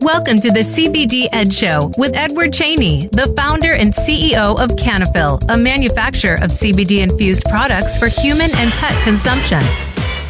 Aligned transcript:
Welcome 0.00 0.40
to 0.40 0.50
the 0.50 0.64
CBD 0.66 1.28
Ed 1.30 1.54
Show 1.54 1.92
with 1.96 2.16
Edward 2.16 2.52
Cheney, 2.52 3.06
the 3.12 3.32
founder 3.36 3.74
and 3.74 3.92
CEO 3.92 4.58
of 4.58 4.70
Canafil, 4.70 5.40
a 5.48 5.56
manufacturer 5.56 6.34
of 6.42 6.50
CBD 6.50 7.08
infused 7.08 7.44
products 7.44 7.96
for 7.96 8.08
human 8.08 8.50
and 8.56 8.72
pet 8.72 9.00
consumption. 9.04 9.62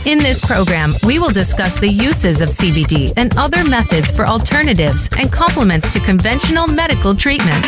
In 0.04 0.18
this 0.18 0.44
program, 0.44 0.92
we 1.06 1.18
will 1.18 1.32
discuss 1.32 1.80
the 1.80 1.88
uses 1.88 2.42
of 2.42 2.50
CBD 2.50 3.14
and 3.16 3.34
other 3.38 3.64
methods 3.64 4.10
for 4.10 4.26
alternatives 4.26 5.08
and 5.16 5.32
complements 5.32 5.90
to 5.94 6.00
conventional 6.00 6.66
medical 6.66 7.14
treatment. 7.14 7.64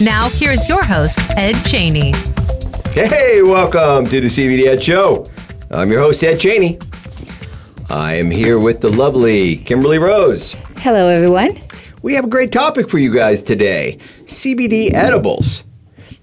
Now, 0.00 0.28
here 0.28 0.52
is 0.52 0.68
your 0.68 0.84
host, 0.84 1.18
Ed 1.30 1.54
Cheney. 1.64 2.12
Hey, 2.92 3.42
welcome 3.42 4.04
to 4.06 4.20
the 4.20 4.28
CBD 4.28 4.68
Ed 4.68 4.80
Show. 4.80 5.26
I'm 5.74 5.90
your 5.90 6.00
host, 6.00 6.22
Ed 6.22 6.38
Cheney. 6.38 6.78
I 7.88 8.16
am 8.16 8.30
here 8.30 8.58
with 8.58 8.82
the 8.82 8.90
lovely 8.90 9.56
Kimberly 9.56 9.96
Rose. 9.96 10.54
Hello, 10.76 11.08
everyone. 11.08 11.56
We 12.02 12.12
have 12.12 12.26
a 12.26 12.28
great 12.28 12.52
topic 12.52 12.90
for 12.90 12.98
you 12.98 13.14
guys 13.14 13.40
today 13.40 13.96
CBD 14.26 14.92
edibles. 14.92 15.64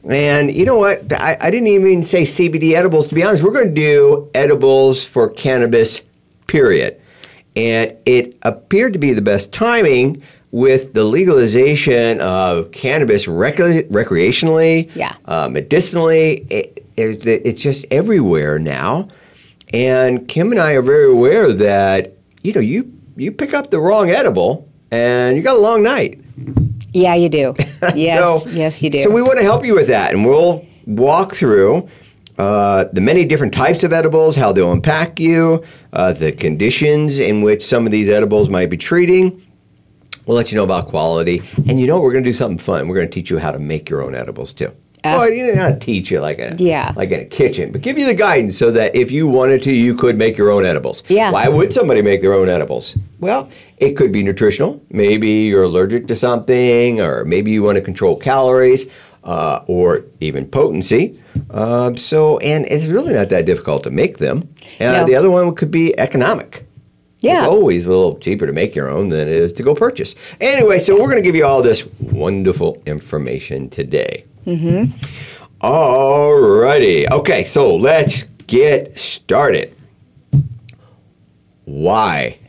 And 0.08 0.54
you 0.56 0.66
know 0.66 0.78
what? 0.78 1.12
I, 1.14 1.36
I, 1.42 1.50
didn't 1.50 1.68
even 1.68 2.04
say 2.04 2.24
CBD 2.24 2.74
edibles. 2.74 3.08
To 3.08 3.16
be 3.16 3.24
honest, 3.24 3.44
we're 3.44 3.52
going 3.52 3.70
to 3.70 3.74
do 3.74 4.30
edibles 4.36 5.04
for 5.04 5.32
cannabis, 5.32 6.02
period. 6.46 7.02
And 7.56 7.98
it 8.06 8.38
appeared 8.44 8.94
to 8.94 9.00
be 9.00 9.14
the 9.14 9.22
best 9.24 9.52
timing 9.52 10.22
with 10.52 10.94
the 10.94 11.04
legalization 11.04 12.22
of 12.22 12.72
cannabis 12.72 13.28
rec- 13.28 13.56
recreationally, 13.56 14.92
yeah. 14.96 15.16
uh, 15.26 15.50
medicinally. 15.50 16.46
It, 16.52 16.86
it, 16.96 17.26
it's 17.26 17.64
just 17.64 17.88
everywhere 17.90 18.60
now. 18.60 19.08
And 19.74 20.28
Kim 20.28 20.52
and 20.52 20.60
I 20.60 20.74
are 20.74 20.82
very 20.82 21.12
aware 21.12 21.52
that, 21.54 22.14
you 22.42 22.54
know, 22.54 22.62
you 22.62 22.92
you 23.16 23.32
pick 23.32 23.54
up 23.54 23.70
the 23.70 23.80
wrong 23.80 24.10
edible 24.10 24.70
and 24.92 25.36
you 25.38 25.44
got 25.44 25.58
a 25.58 25.60
long 25.60 25.84
night. 25.84 26.20
Yeah, 26.92 27.16
you 27.16 27.30
do. 27.30 27.54
Yes, 27.96 28.44
so, 28.44 28.50
yes, 28.50 28.84
you 28.84 28.90
do. 28.90 29.02
So 29.04 29.10
we 29.10 29.22
want 29.22 29.38
to 29.38 29.44
help 29.44 29.66
you 29.66 29.74
with 29.74 29.88
that, 29.88 30.14
and 30.14 30.26
we'll 30.26 30.66
walk 30.86 31.34
through 31.34 31.88
uh, 32.38 32.86
the 32.92 33.00
many 33.00 33.24
different 33.24 33.54
types 33.54 33.84
of 33.84 33.94
edibles, 33.94 34.36
how 34.36 34.52
they'll 34.52 34.74
impact 34.74 35.20
you, 35.20 35.64
uh, 35.94 36.12
the 36.12 36.32
conditions 36.32 37.20
in 37.20 37.42
which 37.42 37.64
some 37.64 37.86
of 37.86 37.92
these 37.92 38.10
edibles 38.10 38.50
might 38.50 38.70
be 38.70 38.78
treating. 38.78 39.42
We'll 40.26 40.36
let 40.36 40.52
you 40.52 40.58
know 40.58 40.64
about 40.64 40.88
quality, 40.88 41.42
and 41.68 41.80
you 41.80 41.88
know 41.88 42.02
we're 42.02 42.12
going 42.12 42.24
to 42.24 42.30
do 42.30 42.34
something 42.34 42.58
fun. 42.58 42.88
We're 42.88 42.96
going 42.96 43.08
to 43.08 43.14
teach 43.14 43.30
you 43.30 43.40
how 43.40 43.52
to 43.52 43.60
make 43.60 43.90
your 43.90 44.02
own 44.02 44.14
edibles 44.14 44.52
too. 44.52 44.76
Uh, 45.04 45.16
well, 45.18 45.32
you 45.32 45.48
know, 45.48 45.70
not 45.70 45.80
teach 45.80 46.12
you 46.12 46.20
like 46.20 46.40
a 46.40 46.56
yeah. 46.58 46.94
like 46.96 47.12
in 47.12 47.22
a 47.22 47.26
kitchen, 47.26 47.72
but 47.72 47.82
give 47.82 47.98
you 47.98 48.06
the 48.06 48.14
guidance 48.14 48.58
so 48.58 48.70
that 48.72 48.94
if 48.96 49.12
you 49.12 49.28
wanted 49.28 49.64
to, 49.64 49.72
you 49.72 49.96
could 49.96 50.18
make 50.18 50.38
your 50.38 50.52
own 50.52 50.66
edibles. 50.66 51.04
Yeah. 51.08 51.32
Why 51.32 51.48
would 51.48 51.74
somebody 51.74 52.02
make 52.02 52.22
their 52.22 52.34
own 52.34 52.50
edibles? 52.50 52.98
Well, 53.20 53.50
it 53.78 53.94
could 53.94 54.12
be 54.12 54.24
nutritional. 54.24 54.84
Maybe 54.90 55.30
you're 55.30 55.64
allergic 55.64 56.08
to 56.08 56.16
something, 56.16 57.00
or 57.00 57.24
maybe 57.24 57.50
you 57.50 57.64
want 57.64 57.78
to 57.78 57.82
control 57.82 58.18
calories, 58.18 58.88
uh, 59.24 59.64
or 59.68 60.04
even 60.20 60.46
potency. 60.46 61.22
Uh, 61.50 61.96
so, 61.96 62.38
and 62.40 62.66
it's 62.66 62.88
really 62.88 63.14
not 63.14 63.30
that 63.30 63.46
difficult 63.46 63.84
to 63.84 63.92
make 63.92 64.18
them. 64.18 64.50
And 64.80 64.98
no. 64.98 65.06
the 65.06 65.16
other 65.16 65.30
one 65.30 65.56
could 65.56 65.72
be 65.72 65.98
economic. 65.98 66.66
Yeah. 67.20 67.40
It's 67.40 67.48
always 67.48 67.86
a 67.86 67.90
little 67.90 68.18
cheaper 68.18 68.48
to 68.48 68.54
make 68.54 68.76
your 68.76 68.90
own 68.90 69.10
than 69.10 69.28
it 69.28 69.28
is 69.28 69.54
to 69.54 69.64
go 69.64 69.76
purchase. 69.76 70.16
Anyway, 70.40 70.80
so 70.80 70.94
we're 70.96 71.10
going 71.10 71.18
to 71.18 71.22
give 71.22 71.36
you 71.36 71.46
all 71.46 71.62
this 71.62 71.86
wonderful 72.00 72.82
information 72.86 73.70
today. 73.70 74.26
Mm-hmm. 74.46 74.92
All 75.62 76.40
righty. 76.40 77.10
Okay, 77.10 77.44
so 77.44 77.76
let's 77.76 78.24
get 78.48 78.98
started. 78.98 79.76
Why 81.66 82.40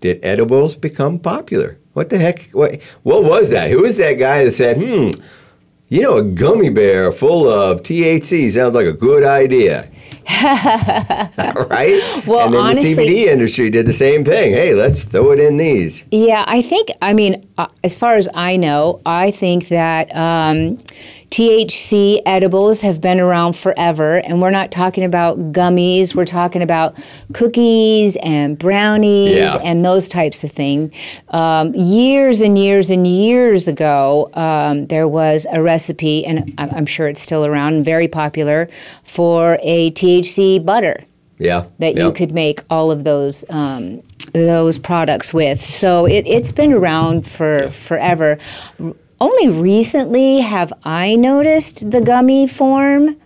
did 0.00 0.20
edibles 0.24 0.76
become 0.76 1.18
popular? 1.18 1.78
What 1.92 2.10
the 2.10 2.18
heck? 2.18 2.50
What, 2.50 2.82
what 3.02 3.24
was 3.24 3.50
that? 3.50 3.70
Who 3.70 3.82
was 3.82 3.96
that 3.98 4.14
guy 4.14 4.44
that 4.44 4.52
said, 4.52 4.76
hmm, 4.76 5.10
you 5.88 6.00
know, 6.00 6.18
a 6.18 6.22
gummy 6.22 6.70
bear 6.70 7.12
full 7.12 7.48
of 7.48 7.82
THC 7.82 8.50
sounds 8.50 8.74
like 8.74 8.86
a 8.86 8.92
good 8.92 9.24
idea? 9.24 9.90
right? 10.38 12.00
Well, 12.26 12.46
and 12.46 12.54
then 12.54 12.60
honestly, 12.60 12.94
the 12.94 13.02
CBD 13.02 13.26
industry 13.26 13.70
did 13.70 13.86
the 13.86 13.92
same 13.92 14.24
thing. 14.24 14.52
Hey, 14.52 14.74
let's 14.74 15.04
throw 15.04 15.32
it 15.32 15.38
in 15.38 15.56
these. 15.56 16.04
Yeah, 16.10 16.44
I 16.46 16.62
think, 16.62 16.90
I 17.02 17.12
mean, 17.12 17.46
uh, 17.58 17.66
as 17.82 17.96
far 17.96 18.16
as 18.16 18.28
I 18.34 18.56
know, 18.56 19.00
I 19.04 19.30
think 19.30 19.68
that 19.68 20.14
um, 20.16 20.78
THC 21.34 22.22
edibles 22.26 22.80
have 22.82 23.00
been 23.00 23.18
around 23.18 23.54
forever, 23.54 24.18
and 24.18 24.40
we're 24.40 24.52
not 24.52 24.70
talking 24.70 25.02
about 25.02 25.36
gummies. 25.52 26.14
We're 26.14 26.24
talking 26.24 26.62
about 26.62 26.96
cookies 27.32 28.16
and 28.22 28.56
brownies 28.56 29.34
yeah. 29.34 29.56
and 29.56 29.84
those 29.84 30.08
types 30.08 30.44
of 30.44 30.52
things. 30.52 30.94
Um, 31.30 31.74
years 31.74 32.40
and 32.40 32.56
years 32.56 32.88
and 32.88 33.04
years 33.04 33.66
ago, 33.66 34.30
um, 34.34 34.86
there 34.86 35.08
was 35.08 35.44
a 35.50 35.60
recipe, 35.60 36.24
and 36.24 36.54
I'm 36.56 36.86
sure 36.86 37.08
it's 37.08 37.20
still 37.20 37.44
around, 37.44 37.84
very 37.84 38.06
popular, 38.06 38.68
for 39.02 39.58
a 39.60 39.90
THC 39.90 40.13
butter. 40.64 41.04
Yeah, 41.38 41.66
that 41.80 41.96
yeah. 41.96 42.04
you 42.04 42.12
could 42.12 42.32
make 42.32 42.60
all 42.70 42.92
of 42.92 43.02
those 43.02 43.44
um, 43.50 44.02
those 44.32 44.78
products 44.78 45.34
with. 45.34 45.64
So 45.64 46.06
it, 46.06 46.26
has 46.26 46.52
been 46.52 46.72
around 46.72 47.26
for 47.26 47.64
yeah. 47.64 47.68
forever 47.70 48.38
only 49.20 49.48
recently 49.48 50.40
have 50.40 50.72
I 50.84 51.16
noticed 51.16 51.90
the 51.90 52.00
gummy 52.00 52.46
form. 52.46 53.16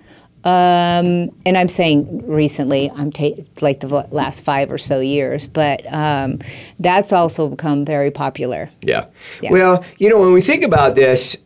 Um, 0.44 1.30
and 1.44 1.58
I'm 1.58 1.68
saying 1.68 2.26
recently, 2.26 2.90
I'm 2.92 3.10
ta- 3.10 3.42
like 3.60 3.80
the 3.80 3.88
last 4.10 4.42
five 4.42 4.70
or 4.70 4.78
so 4.78 5.00
years, 5.00 5.46
but 5.46 5.82
um, 5.92 6.38
that's 6.78 7.12
also 7.12 7.48
become 7.48 7.84
very 7.84 8.10
popular. 8.10 8.70
Yeah. 8.80 9.08
yeah. 9.42 9.50
Well, 9.50 9.84
you 9.98 10.08
know, 10.08 10.20
when 10.20 10.32
we 10.32 10.40
think 10.40 10.62
about 10.62 10.94
this, 10.94 11.36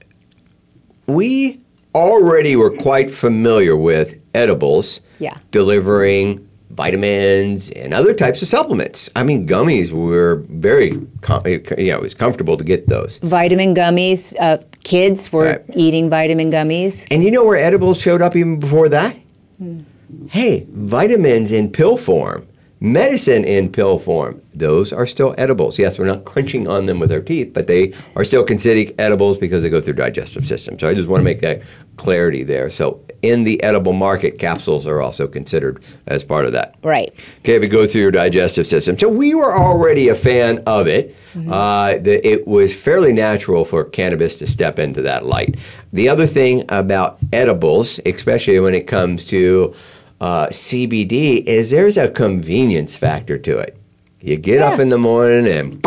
we 1.06 1.60
already 1.94 2.54
were 2.54 2.70
quite 2.70 3.10
familiar 3.10 3.76
with 3.76 4.20
edibles 4.34 5.00
yeah. 5.18 5.36
delivering 5.50 6.48
vitamins 6.72 7.70
and 7.70 7.92
other 7.92 8.14
types 8.14 8.40
of 8.42 8.48
supplements. 8.48 9.10
I 9.14 9.22
mean, 9.22 9.46
gummies 9.46 9.92
were 9.92 10.44
very, 10.48 11.06
com- 11.20 11.42
you 11.46 11.60
know, 11.60 11.98
it 11.98 12.02
was 12.02 12.14
comfortable 12.14 12.56
to 12.56 12.64
get 12.64 12.88
those. 12.88 13.18
Vitamin 13.18 13.74
gummies. 13.74 14.34
Uh, 14.40 14.58
kids 14.82 15.30
were 15.32 15.44
right. 15.44 15.64
eating 15.74 16.08
vitamin 16.08 16.50
gummies. 16.50 17.06
And 17.10 17.22
you 17.22 17.30
know 17.30 17.44
where 17.44 17.58
edibles 17.58 18.00
showed 18.00 18.22
up 18.22 18.34
even 18.34 18.58
before 18.58 18.88
that? 18.88 19.16
Hmm. 19.58 19.80
Hey, 20.28 20.66
vitamins 20.70 21.52
in 21.52 21.70
pill 21.70 21.96
form, 21.96 22.46
medicine 22.80 23.44
in 23.44 23.70
pill 23.70 23.98
form, 23.98 24.42
those 24.54 24.92
are 24.92 25.06
still 25.06 25.34
edibles. 25.38 25.78
Yes, 25.78 25.98
we're 25.98 26.06
not 26.06 26.24
crunching 26.24 26.68
on 26.68 26.86
them 26.86 26.98
with 27.00 27.12
our 27.12 27.20
teeth, 27.20 27.52
but 27.52 27.66
they 27.66 27.94
are 28.16 28.24
still 28.24 28.44
considered 28.44 28.94
edibles 28.98 29.38
because 29.38 29.62
they 29.62 29.70
go 29.70 29.80
through 29.80 29.94
digestive 29.94 30.46
system. 30.46 30.78
So 30.78 30.88
I 30.88 30.94
just 30.94 31.08
want 31.08 31.20
to 31.20 31.24
make 31.24 31.40
that 31.40 31.62
clarity 31.96 32.42
there. 32.42 32.70
So 32.70 33.02
in 33.22 33.44
the 33.44 33.62
edible 33.62 33.92
market, 33.92 34.38
capsules 34.38 34.86
are 34.86 35.00
also 35.00 35.26
considered 35.26 35.82
as 36.06 36.24
part 36.24 36.44
of 36.44 36.52
that. 36.52 36.74
Right. 36.82 37.14
Okay, 37.38 37.54
if 37.54 37.62
it 37.62 37.68
goes 37.68 37.92
through 37.92 38.02
your 38.02 38.10
digestive 38.10 38.66
system. 38.66 38.98
So 38.98 39.08
we 39.08 39.34
were 39.34 39.56
already 39.56 40.08
a 40.08 40.14
fan 40.14 40.62
of 40.66 40.88
it. 40.88 41.14
Mm-hmm. 41.34 41.52
Uh, 41.52 41.98
the, 41.98 42.26
it 42.26 42.46
was 42.46 42.74
fairly 42.74 43.12
natural 43.12 43.64
for 43.64 43.84
cannabis 43.84 44.36
to 44.36 44.46
step 44.46 44.78
into 44.78 45.02
that 45.02 45.24
light. 45.24 45.56
The 45.92 46.08
other 46.08 46.26
thing 46.26 46.64
about 46.68 47.18
edibles, 47.32 48.00
especially 48.04 48.58
when 48.58 48.74
it 48.74 48.86
comes 48.86 49.24
to 49.26 49.74
uh, 50.20 50.48
CBD, 50.48 51.44
is 51.44 51.70
there's 51.70 51.96
a 51.96 52.10
convenience 52.10 52.96
factor 52.96 53.38
to 53.38 53.58
it. 53.58 53.78
You 54.20 54.36
get 54.36 54.60
yeah. 54.60 54.68
up 54.68 54.78
in 54.78 54.88
the 54.88 54.98
morning 54.98 55.46
and 55.46 55.86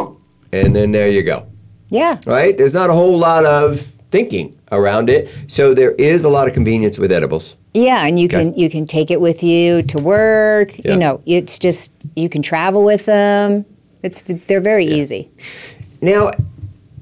and 0.51 0.75
then 0.75 0.91
there 0.91 1.09
you 1.09 1.23
go. 1.23 1.47
Yeah. 1.89 2.19
Right? 2.25 2.57
There's 2.57 2.73
not 2.73 2.89
a 2.89 2.93
whole 2.93 3.17
lot 3.17 3.45
of 3.45 3.79
thinking 4.09 4.57
around 4.75 5.09
it. 5.09 5.29
So 5.47 5.73
there 5.73 5.91
is 5.93 6.23
a 6.23 6.29
lot 6.29 6.47
of 6.47 6.53
convenience 6.53 6.97
with 6.97 7.11
edibles. 7.11 7.55
Yeah, 7.73 8.05
and 8.05 8.19
you 8.19 8.27
okay. 8.27 8.51
can 8.51 8.57
you 8.57 8.69
can 8.69 8.85
take 8.85 9.11
it 9.11 9.19
with 9.19 9.43
you 9.43 9.81
to 9.83 9.97
work. 9.97 10.77
Yeah. 10.79 10.93
You 10.93 10.99
know, 10.99 11.21
it's 11.25 11.59
just 11.59 11.91
you 12.15 12.29
can 12.29 12.41
travel 12.41 12.83
with 12.83 13.05
them. 13.05 13.65
It's 14.03 14.21
they're 14.21 14.61
very 14.61 14.85
yeah. 14.85 14.95
easy. 14.95 15.29
Now, 16.01 16.29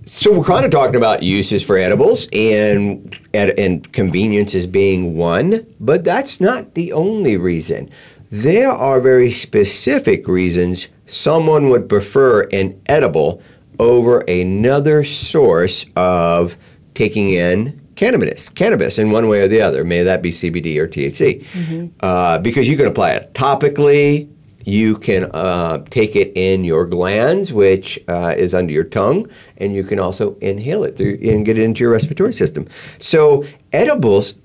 so 0.04 0.38
we're 0.38 0.46
kind 0.46 0.66
of 0.66 0.72
talking 0.72 0.96
about 0.96 1.24
uses 1.24 1.64
for 1.64 1.78
edibles 1.78 2.28
and 2.34 3.20
and 3.34 3.92
convenience 3.94 4.56
as 4.56 4.68
being 4.68 5.16
one, 5.16 5.66
but 5.80 6.04
that's 6.04 6.42
not 6.42 6.74
the 6.74 6.92
only 6.94 7.38
reason. 7.38 7.90
There 8.30 8.72
are 8.72 9.00
very 9.00 9.32
specific 9.32 10.28
reasons 10.28 10.88
someone 11.06 11.70
would 11.70 11.88
prefer 11.88 12.48
an 12.52 12.82
edible 12.88 13.42
over 13.80 14.20
another 14.22 15.04
source 15.04 15.86
of 15.96 16.58
taking 16.94 17.30
in 17.30 17.82
cannabis, 17.96 18.50
cannabis 18.50 18.98
in 19.00 19.12
one 19.12 19.28
way 19.28 19.42
or 19.42 19.48
the 19.48 19.62
other. 19.62 19.84
May 19.84 20.04
that 20.04 20.22
be 20.22 20.32
CBD 20.32 20.78
or 20.78 20.88
THC, 20.88 21.44
mm-hmm. 21.44 21.88
uh, 22.00 22.40
because 22.40 22.68
you 22.68 22.78
can 22.78 22.88
apply 22.88 23.12
it 23.12 23.34
topically. 23.34 24.30
You 24.66 24.96
can 24.96 25.30
uh, 25.34 25.80
take 25.90 26.16
it 26.16 26.32
in 26.36 26.64
your 26.64 26.86
glands, 26.86 27.52
which 27.52 28.00
uh, 28.08 28.34
is 28.38 28.54
under 28.54 28.72
your 28.72 28.86
tongue, 28.86 29.30
and 29.58 29.76
you 29.76 29.84
can 29.84 30.00
also 30.00 30.38
inhale 30.40 30.86
it 30.86 30.96
through 30.96 31.20
and 31.22 31.46
get 31.46 31.58
it 31.58 31.64
into 31.64 31.82
your 31.82 31.92
respiratory 31.92 32.34
system. 32.34 32.68
So 33.00 33.46
edibles, 33.74 34.36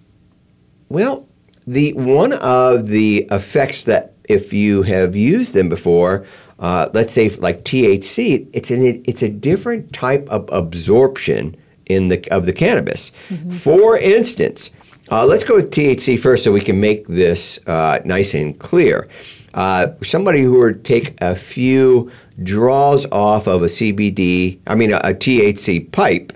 well, 0.89 1.29
the 1.67 1.93
one 1.93 2.33
of 2.33 2.89
the 2.89 3.29
effects 3.31 3.85
that 3.85 4.15
if 4.25 4.53
you 4.53 4.83
have 4.83 5.15
used 5.15 5.55
them 5.55 5.69
before, 5.69 6.27
uh, 6.59 6.89
let's 6.93 7.13
say 7.13 7.29
like 7.31 7.65
THC, 7.65 8.49
it's 8.53 8.71
an 8.71 9.03
it's 9.07 9.23
a 9.23 9.29
different 9.29 9.93
type 9.93 10.29
of 10.29 10.49
absorption 10.51 11.57
in 11.89 12.09
the 12.09 12.27
of 12.31 12.47
the 12.47 12.53
cannabis. 12.53 13.11
For 13.51 13.97
instance, 13.99 14.71
uh, 15.11 15.25
let's 15.25 15.45
go 15.45 15.57
with 15.57 15.71
THC 15.71 16.19
first, 16.19 16.45
so 16.45 16.53
we 16.53 16.61
can 16.61 16.81
make 16.81 17.07
this 17.07 17.59
uh, 17.67 18.01
nice 18.05 18.35
and 18.35 18.59
clear. 18.59 19.09
Uh, 19.55 19.89
somebody 20.03 20.43
who 20.43 20.59
would 20.59 20.85
take 20.85 21.21
a 21.21 21.35
few 21.35 22.11
draws 22.43 23.07
off 23.07 23.47
of 23.49 23.63
a 23.63 23.67
CBD, 23.67 24.59
I 24.67 24.75
mean 24.75 24.93
a, 24.93 24.97
a 24.99 25.15
THC 25.15 25.91
pipe, 25.91 26.33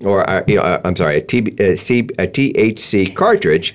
or 0.00 0.28
uh, 0.28 0.44
you 0.46 0.56
know, 0.56 0.62
uh, 0.62 0.80
I'm 0.84 0.94
sorry, 0.96 1.16
a, 1.16 1.22
TB, 1.22 1.58
a, 1.60 1.76
C, 1.76 2.00
a 2.18 2.26
THC 2.26 3.14
cartridge 3.14 3.74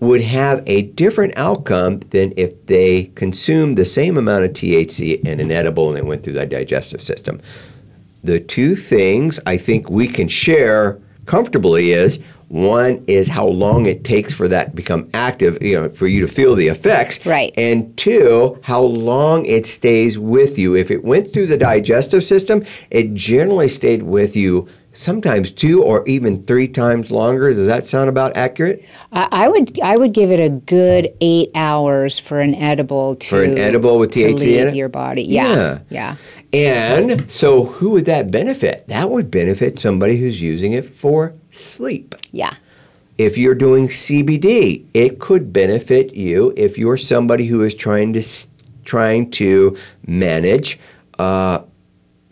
would 0.00 0.20
have 0.20 0.62
a 0.66 0.82
different 0.82 1.36
outcome 1.36 2.00
than 2.10 2.32
if 2.36 2.66
they 2.66 3.04
consumed 3.14 3.76
the 3.76 3.84
same 3.84 4.16
amount 4.16 4.44
of 4.44 4.52
THC 4.52 5.20
in 5.20 5.40
an 5.40 5.50
edible 5.50 5.88
and 5.88 5.98
it 5.98 6.04
went 6.06 6.22
through 6.22 6.34
the 6.34 6.46
digestive 6.46 7.00
system. 7.00 7.40
The 8.24 8.40
two 8.40 8.74
things 8.76 9.38
I 9.46 9.56
think 9.56 9.90
we 9.90 10.08
can 10.08 10.28
share 10.28 10.98
comfortably 11.26 11.92
is 11.92 12.18
one 12.48 13.04
is 13.06 13.28
how 13.28 13.46
long 13.46 13.84
it 13.86 14.02
takes 14.04 14.32
for 14.34 14.48
that 14.48 14.70
to 14.70 14.76
become 14.76 15.08
active, 15.12 15.62
you 15.62 15.78
know, 15.78 15.88
for 15.90 16.06
you 16.06 16.22
to 16.22 16.28
feel 16.28 16.54
the 16.54 16.68
effects. 16.68 17.24
Right. 17.26 17.52
And 17.58 17.94
two, 17.98 18.58
how 18.62 18.80
long 18.80 19.44
it 19.44 19.66
stays 19.66 20.18
with 20.18 20.58
you. 20.58 20.74
If 20.74 20.90
it 20.90 21.04
went 21.04 21.32
through 21.34 21.46
the 21.48 21.58
digestive 21.58 22.24
system, 22.24 22.64
it 22.90 23.12
generally 23.12 23.68
stayed 23.68 24.02
with 24.02 24.34
you 24.34 24.66
sometimes 24.94 25.50
two 25.52 25.82
or 25.84 26.02
even 26.08 26.42
three 26.44 26.66
times 26.66 27.10
longer. 27.10 27.50
Does 27.52 27.66
that 27.66 27.84
sound 27.84 28.08
about 28.08 28.34
accurate? 28.36 28.82
I, 29.12 29.28
I 29.30 29.48
would 29.48 29.78
I 29.80 29.96
would 29.98 30.12
give 30.14 30.32
it 30.32 30.40
a 30.40 30.48
good 30.48 31.08
eight 31.20 31.50
hours 31.54 32.18
for 32.18 32.40
an 32.40 32.54
edible 32.54 33.14
to 33.16 33.28
For 33.28 33.44
an 33.44 33.58
edible 33.58 33.98
with 33.98 34.12
THC 34.12 34.58
in 34.58 34.68
it? 34.68 34.74
your 34.74 34.88
body. 34.88 35.22
Yeah, 35.22 35.52
Yeah. 35.54 35.78
yeah. 35.90 36.16
And 36.52 37.30
so, 37.30 37.64
who 37.64 37.90
would 37.90 38.06
that 38.06 38.30
benefit? 38.30 38.86
That 38.88 39.10
would 39.10 39.30
benefit 39.30 39.78
somebody 39.78 40.16
who's 40.16 40.40
using 40.40 40.72
it 40.72 40.84
for 40.84 41.34
sleep. 41.50 42.14
yeah. 42.32 42.54
If 43.18 43.36
you're 43.36 43.56
doing 43.56 43.88
CBD, 43.88 44.86
it 44.94 45.18
could 45.18 45.52
benefit 45.52 46.14
you 46.14 46.54
if 46.56 46.78
you're 46.78 46.96
somebody 46.96 47.46
who 47.46 47.62
is 47.62 47.74
trying 47.74 48.12
to 48.12 48.22
trying 48.84 49.28
to 49.32 49.76
manage 50.06 50.78
uh, 51.18 51.60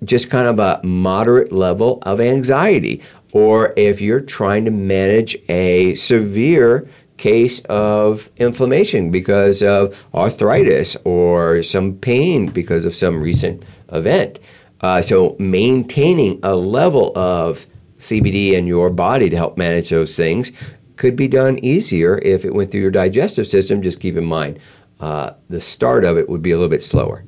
just 0.05 0.31
kind 0.31 0.47
of 0.47 0.61
a 0.61 0.81
moderate 0.87 1.51
level 1.51 1.99
of 2.03 2.21
anxiety, 2.21 3.03
or 3.33 3.75
if 3.77 4.01
you're 4.01 4.21
trying 4.21 4.65
to 4.65 4.71
manage 4.71 5.37
a 5.49 5.95
severe 5.97 6.89
case 7.17 7.61
of 7.69 8.31
inflammation 8.37 9.11
because 9.11 9.63
of 9.63 10.05
arthritis 10.15 10.97
or 11.05 11.63
some 11.63 11.95
pain 11.95 12.47
because 12.47 12.85
of 12.85 12.95
some 12.95 13.21
recent 13.23 13.65
event. 13.93 14.39
Uh, 14.81 15.01
so 15.03 15.37
maintaining 15.39 16.39
a 16.43 16.55
level 16.55 17.17
of 17.19 17.67
CBD 17.99 18.53
in 18.53 18.67
your 18.67 18.91
body 18.91 19.31
to 19.31 19.37
help 19.37 19.57
manage 19.57 19.89
those 19.91 20.17
things 20.17 20.53
could 20.97 21.17
be 21.17 21.29
done 21.29 21.59
easier 21.63 22.19
if 22.19 22.45
it 22.45 22.55
went 22.55 22.71
through 22.71 22.81
your 22.83 22.91
digestive 22.91 23.47
system. 23.47 23.83
Just 23.83 24.01
keep 24.01 24.17
in 24.17 24.25
mind, 24.25 24.59
uh, 25.01 25.33
the 25.49 25.61
start 25.61 26.05
of 26.05 26.17
it 26.19 26.29
would 26.29 26.43
be 26.43 26.51
a 26.51 26.57
little 26.57 26.71
bit 26.71 26.83
slower. 26.83 27.25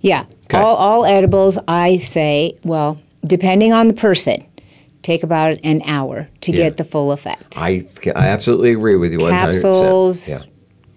Yeah. 0.00 0.24
Okay. 0.44 0.58
All, 0.58 0.76
all 0.76 1.04
edibles, 1.04 1.58
I 1.68 1.98
say, 1.98 2.56
well, 2.64 2.98
depending 3.24 3.72
on 3.72 3.88
the 3.88 3.94
person, 3.94 4.46
take 5.02 5.22
about 5.22 5.58
an 5.64 5.82
hour 5.84 6.26
to 6.42 6.52
Yeah. 6.52 6.58
get 6.64 6.76
the 6.78 6.84
full 6.84 7.12
effect. 7.12 7.56
I, 7.58 7.86
I 8.14 8.28
absolutely 8.28 8.72
agree 8.72 8.96
with 8.96 9.12
you 9.12 9.18
100%. 9.18 9.30
Capsules, 9.30 10.28
Yeah. 10.28 10.38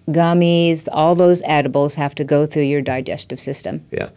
Gummies, 0.09 0.87
all 0.91 1.15
those 1.15 1.41
edibles 1.45 1.95
have 1.95 2.13
to 2.15 2.23
go 2.23 2.45
through 2.45 2.63
your 2.63 2.81
digestive 2.81 3.39
system. 3.39 3.85
Yeah. 3.91 4.09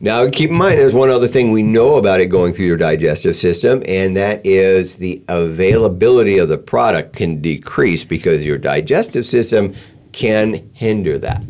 Now, 0.00 0.28
keep 0.30 0.50
in 0.50 0.56
mind, 0.56 0.78
there's 0.78 0.94
one 0.94 1.10
other 1.10 1.28
thing 1.28 1.50
we 1.52 1.62
know 1.62 1.96
about 1.96 2.20
it 2.20 2.26
going 2.26 2.52
through 2.52 2.66
your 2.66 2.76
digestive 2.76 3.36
system, 3.36 3.82
and 3.86 4.16
that 4.16 4.44
is 4.44 4.96
the 4.96 5.22
availability 5.28 6.38
of 6.38 6.48
the 6.48 6.58
product 6.58 7.14
can 7.16 7.40
decrease 7.40 8.04
because 8.04 8.44
your 8.44 8.58
digestive 8.58 9.24
system 9.24 9.74
can 10.12 10.68
hinder 10.74 11.18
that. 11.18 11.42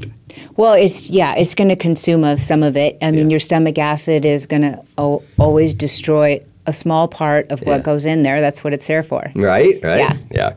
Well, 0.56 0.74
it's 0.74 1.08
yeah, 1.08 1.34
it's 1.36 1.54
going 1.54 1.70
to 1.70 1.76
consume 1.76 2.22
of 2.24 2.40
some 2.40 2.62
of 2.62 2.76
it. 2.76 2.98
I 3.00 3.10
mean, 3.10 3.24
Yeah. 3.26 3.30
your 3.34 3.40
stomach 3.40 3.78
acid 3.78 4.24
is 4.24 4.46
going 4.46 4.62
to 4.62 4.82
o- 4.98 5.22
always 5.38 5.74
destroy 5.74 6.40
a 6.70 6.72
small 6.72 7.06
part 7.08 7.50
of 7.52 7.60
what 7.66 7.76
Yeah. 7.78 7.82
goes 7.90 8.06
in 8.06 8.22
there. 8.22 8.40
That's 8.40 8.64
what 8.64 8.72
it's 8.72 8.86
there 8.86 9.02
for. 9.02 9.22
Right, 9.34 9.78
right, 9.82 9.98
Yeah. 9.98 10.16
yeah. 10.30 10.52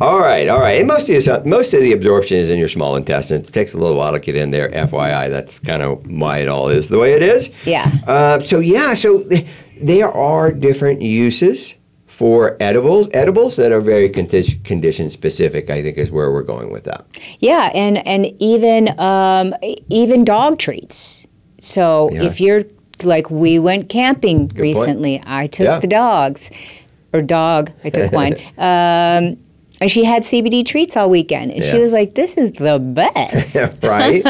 All 0.00 0.20
right, 0.20 0.48
all 0.48 0.60
right. 0.60 0.78
And 0.78 0.88
most 0.88 1.10
of 1.10 1.22
the 1.22 1.42
most 1.44 1.74
of 1.74 1.80
the 1.82 1.92
absorption 1.92 2.38
is 2.38 2.48
in 2.48 2.58
your 2.58 2.68
small 2.68 2.96
intestine. 2.96 3.40
It 3.42 3.52
takes 3.52 3.74
a 3.74 3.78
little 3.78 3.96
while 3.98 4.12
to 4.12 4.18
get 4.18 4.34
in 4.36 4.50
there. 4.52 4.68
FYI, 4.70 5.28
that's 5.28 5.58
kind 5.58 5.82
of 5.82 5.90
why 6.10 6.38
it 6.38 6.48
all 6.48 6.68
is 6.70 6.88
the 6.88 6.98
way 6.98 7.12
it 7.12 7.22
is. 7.22 7.50
Yeah. 7.66 7.90
Uh, 8.06 8.38
so 8.40 8.60
yeah, 8.60 8.94
so 8.94 9.22
th- 9.24 9.44
there 9.82 10.08
are 10.08 10.52
different 10.52 11.02
uses 11.02 11.74
for 12.06 12.56
edibles. 12.60 13.08
Edibles 13.12 13.56
that 13.56 13.72
are 13.72 13.80
very 13.82 14.08
condi- 14.08 14.62
condition 14.64 15.10
specific. 15.10 15.68
I 15.68 15.82
think 15.82 15.98
is 15.98 16.10
where 16.10 16.30
we're 16.32 16.44
going 16.54 16.70
with 16.72 16.84
that. 16.84 17.04
Yeah, 17.40 17.70
and 17.74 17.98
and 18.06 18.26
even 18.38 18.98
um, 18.98 19.54
even 19.90 20.24
dog 20.24 20.58
treats. 20.58 21.26
So 21.60 22.08
Yeah. 22.12 22.22
if 22.24 22.40
you're 22.40 22.62
like 23.04 23.30
we 23.30 23.58
went 23.58 23.88
camping 23.88 24.48
point. 24.48 24.58
recently, 24.60 25.22
I 25.26 25.46
took 25.46 25.64
Yeah. 25.66 25.78
the 25.80 25.86
dogs, 25.86 26.50
or 27.12 27.22
dog, 27.22 27.70
I 27.84 27.90
took 27.90 28.12
one. 28.12 28.34
Um, 28.58 29.36
and 29.78 29.90
she 29.90 30.04
had 30.04 30.22
CBD 30.22 30.64
treats 30.64 30.96
all 30.96 31.10
weekend, 31.10 31.52
and 31.52 31.62
she 31.62 31.78
was 31.78 31.92
like, 31.92 32.14
"This 32.14 32.38
is 32.38 32.52
the 32.52 32.78
best." 32.78 33.54
right? 33.82 34.22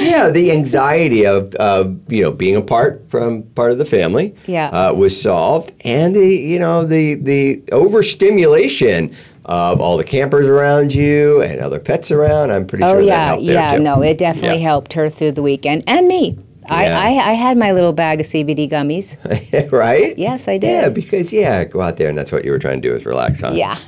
yeah, 0.00 0.30
the 0.30 0.50
anxiety 0.50 1.26
of, 1.26 1.54
of 1.56 1.98
you 2.10 2.22
know 2.22 2.30
being 2.30 2.56
apart 2.56 3.04
from 3.08 3.42
part 3.54 3.70
of 3.72 3.76
the 3.76 3.84
family 3.84 4.34
Yeah. 4.46 4.68
uh, 4.70 4.94
was 4.94 5.20
solved, 5.20 5.74
and 5.84 6.14
the 6.16 6.26
you 6.26 6.58
know 6.58 6.86
the 6.86 7.16
the 7.16 7.62
overstimulation 7.70 9.14
of 9.44 9.78
all 9.80 9.98
the 9.98 10.04
campers 10.04 10.46
around 10.46 10.94
you 10.94 11.42
and 11.42 11.60
other 11.60 11.78
pets 11.78 12.10
around. 12.10 12.50
I'm 12.50 12.66
pretty 12.66 12.84
Oh 12.84 12.92
sure 12.92 13.00
that 13.02 13.06
yeah, 13.06 13.26
helped 13.26 13.46
there 13.46 13.54
yeah. 13.56 13.74
too. 13.76 13.82
No, 13.82 14.00
it 14.02 14.16
definitely 14.16 14.56
Yeah. 14.62 14.68
helped 14.68 14.94
her 14.94 15.10
through 15.10 15.32
the 15.32 15.42
weekend 15.42 15.84
and 15.86 16.08
me. 16.08 16.38
I, 16.70 16.84
Yeah. 16.84 17.00
I 17.00 17.30
I 17.30 17.32
had 17.34 17.56
my 17.56 17.72
little 17.72 17.92
bag 17.92 18.20
of 18.20 18.26
CBD 18.26 18.70
gummies. 18.70 19.16
right? 19.72 20.16
Yes, 20.18 20.48
I 20.48 20.58
did. 20.58 20.68
Yeah, 20.68 20.88
because 20.88 21.32
yeah, 21.32 21.64
go 21.64 21.80
out 21.80 21.96
there 21.96 22.08
and 22.08 22.16
that's 22.16 22.32
what 22.32 22.44
you 22.44 22.50
were 22.50 22.58
trying 22.58 22.80
to 22.80 22.88
do 22.88 22.94
is 22.94 23.04
relax, 23.04 23.40
huh? 23.40 23.52
Yeah. 23.54 23.78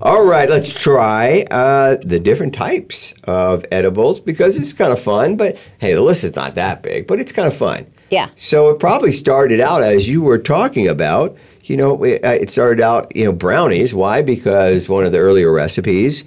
All 0.00 0.24
right, 0.24 0.48
let's 0.48 0.72
try 0.72 1.44
uh, 1.50 1.96
the 2.02 2.20
different 2.20 2.54
types 2.54 3.14
of 3.24 3.64
edibles 3.72 4.20
because 4.20 4.58
it's 4.58 4.72
kind 4.72 4.92
of 4.92 5.00
fun. 5.00 5.36
But 5.36 5.58
hey, 5.78 5.94
the 5.94 6.02
list 6.02 6.24
is 6.24 6.36
not 6.36 6.54
that 6.54 6.82
big, 6.82 7.06
but 7.06 7.18
it's 7.18 7.32
kind 7.32 7.48
of 7.48 7.56
fun. 7.56 7.86
Yeah. 8.10 8.30
So 8.36 8.68
it 8.70 8.78
probably 8.78 9.12
started 9.12 9.60
out 9.60 9.82
as 9.82 10.08
you 10.08 10.22
were 10.22 10.38
talking 10.38 10.86
about. 10.88 11.36
You 11.64 11.76
know, 11.76 12.04
it, 12.04 12.24
uh, 12.24 12.28
it 12.28 12.48
started 12.50 12.80
out, 12.80 13.14
you 13.16 13.24
know, 13.24 13.32
brownies. 13.32 13.92
Why? 13.92 14.22
Because 14.22 14.88
one 14.88 15.04
of 15.04 15.10
the 15.10 15.18
earlier 15.18 15.52
recipes. 15.52 16.22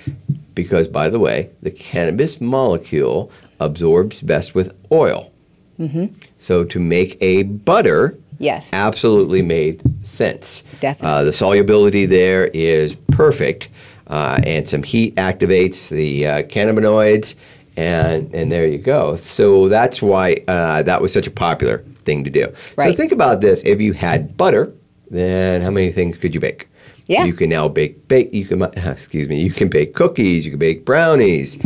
Because, 0.54 0.90
by 0.90 1.08
the 1.08 1.20
way, 1.20 1.52
the 1.62 1.72
cannabis 1.72 2.42
molecule 2.42 3.32
absorbs 3.62 4.22
best 4.22 4.54
with 4.54 4.76
oil. 4.92 5.32
Mm-hmm. 5.80 6.14
So 6.40 6.64
to 6.66 6.80
make 6.80 7.18
a 7.22 7.44
butter, 7.44 8.18
Yes. 8.38 8.72
absolutely 8.74 9.42
made 9.42 9.82
sense. 10.06 10.64
Definitely. 10.80 11.10
Uh, 11.10 11.24
the 11.24 11.34
solubility 11.34 12.06
there 12.06 12.48
is 12.48 12.96
perfect, 13.12 13.70
uh, 14.08 14.40
and 14.44 14.68
some 14.68 14.84
heat 14.84 15.16
activates 15.16 15.90
the 15.90 16.26
uh, 16.28 16.44
cannabinoids, 16.44 17.36
and 17.78 18.34
and 18.34 18.52
there 18.52 18.66
you 18.68 18.78
go. 18.78 19.16
So 19.16 19.68
that's 19.70 20.02
why 20.02 20.38
uh, 20.48 20.84
that 20.84 21.02
was 21.02 21.14
such 21.14 21.28
a 21.28 21.32
popular 21.32 21.80
thing 22.06 22.24
to 22.24 22.30
do. 22.30 22.48
Right. 22.78 22.92
So 22.92 22.94
think 22.94 23.12
about 23.12 23.42
this: 23.42 23.62
if 23.66 23.80
you 23.82 23.94
had 23.94 24.36
butter, 24.38 24.74
then 25.12 25.62
how 25.62 25.70
many 25.70 25.92
things 25.92 26.18
could 26.18 26.34
you 26.34 26.40
bake? 26.42 26.68
Yeah. 27.08 27.26
You 27.26 27.34
can 27.34 27.50
now 27.50 27.68
bake 27.68 28.08
bake. 28.08 28.34
You 28.34 28.46
can 28.46 28.62
excuse 28.78 29.28
me. 29.28 29.42
You 29.42 29.52
can 29.52 29.68
bake 29.70 29.96
cookies. 29.96 30.46
You 30.46 30.52
can 30.52 30.60
bake 30.60 30.86
brownies. 30.86 31.58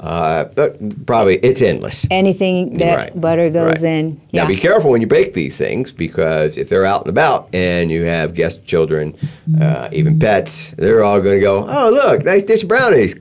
Uh, 0.00 0.44
but 0.54 0.78
probably 1.06 1.36
it's 1.38 1.60
endless. 1.60 2.06
Anything 2.10 2.78
that 2.78 2.96
Right, 2.96 3.20
butter 3.20 3.50
goes 3.50 3.82
right. 3.82 3.92
in. 3.92 4.18
Yeah. 4.30 4.42
Now 4.42 4.48
be 4.48 4.56
careful 4.56 4.90
when 4.90 5.02
you 5.02 5.06
bake 5.06 5.34
these 5.34 5.58
things 5.58 5.92
because 5.92 6.56
if 6.56 6.70
they're 6.70 6.86
out 6.86 7.02
and 7.02 7.10
about 7.10 7.48
and 7.54 7.90
you 7.90 8.04
have 8.04 8.32
guest 8.34 8.64
children, 8.64 9.14
uh, 9.60 9.88
even 9.92 10.18
pets, 10.18 10.70
they're 10.78 11.04
all 11.04 11.20
going 11.20 11.36
to 11.36 11.40
go, 11.42 11.66
"Oh, 11.68 11.90
look, 11.92 12.24
nice 12.24 12.42
dish 12.44 12.62
of 12.62 12.68
brownies." 12.70 13.14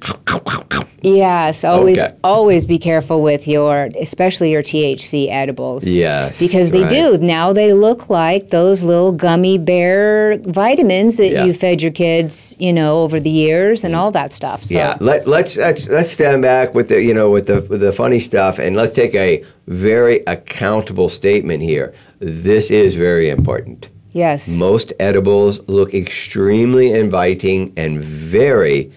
Yes, 1.02 1.64
always 1.64 1.98
Okay. 2.00 2.14
always 2.26 2.66
be 2.66 2.78
careful 2.78 3.22
with 3.22 3.48
your 3.48 3.90
especially 4.00 4.52
your 4.52 4.62
THC 4.62 5.30
edibles. 5.30 5.88
Yes, 5.88 6.40
Because 6.42 6.72
they 6.72 6.82
right. 6.82 6.90
do. 6.90 7.18
Now 7.20 7.54
they 7.54 7.72
look 7.74 8.10
like 8.10 8.50
those 8.50 8.84
little 8.84 9.14
gummy 9.14 9.58
bear 9.58 10.38
vitamins 10.44 11.16
that 11.16 11.32
Yeah. 11.32 11.44
Mm. 11.44 11.48
you 11.48 11.54
fed 11.54 11.82
your 11.82 11.92
kids, 11.94 12.54
you 12.60 12.74
know, 12.74 13.02
over 13.04 13.18
the 13.18 13.30
years 13.30 13.86
and 13.86 13.96
all 13.96 14.12
that 14.12 14.34
stuff. 14.34 14.66
So 14.66 14.76
Yeah, 14.76 14.98
let, 15.00 15.26
let's 15.26 15.56
let's 15.56 15.88
let's 15.88 16.12
stand 16.12 16.42
back 16.42 16.69
with 16.74 16.90
the 16.90 17.02
you 17.02 17.14
know 17.14 17.30
with 17.30 17.48
the 17.48 17.62
with 17.70 17.82
the 17.82 17.92
funny 17.92 18.20
stuff 18.20 18.60
and 18.60 18.76
let's 18.76 18.94
take 18.94 19.16
a 19.16 19.44
very 19.68 20.24
accountable 20.28 21.10
statement 21.10 21.62
here. 21.64 21.94
This 22.20 22.70
is 22.72 22.96
very 22.96 23.30
important. 23.30 23.90
yes. 24.12 24.50
Most 24.56 24.94
edibles 25.00 25.62
look 25.70 25.94
extremely 25.94 26.92
inviting 26.92 27.72
and 27.78 28.04
very, 28.04 28.92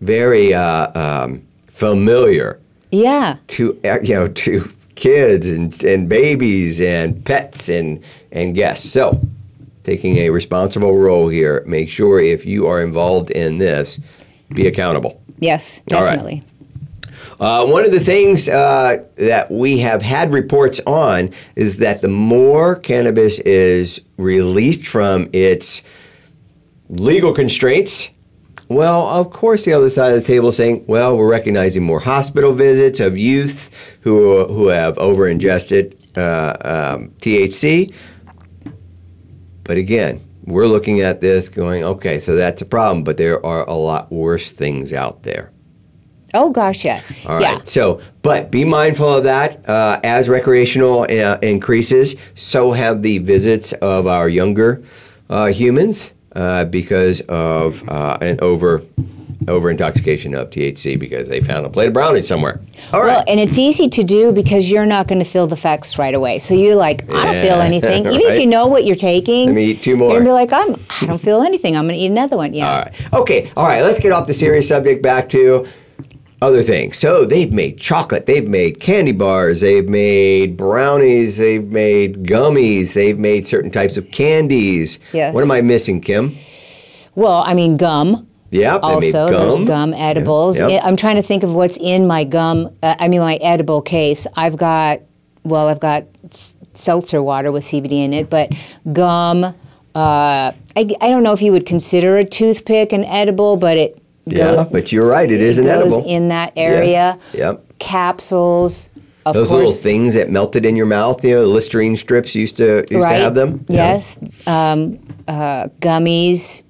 very 0.00 0.54
uh, 0.54 0.90
um, 0.98 1.42
familiar 1.66 2.58
Yeah. 2.90 3.36
to 3.48 3.78
uh, 3.84 3.98
you 4.02 4.14
know 4.14 4.28
to 4.28 4.70
kids 4.94 5.48
and, 5.48 5.82
and 5.84 6.08
babies 6.08 6.80
and 6.80 7.24
pets 7.24 7.68
and 7.68 8.02
and 8.32 8.54
guests. 8.54 8.90
So, 8.90 9.20
taking 9.84 10.16
a 10.18 10.30
responsible 10.30 10.96
role 10.98 11.28
here. 11.28 11.62
Make 11.66 11.88
sure 11.90 12.20
if 12.20 12.44
you 12.44 12.66
are 12.66 12.80
involved 12.82 13.30
in 13.30 13.58
this, 13.58 13.98
be 14.54 14.66
accountable. 14.66 15.20
Yes, 15.40 15.80
definitely. 15.86 16.42
Uh, 17.40 17.64
one 17.66 17.84
of 17.84 17.92
the 17.92 18.00
things 18.00 18.48
uh, 18.48 19.04
that 19.16 19.50
we 19.50 19.78
have 19.78 20.02
had 20.02 20.32
reports 20.32 20.80
on 20.86 21.30
is 21.54 21.76
that 21.76 22.00
the 22.00 22.08
more 22.08 22.76
cannabis 22.76 23.38
is 23.40 24.00
released 24.16 24.86
from 24.86 25.28
its 25.32 25.82
legal 26.88 27.32
constraints, 27.32 28.10
well, 28.68 29.06
of 29.06 29.30
course, 29.30 29.64
the 29.64 29.72
other 29.72 29.88
side 29.88 30.14
of 30.14 30.20
the 30.20 30.26
table 30.26 30.50
is 30.50 30.56
saying, 30.56 30.84
well, 30.86 31.16
we're 31.16 31.30
recognizing 31.30 31.82
more 31.82 32.00
hospital 32.00 32.52
visits 32.52 33.00
of 33.00 33.16
youth 33.16 33.70
who, 34.02 34.44
who 34.46 34.68
have 34.68 34.98
over 34.98 35.26
ingested 35.26 35.98
uh, 36.18 36.54
um, 36.64 37.08
THC. 37.20 37.94
But 39.64 39.78
again, 39.78 40.20
we're 40.48 40.66
looking 40.66 41.00
at 41.00 41.20
this 41.20 41.48
going, 41.48 41.84
okay, 41.84 42.18
so 42.18 42.34
that's 42.34 42.62
a 42.62 42.66
problem, 42.66 43.04
but 43.04 43.16
there 43.16 43.44
are 43.44 43.68
a 43.68 43.74
lot 43.74 44.10
worse 44.10 44.52
things 44.52 44.92
out 44.92 45.22
there. 45.22 45.52
Oh 46.34 46.50
gosh, 46.50 46.84
yeah. 46.84 47.00
All 47.24 47.36
right. 47.36 47.42
yeah. 47.42 47.60
So, 47.64 48.02
but 48.20 48.50
be 48.50 48.64
mindful 48.64 49.14
of 49.14 49.24
that. 49.24 49.66
Uh, 49.66 49.98
as 50.04 50.28
recreational 50.28 51.02
uh, 51.02 51.38
increases, 51.40 52.16
so 52.34 52.72
have 52.72 53.02
the 53.02 53.18
visits 53.18 53.72
of 53.72 54.06
our 54.06 54.28
younger 54.28 54.82
uh, 55.30 55.46
humans 55.46 56.12
uh, 56.32 56.66
because 56.66 57.22
of 57.22 57.88
uh, 57.88 58.18
an 58.20 58.38
over 58.42 58.82
over 59.46 59.70
intoxication 59.70 60.34
of 60.34 60.50
THC 60.50 60.98
because 60.98 61.28
they 61.28 61.40
found 61.40 61.64
a 61.64 61.70
plate 61.70 61.88
of 61.88 61.92
brownies 61.92 62.26
somewhere. 62.26 62.60
All 62.92 63.00
right. 63.00 63.16
Well, 63.16 63.24
and 63.28 63.38
it's 63.38 63.58
easy 63.58 63.88
to 63.88 64.02
do 64.02 64.32
because 64.32 64.70
you're 64.70 64.86
not 64.86 65.06
going 65.06 65.20
to 65.20 65.24
feel 65.24 65.46
the 65.46 65.54
effects 65.54 65.98
right 65.98 66.14
away. 66.14 66.38
So 66.40 66.54
you're 66.54 66.74
like, 66.74 67.08
I 67.10 67.32
don't 67.32 67.42
feel 67.42 67.60
anything. 67.60 68.06
Even 68.06 68.14
right. 68.14 68.32
if 68.32 68.40
you 68.40 68.46
know 68.46 68.66
what 68.66 68.84
you're 68.84 68.96
taking, 68.96 69.46
Let 69.46 69.54
me 69.54 69.64
eat 69.66 69.82
two 69.82 69.96
more. 69.96 70.10
You're 70.10 70.24
gonna 70.24 70.30
be 70.30 70.32
like, 70.32 70.52
I'm, 70.52 70.76
I 71.00 71.06
don't 71.06 71.20
feel 71.20 71.42
anything. 71.42 71.76
I'm 71.76 71.86
going 71.86 71.98
to 71.98 72.04
eat 72.04 72.10
another 72.10 72.36
one. 72.36 72.52
Yeah. 72.52 72.68
All 72.68 72.82
right. 72.82 73.14
Okay. 73.14 73.52
All 73.56 73.66
right. 73.66 73.82
Let's 73.82 73.98
get 73.98 74.12
off 74.12 74.26
the 74.26 74.34
serious 74.34 74.68
subject 74.68 75.02
back 75.02 75.28
to 75.30 75.66
other 76.40 76.62
things. 76.62 76.98
So 76.98 77.24
they've 77.24 77.52
made 77.52 77.78
chocolate, 77.78 78.26
they've 78.26 78.46
made 78.46 78.78
candy 78.78 79.12
bars, 79.12 79.60
they've 79.60 79.88
made 79.88 80.56
brownies, 80.56 81.36
they've 81.36 81.66
made 81.66 82.24
gummies, 82.24 82.94
they've 82.94 83.18
made 83.18 83.46
certain 83.46 83.70
types 83.70 83.96
of 83.96 84.10
candies. 84.12 85.00
Yes. 85.12 85.34
What 85.34 85.42
am 85.42 85.50
I 85.50 85.60
missing, 85.62 86.00
Kim? 86.00 86.32
Well, 87.16 87.42
I 87.44 87.54
mean, 87.54 87.76
gum. 87.76 88.27
Made 88.50 88.66
Also, 88.66 89.28
there's 89.28 89.58
gum 89.60 89.92
edibles. 89.94 90.58
Yep. 90.58 90.82
I'm 90.84 90.96
trying 90.96 91.16
to 91.16 91.22
think 91.22 91.42
of 91.42 91.54
what's 91.54 91.76
in 91.76 92.06
my 92.06 92.24
gum. 92.24 92.70
Uh, 92.82 92.94
I 92.98 93.08
mean, 93.08 93.20
my 93.20 93.36
edible 93.36 93.82
case. 93.82 94.26
I've 94.36 94.56
got, 94.56 95.00
well, 95.44 95.68
I've 95.68 95.80
got 95.80 96.04
seltzer 96.74 97.22
water 97.22 97.52
with 97.52 97.64
CBD 97.64 98.04
in 98.04 98.12
it, 98.12 98.30
but 98.30 98.52
gum. 98.92 99.44
Uh, 99.44 99.52
I, 99.94 100.52
I 100.76 101.08
don't 101.10 101.22
know 101.22 101.32
if 101.32 101.42
you 101.42 101.50
would 101.52 101.66
consider 101.66 102.16
a 102.18 102.24
toothpick 102.24 102.92
an 102.92 103.04
edible, 103.04 103.56
but 103.56 103.76
it. 103.76 104.02
Yeah, 104.26 104.56
goes- 104.56 104.70
but 104.70 104.92
you're 104.92 105.08
right, 105.08 105.30
it 105.30 105.40
is 105.40 105.58
an 105.58 105.66
edible. 105.66 106.04
in 106.06 106.28
that 106.28 106.52
area. 106.56 106.88
Yes. 106.90 107.18
Yep. 107.34 107.78
Capsules. 107.78 108.90
Of 109.26 109.34
Those 109.34 109.48
course, 109.48 109.58
little 109.58 109.72
things 109.74 110.14
that 110.14 110.30
melted 110.30 110.64
in 110.64 110.74
your 110.74 110.86
mouth, 110.86 111.22
you 111.22 111.34
know, 111.34 111.42
the 111.42 111.48
Listerine 111.48 111.96
strips 111.96 112.34
used 112.34 112.56
to 112.58 112.84
used 112.90 113.04
right? 113.04 113.18
to 113.18 113.22
have 113.24 113.34
them. 113.34 113.64
Yeah. 113.68 113.92
Yes. 113.94 114.18
Um, 114.46 114.98
uh, 115.26 115.68
gummies, 115.80 116.62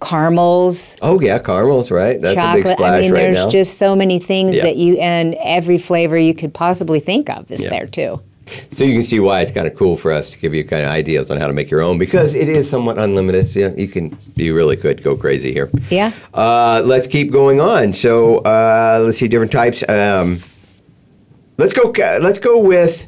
caramels. 0.00 0.96
Oh 1.02 1.20
yeah, 1.20 1.38
caramels, 1.38 1.90
right? 1.90 2.20
That's 2.20 2.34
a 2.38 2.52
big 2.52 2.64
chocolate. 2.64 2.66
splash 2.78 2.98
I 2.98 3.00
mean, 3.02 3.12
right 3.12 3.20
there's 3.20 3.44
now. 3.44 3.48
just 3.50 3.78
so 3.78 3.96
many 3.96 4.18
things 4.18 4.56
Yeah. 4.56 4.64
that 4.64 4.76
you 4.76 4.96
and 4.98 5.34
every 5.42 5.78
flavor 5.78 6.18
you 6.18 6.34
could 6.34 6.52
possibly 6.54 7.00
think 7.00 7.30
of 7.30 7.50
is 7.50 7.62
Yeah. 7.62 7.70
there 7.70 7.86
too. 7.86 8.20
So 8.70 8.84
you 8.84 8.92
can 8.92 9.02
see 9.04 9.20
why 9.20 9.40
it's 9.40 9.52
kind 9.52 9.66
of 9.66 9.74
cool 9.74 9.96
for 9.96 10.12
us 10.12 10.28
to 10.28 10.38
give 10.38 10.52
you 10.52 10.64
kind 10.64 10.82
of 10.82 10.90
ideas 10.90 11.30
on 11.30 11.38
how 11.38 11.46
to 11.46 11.54
make 11.54 11.70
your 11.70 11.80
own 11.80 11.96
because 11.96 12.34
it 12.34 12.46
is 12.46 12.68
somewhat 12.68 12.98
unlimited. 12.98 13.48
So 13.48 13.60
yeah, 13.60 13.70
you 13.74 13.88
can, 13.88 14.18
you 14.36 14.54
really 14.54 14.76
could 14.76 15.02
go 15.02 15.16
crazy 15.16 15.50
here. 15.52 15.70
Yeah. 15.88 16.12
Uh, 16.34 16.82
let's 16.84 17.06
keep 17.06 17.32
going 17.32 17.58
on. 17.62 17.94
So 17.94 18.38
uh, 18.38 19.00
let's 19.02 19.16
see 19.16 19.28
different 19.28 19.50
types. 19.52 19.82
Um, 19.88 20.40
let's 21.56 21.72
go. 21.72 21.90
Let's 22.20 22.38
go 22.38 22.58
with 22.58 23.06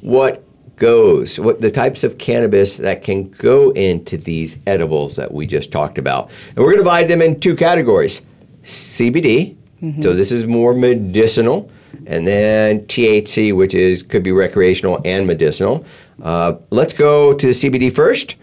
what 0.00 0.42
goes. 0.76 1.38
What 1.38 1.60
the 1.60 1.70
types 1.70 2.04
of 2.04 2.18
cannabis 2.18 2.76
that 2.78 3.02
can 3.02 3.30
go 3.30 3.70
into 3.70 4.16
these 4.16 4.58
edibles 4.66 5.16
that 5.16 5.32
we 5.32 5.46
just 5.46 5.72
talked 5.72 5.98
about, 5.98 6.30
and 6.48 6.58
we're 6.58 6.72
going 6.72 6.76
to 6.76 6.82
divide 6.84 7.08
them 7.08 7.22
in 7.22 7.40
two 7.40 7.56
categories: 7.56 8.22
CBD. 8.62 9.56
So 10.02 10.14
this 10.14 10.32
is 10.32 10.46
more 10.46 10.72
medicinal, 10.74 11.70
and 12.06 12.26
then 12.26 12.80
THC, 12.80 13.54
which 13.54 13.74
is 13.74 14.02
could 14.02 14.22
be 14.22 14.32
recreational 14.32 15.00
and 15.04 15.26
medicinal. 15.26 15.84
Uh, 16.22 16.54
let's 16.70 16.92
go 16.94 17.34
to 17.34 17.46
the 17.46 17.52
CBD 17.52 17.94
first. 17.94 18.36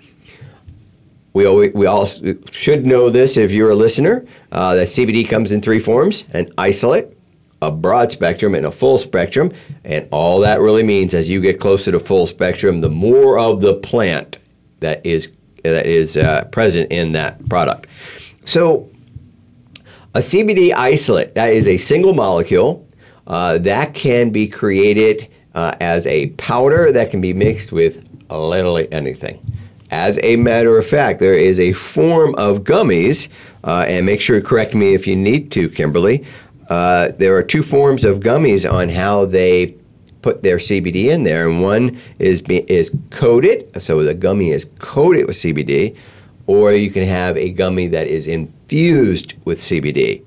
We 1.33 1.47
all, 1.47 1.55
we 1.55 1.87
all 1.87 2.05
should 2.05 2.85
know 2.85 3.09
this 3.09 3.37
if 3.37 3.51
you're 3.51 3.71
a 3.71 3.75
listener. 3.75 4.25
Uh, 4.51 4.75
that 4.75 4.87
CBD 4.87 5.27
comes 5.27 5.51
in 5.51 5.61
three 5.61 5.79
forms: 5.79 6.23
an 6.33 6.53
isolate, 6.57 7.17
a 7.67 7.71
broad 7.71 8.11
spectrum, 8.11 8.55
and 8.55 8.65
a 8.65 8.71
full 8.71 8.97
spectrum. 8.97 9.51
And 9.83 10.07
all 10.11 10.39
that 10.41 10.59
really 10.59 10.83
means, 10.83 11.13
as 11.13 11.29
you 11.29 11.41
get 11.41 11.59
closer 11.59 11.91
to 11.91 11.99
full 11.99 12.25
spectrum, 12.25 12.81
the 12.81 12.89
more 12.89 13.37
of 13.39 13.61
the 13.61 13.73
plant 13.73 14.37
that 14.79 15.05
is 15.05 15.31
that 15.63 15.85
is 15.85 16.17
uh, 16.17 16.43
present 16.45 16.91
in 16.91 17.13
that 17.13 17.47
product. 17.47 17.87
So, 18.45 18.89
a 20.13 20.19
CBD 20.19 20.73
isolate 20.73 21.35
that 21.35 21.49
is 21.49 21.67
a 21.67 21.77
single 21.77 22.13
molecule 22.13 22.87
uh, 23.27 23.57
that 23.59 23.93
can 23.93 24.29
be 24.29 24.47
created 24.47 25.29
uh, 25.55 25.71
as 25.79 26.05
a 26.07 26.27
powder 26.31 26.91
that 26.91 27.09
can 27.11 27.21
be 27.21 27.33
mixed 27.33 27.71
with 27.71 28.05
literally 28.29 28.91
anything. 28.91 29.39
As 29.91 30.19
a 30.23 30.37
matter 30.37 30.77
of 30.77 30.87
fact, 30.87 31.19
there 31.19 31.35
is 31.35 31.59
a 31.59 31.71
form 31.73 32.33
of 32.35 32.63
gummies, 32.63 33.27
uh, 33.63 33.85
and 33.87 34.05
make 34.05 34.21
sure 34.21 34.39
to 34.39 34.45
correct 34.45 34.73
me 34.73 34.95
if 34.95 35.05
you 35.05 35.15
need 35.15 35.51
to, 35.51 35.69
Kimberly. 35.69 36.25
Uh, 36.69 37.11
there 37.17 37.35
are 37.35 37.43
two 37.43 37.61
forms 37.61 38.05
of 38.05 38.19
gummies 38.19 38.69
on 38.71 38.89
how 38.89 39.25
they 39.25 39.75
put 40.21 40.41
their 40.43 40.57
CBD 40.57 41.05
in 41.05 41.23
there, 41.23 41.47
and 41.49 41.61
one 41.61 41.99
is 42.19 42.41
be, 42.41 42.59
is 42.71 42.95
coated, 43.09 43.69
so 43.81 44.03
the 44.03 44.13
gummy 44.13 44.51
is 44.51 44.65
coated 44.79 45.27
with 45.27 45.35
CBD, 45.35 45.95
or 46.47 46.71
you 46.73 46.89
can 46.89 47.05
have 47.05 47.37
a 47.37 47.49
gummy 47.49 47.87
that 47.87 48.07
is 48.07 48.25
infused 48.27 49.33
with 49.45 49.59
CBD. 49.59 50.23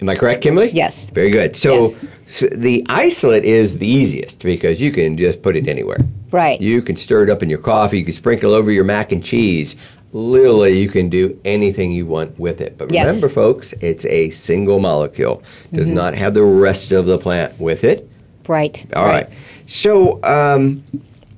Am 0.00 0.08
I 0.08 0.14
correct, 0.14 0.42
Kimberly? 0.42 0.70
Yes. 0.70 1.10
Very 1.10 1.30
good. 1.30 1.56
So, 1.56 1.82
Yes. 1.82 2.00
so 2.26 2.46
the 2.46 2.86
isolate 2.88 3.44
is 3.44 3.78
the 3.78 3.86
easiest 3.86 4.40
because 4.42 4.80
you 4.80 4.92
can 4.92 5.16
just 5.18 5.42
put 5.42 5.56
it 5.56 5.68
anywhere. 5.68 5.98
Right. 6.30 6.58
You 6.60 6.80
can 6.80 6.96
stir 6.96 7.24
it 7.24 7.30
up 7.30 7.42
in 7.42 7.50
your 7.50 7.58
coffee. 7.58 7.98
You 7.98 8.04
can 8.04 8.14
sprinkle 8.14 8.54
over 8.54 8.70
your 8.70 8.84
mac 8.84 9.12
and 9.12 9.22
cheese. 9.22 9.76
Literally, 10.12 10.78
you 10.78 10.88
can 10.88 11.08
do 11.08 11.38
anything 11.44 11.92
you 11.92 12.04
want 12.06 12.38
with 12.38 12.60
it. 12.60 12.76
But 12.76 12.92
Yes. 12.92 13.06
remember, 13.06 13.28
folks, 13.28 13.72
it's 13.80 14.04
a 14.06 14.30
single 14.30 14.80
molecule. 14.80 15.42
Does 15.72 15.86
Mm-hmm. 15.86 15.94
not 15.96 16.14
have 16.14 16.34
the 16.34 16.42
rest 16.42 16.90
of 16.92 17.06
the 17.06 17.16
plant 17.18 17.52
with 17.60 17.84
it. 17.84 18.08
Right. 18.48 18.84
All 18.96 19.04
right. 19.06 19.28
So, 19.66 20.18
um, 20.24 20.82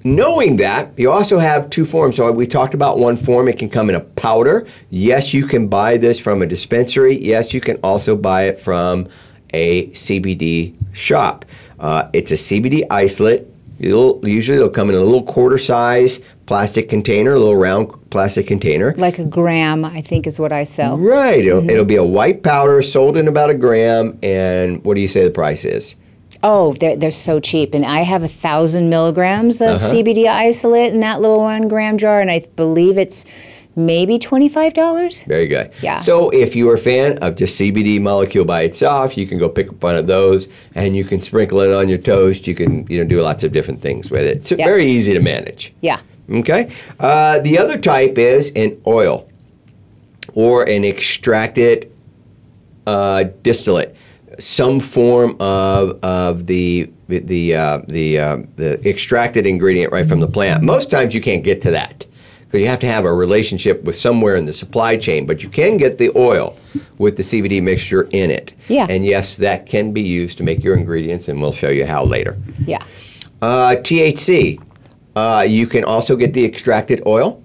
knowing 0.04 0.56
that, 0.56 0.92
you 0.96 1.10
also 1.10 1.38
have 1.38 1.68
two 1.68 1.84
forms. 1.84 2.16
So, 2.16 2.32
we 2.32 2.46
talked 2.46 2.72
about 2.72 2.98
one 2.98 3.16
form. 3.16 3.46
It 3.48 3.58
can 3.58 3.68
come 3.68 3.90
in 3.90 3.94
a 3.94 4.00
powder. 4.00 4.66
Yes, 4.88 5.34
you 5.34 5.46
can 5.46 5.66
buy 5.68 5.98
this 5.98 6.18
from 6.18 6.40
a 6.40 6.46
dispensary. 6.46 7.22
Yes, 7.22 7.52
you 7.52 7.60
can 7.60 7.76
also 7.84 8.16
buy 8.16 8.44
it 8.44 8.58
from 8.58 9.06
a 9.52 9.88
CBD 9.88 10.72
shop. 10.92 11.44
Uh, 11.78 12.08
it's 12.14 12.32
a 12.32 12.36
CBD 12.36 12.84
isolate. 12.90 13.46
It'll, 13.78 14.20
usually, 14.26 14.56
it'll 14.56 14.70
come 14.70 14.88
in 14.88 14.94
a 14.94 15.00
little 15.00 15.24
quarter 15.24 15.58
size 15.58 16.20
plastic 16.46 16.88
container, 16.88 17.32
a 17.34 17.38
little 17.38 17.56
round 17.56 17.90
plastic 18.10 18.46
container. 18.46 18.94
Like 18.96 19.18
a 19.18 19.24
gram, 19.24 19.84
I 19.84 20.00
think 20.02 20.26
is 20.26 20.38
what 20.40 20.52
I 20.52 20.64
sell. 20.64 20.98
Right. 20.98 21.44
It'll, 21.44 21.60
Mm-hmm. 21.60 21.70
it'll 21.70 21.84
be 21.84 21.96
a 21.96 22.04
white 22.04 22.42
powder 22.42 22.82
sold 22.82 23.16
in 23.16 23.28
about 23.28 23.50
a 23.50 23.54
gram. 23.54 24.18
And 24.22 24.84
what 24.84 24.94
do 24.94 25.00
you 25.00 25.08
say 25.08 25.24
the 25.24 25.30
price 25.30 25.64
is? 25.64 25.96
Oh, 26.42 26.72
they're, 26.74 26.96
they're 26.96 27.10
so 27.12 27.38
cheap. 27.38 27.72
And 27.74 27.84
I 27.84 28.00
have 28.02 28.22
a 28.24 28.28
thousand 28.28 28.90
milligrams 28.90 29.60
of 29.60 29.76
Uh-huh. 29.76 29.92
CBD 29.94 30.26
isolate 30.26 30.92
in 30.92 31.00
that 31.00 31.20
little 31.20 31.38
one 31.38 31.68
gram 31.68 31.98
jar, 31.98 32.20
and 32.20 32.30
I 32.30 32.40
believe 32.56 32.98
it's 32.98 33.24
maybe 33.76 34.18
$25. 34.18 35.24
Very 35.26 35.46
good. 35.46 35.70
Yeah. 35.82 36.02
So 36.02 36.28
if 36.30 36.54
you're 36.56 36.74
a 36.74 36.78
fan 36.78 37.18
of 37.18 37.36
just 37.36 37.58
CBD 37.60 38.00
molecule 38.00 38.44
by 38.44 38.62
itself, 38.62 39.16
you 39.16 39.26
can 39.26 39.38
go 39.38 39.48
pick 39.48 39.68
up 39.68 39.82
one 39.82 39.94
of 39.94 40.06
those 40.06 40.48
and 40.74 40.94
you 40.96 41.04
can 41.04 41.20
sprinkle 41.20 41.60
it 41.60 41.72
on 41.72 41.88
your 41.88 41.98
toast. 41.98 42.46
You 42.46 42.54
can 42.54 42.86
you 42.88 42.98
know 42.98 43.08
do 43.08 43.22
lots 43.22 43.44
of 43.44 43.52
different 43.52 43.80
things 43.80 44.10
with 44.10 44.26
it. 44.26 44.38
It's 44.38 44.50
Yes. 44.50 44.66
very 44.66 44.84
easy 44.84 45.14
to 45.14 45.20
manage. 45.20 45.72
Yeah. 45.80 46.00
Okay. 46.30 46.72
Uh, 46.98 47.38
the 47.40 47.58
other 47.58 47.78
type 47.78 48.16
is 48.18 48.52
an 48.54 48.80
oil 48.86 49.28
or 50.34 50.68
an 50.68 50.84
extracted 50.84 51.92
uh, 52.86 53.24
distillate, 53.42 53.96
some 54.38 54.80
form 54.80 55.36
of, 55.40 56.02
of 56.02 56.46
the 56.46 56.90
the 57.08 57.54
uh, 57.54 57.82
the 57.88 58.18
uh, 58.18 58.38
the 58.56 58.88
extracted 58.88 59.46
ingredient 59.46 59.92
right 59.92 60.06
from 60.06 60.20
the 60.20 60.26
plant. 60.26 60.62
Most 60.62 60.90
times 60.90 61.14
you 61.14 61.20
can't 61.20 61.44
get 61.44 61.60
to 61.62 61.70
that 61.72 62.06
because 62.52 62.60
you 62.60 62.68
have 62.68 62.80
to 62.80 62.86
have 62.86 63.06
a 63.06 63.12
relationship 63.12 63.82
with 63.84 63.96
somewhere 63.96 64.36
in 64.36 64.44
the 64.44 64.52
supply 64.52 64.96
chain. 64.96 65.24
But 65.26 65.42
you 65.42 65.48
can 65.48 65.78
get 65.78 65.96
the 65.96 66.10
oil 66.16 66.56
with 66.98 67.16
the 67.16 67.22
CBD 67.22 67.62
mixture 67.62 68.02
in 68.10 68.30
it. 68.30 68.54
Yeah. 68.68 68.86
And 68.88 69.04
yes, 69.04 69.38
that 69.38 69.66
can 69.66 69.92
be 69.92 70.02
used 70.02 70.36
to 70.38 70.44
make 70.44 70.62
your 70.62 70.76
ingredients, 70.76 71.28
and 71.28 71.40
we'll 71.40 71.52
show 71.52 71.70
you 71.70 71.86
how 71.86 72.04
later. 72.04 72.38
Yeah. 72.66 72.84
Uh, 73.40 73.76
THC. 73.76 74.62
Uh, 75.14 75.44
you 75.46 75.66
can 75.66 75.84
also 75.84 76.16
get 76.16 76.32
the 76.34 76.44
extracted 76.44 77.02
oil. 77.06 77.42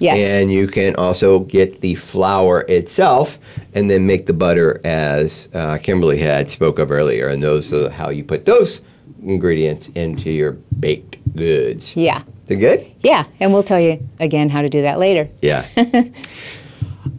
Yes. 0.00 0.18
And 0.18 0.50
you 0.50 0.66
can 0.66 0.96
also 0.96 1.40
get 1.40 1.82
the 1.82 1.94
flower 1.94 2.62
itself 2.68 3.38
and 3.74 3.90
then 3.90 4.06
make 4.06 4.26
the 4.26 4.32
butter 4.32 4.80
as 4.82 5.48
uh, 5.52 5.76
Kimberly 5.76 6.18
had 6.18 6.50
spoke 6.50 6.78
of 6.78 6.90
earlier. 6.90 7.28
And 7.28 7.42
those 7.42 7.72
are 7.74 7.90
how 7.90 8.08
you 8.08 8.24
put 8.24 8.46
those 8.46 8.80
ingredients 9.22 9.88
into 9.88 10.30
your 10.30 10.52
baked 10.52 11.18
goods. 11.36 11.94
yeah. 11.96 12.22
Is 12.44 12.50
it 12.52 12.56
good? 12.56 12.90
Yeah. 13.00 13.26
And 13.38 13.52
we'll 13.52 13.62
tell 13.62 13.78
you 13.78 14.08
again 14.18 14.48
how 14.48 14.62
to 14.62 14.68
do 14.68 14.82
that 14.82 14.98
later. 14.98 15.28
Yeah. 15.42 15.66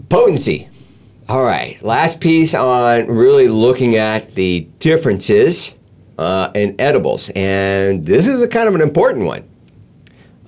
Potency. 0.10 0.68
All 1.30 1.44
right. 1.44 1.82
Last 1.84 2.20
piece 2.20 2.54
on 2.54 3.08
really 3.08 3.48
looking 3.48 3.96
at 3.96 4.34
the 4.36 4.68
differences 4.80 5.74
uh, 6.18 6.52
in 6.56 6.76
edibles. 6.80 7.30
And 7.36 8.06
this 8.06 8.28
is 8.28 8.42
a 8.42 8.48
kind 8.48 8.68
of 8.68 8.76
an 8.76 8.82
important 8.82 9.26
one. 9.26 9.48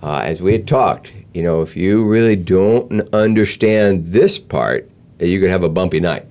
Uh, 0.04 0.20
as 0.26 0.42
we 0.42 0.52
had 0.52 0.68
talked, 0.68 1.14
you 1.34 1.42
know, 1.42 1.62
if 1.62 1.78
you 1.78 2.04
really 2.06 2.36
don't 2.36 3.02
understand 3.14 4.06
this 4.08 4.38
part, 4.38 4.90
you 5.20 5.40
could 5.40 5.50
have 5.50 5.64
a 5.64 5.70
bumpy 5.70 6.02
night. 6.02 6.26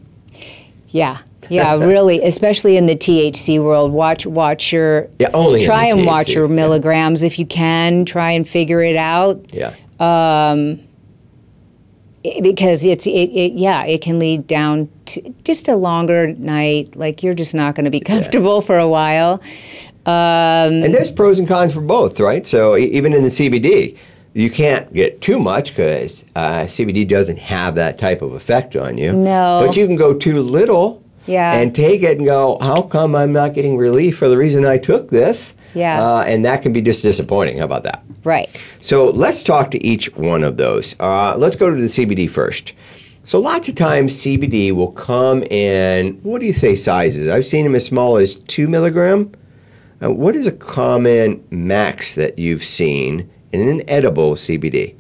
Yeah. 0.89 1.19
Yeah, 1.49 1.75
really, 1.85 2.23
especially 2.23 2.77
in 2.77 2.85
the 2.85 2.95
THC 2.95 3.63
world. 3.65 3.91
Watch 3.93 4.27
watch 4.27 4.73
your 4.73 5.09
Yeah, 5.19 5.31
only 5.33 5.61
try 5.63 5.87
and 5.87 6.05
watch 6.05 6.27
THC, 6.27 6.35
your 6.35 6.47
yeah. 6.49 6.55
milligrams 6.55 7.23
if 7.25 7.39
you 7.39 7.47
can. 7.47 8.05
Try 8.05 8.33
and 8.33 8.47
figure 8.47 8.83
it 8.83 8.97
out. 8.97 9.43
Yeah. 9.53 9.75
because 12.43 12.85
it's 12.85 13.07
it, 13.07 13.11
it 13.11 13.53
yeah 13.55 13.85
it 13.85 14.01
can 14.01 14.19
lead 14.19 14.47
down 14.47 14.89
to 15.07 15.35
just 15.45 15.67
a 15.67 15.75
longer 15.75 16.29
night 16.35 16.95
like 16.95 17.23
you're 17.23 17.35
just 17.35 17.53
not 17.55 17.75
going 17.75 17.85
to 17.85 17.91
be 17.91 18.01
comfortable 18.01 18.61
for 18.61 18.79
a 18.79 18.89
while 18.89 19.43
And 20.07 20.95
there's 20.95 21.11
pros 21.11 21.39
and 21.39 21.49
cons 21.49 21.75
for 21.75 21.81
both, 21.81 22.21
right? 22.21 22.47
So 22.47 22.77
e- 22.77 22.85
even 22.87 23.13
in 23.13 23.23
the 23.23 23.29
CBD, 23.29 23.97
you 24.35 24.51
can't 24.51 24.93
get 24.93 25.21
too 25.21 25.39
much 25.39 25.71
because 25.71 26.25
uh, 26.35 26.63
CBD 26.63 27.07
doesn't 27.07 27.39
have 27.39 27.75
that 27.75 27.99
type 27.99 28.23
of 28.23 28.33
effect 28.33 28.77
on 28.77 28.99
you. 28.99 29.13
No. 29.13 29.63
But 29.65 29.77
you 29.77 29.87
can 29.87 29.97
go 29.97 30.15
too 30.15 30.41
little 30.43 31.03
Yeah. 31.27 31.53
and 31.55 31.75
take 31.75 32.03
it 32.03 32.17
and 32.19 32.27
go, 32.27 32.57
how 32.61 32.83
come 32.83 33.15
I'm 33.15 33.33
not 33.33 33.53
getting 33.55 33.77
relief 33.77 34.17
for 34.19 34.29
the 34.29 34.37
reason 34.39 34.65
I 34.65 34.79
took 34.79 35.11
this? 35.11 35.55
Yeah. 35.75 36.03
Uh, 36.03 36.23
and 36.23 36.45
that 36.45 36.63
can 36.63 36.73
be 36.73 36.81
just 36.83 37.03
disappointing. 37.03 37.59
How 37.59 37.65
about 37.65 37.85
that? 37.85 38.03
right 38.25 38.49
So 38.81 39.07
let's 39.11 39.43
talk 39.43 39.73
to 39.73 39.85
each 39.85 40.15
one 40.17 40.45
of 40.45 40.57
those. 40.57 40.95
Uh, 41.01 41.35
let's 41.37 41.57
go 41.57 41.75
to 41.75 41.81
the 41.81 41.89
CBD 41.89 42.31
first. 42.31 42.73
So 43.25 43.39
lots 43.41 43.69
of 43.69 43.75
times 43.75 44.15
CBD 44.21 44.73
will 44.73 44.93
come 44.93 45.43
in. 45.45 46.15
What 46.23 46.41
do 46.41 46.47
you 46.47 46.53
say 46.53 46.75
sizes? 46.77 47.27
I've 47.29 47.45
seen 47.47 47.65
them 47.65 47.75
as 47.75 47.85
small 47.85 48.17
as 48.17 48.37
two 48.37 48.67
milligram. 48.69 49.33
Uh, 50.03 50.11
what 50.11 50.35
is 50.35 50.47
a 50.47 50.53
common 50.53 51.45
max 51.51 52.15
that 52.17 52.39
you've 52.39 52.63
seen 52.65 53.31
in 53.53 53.69
an 53.69 53.83
edible 53.89 54.35
CBD? 54.35 54.95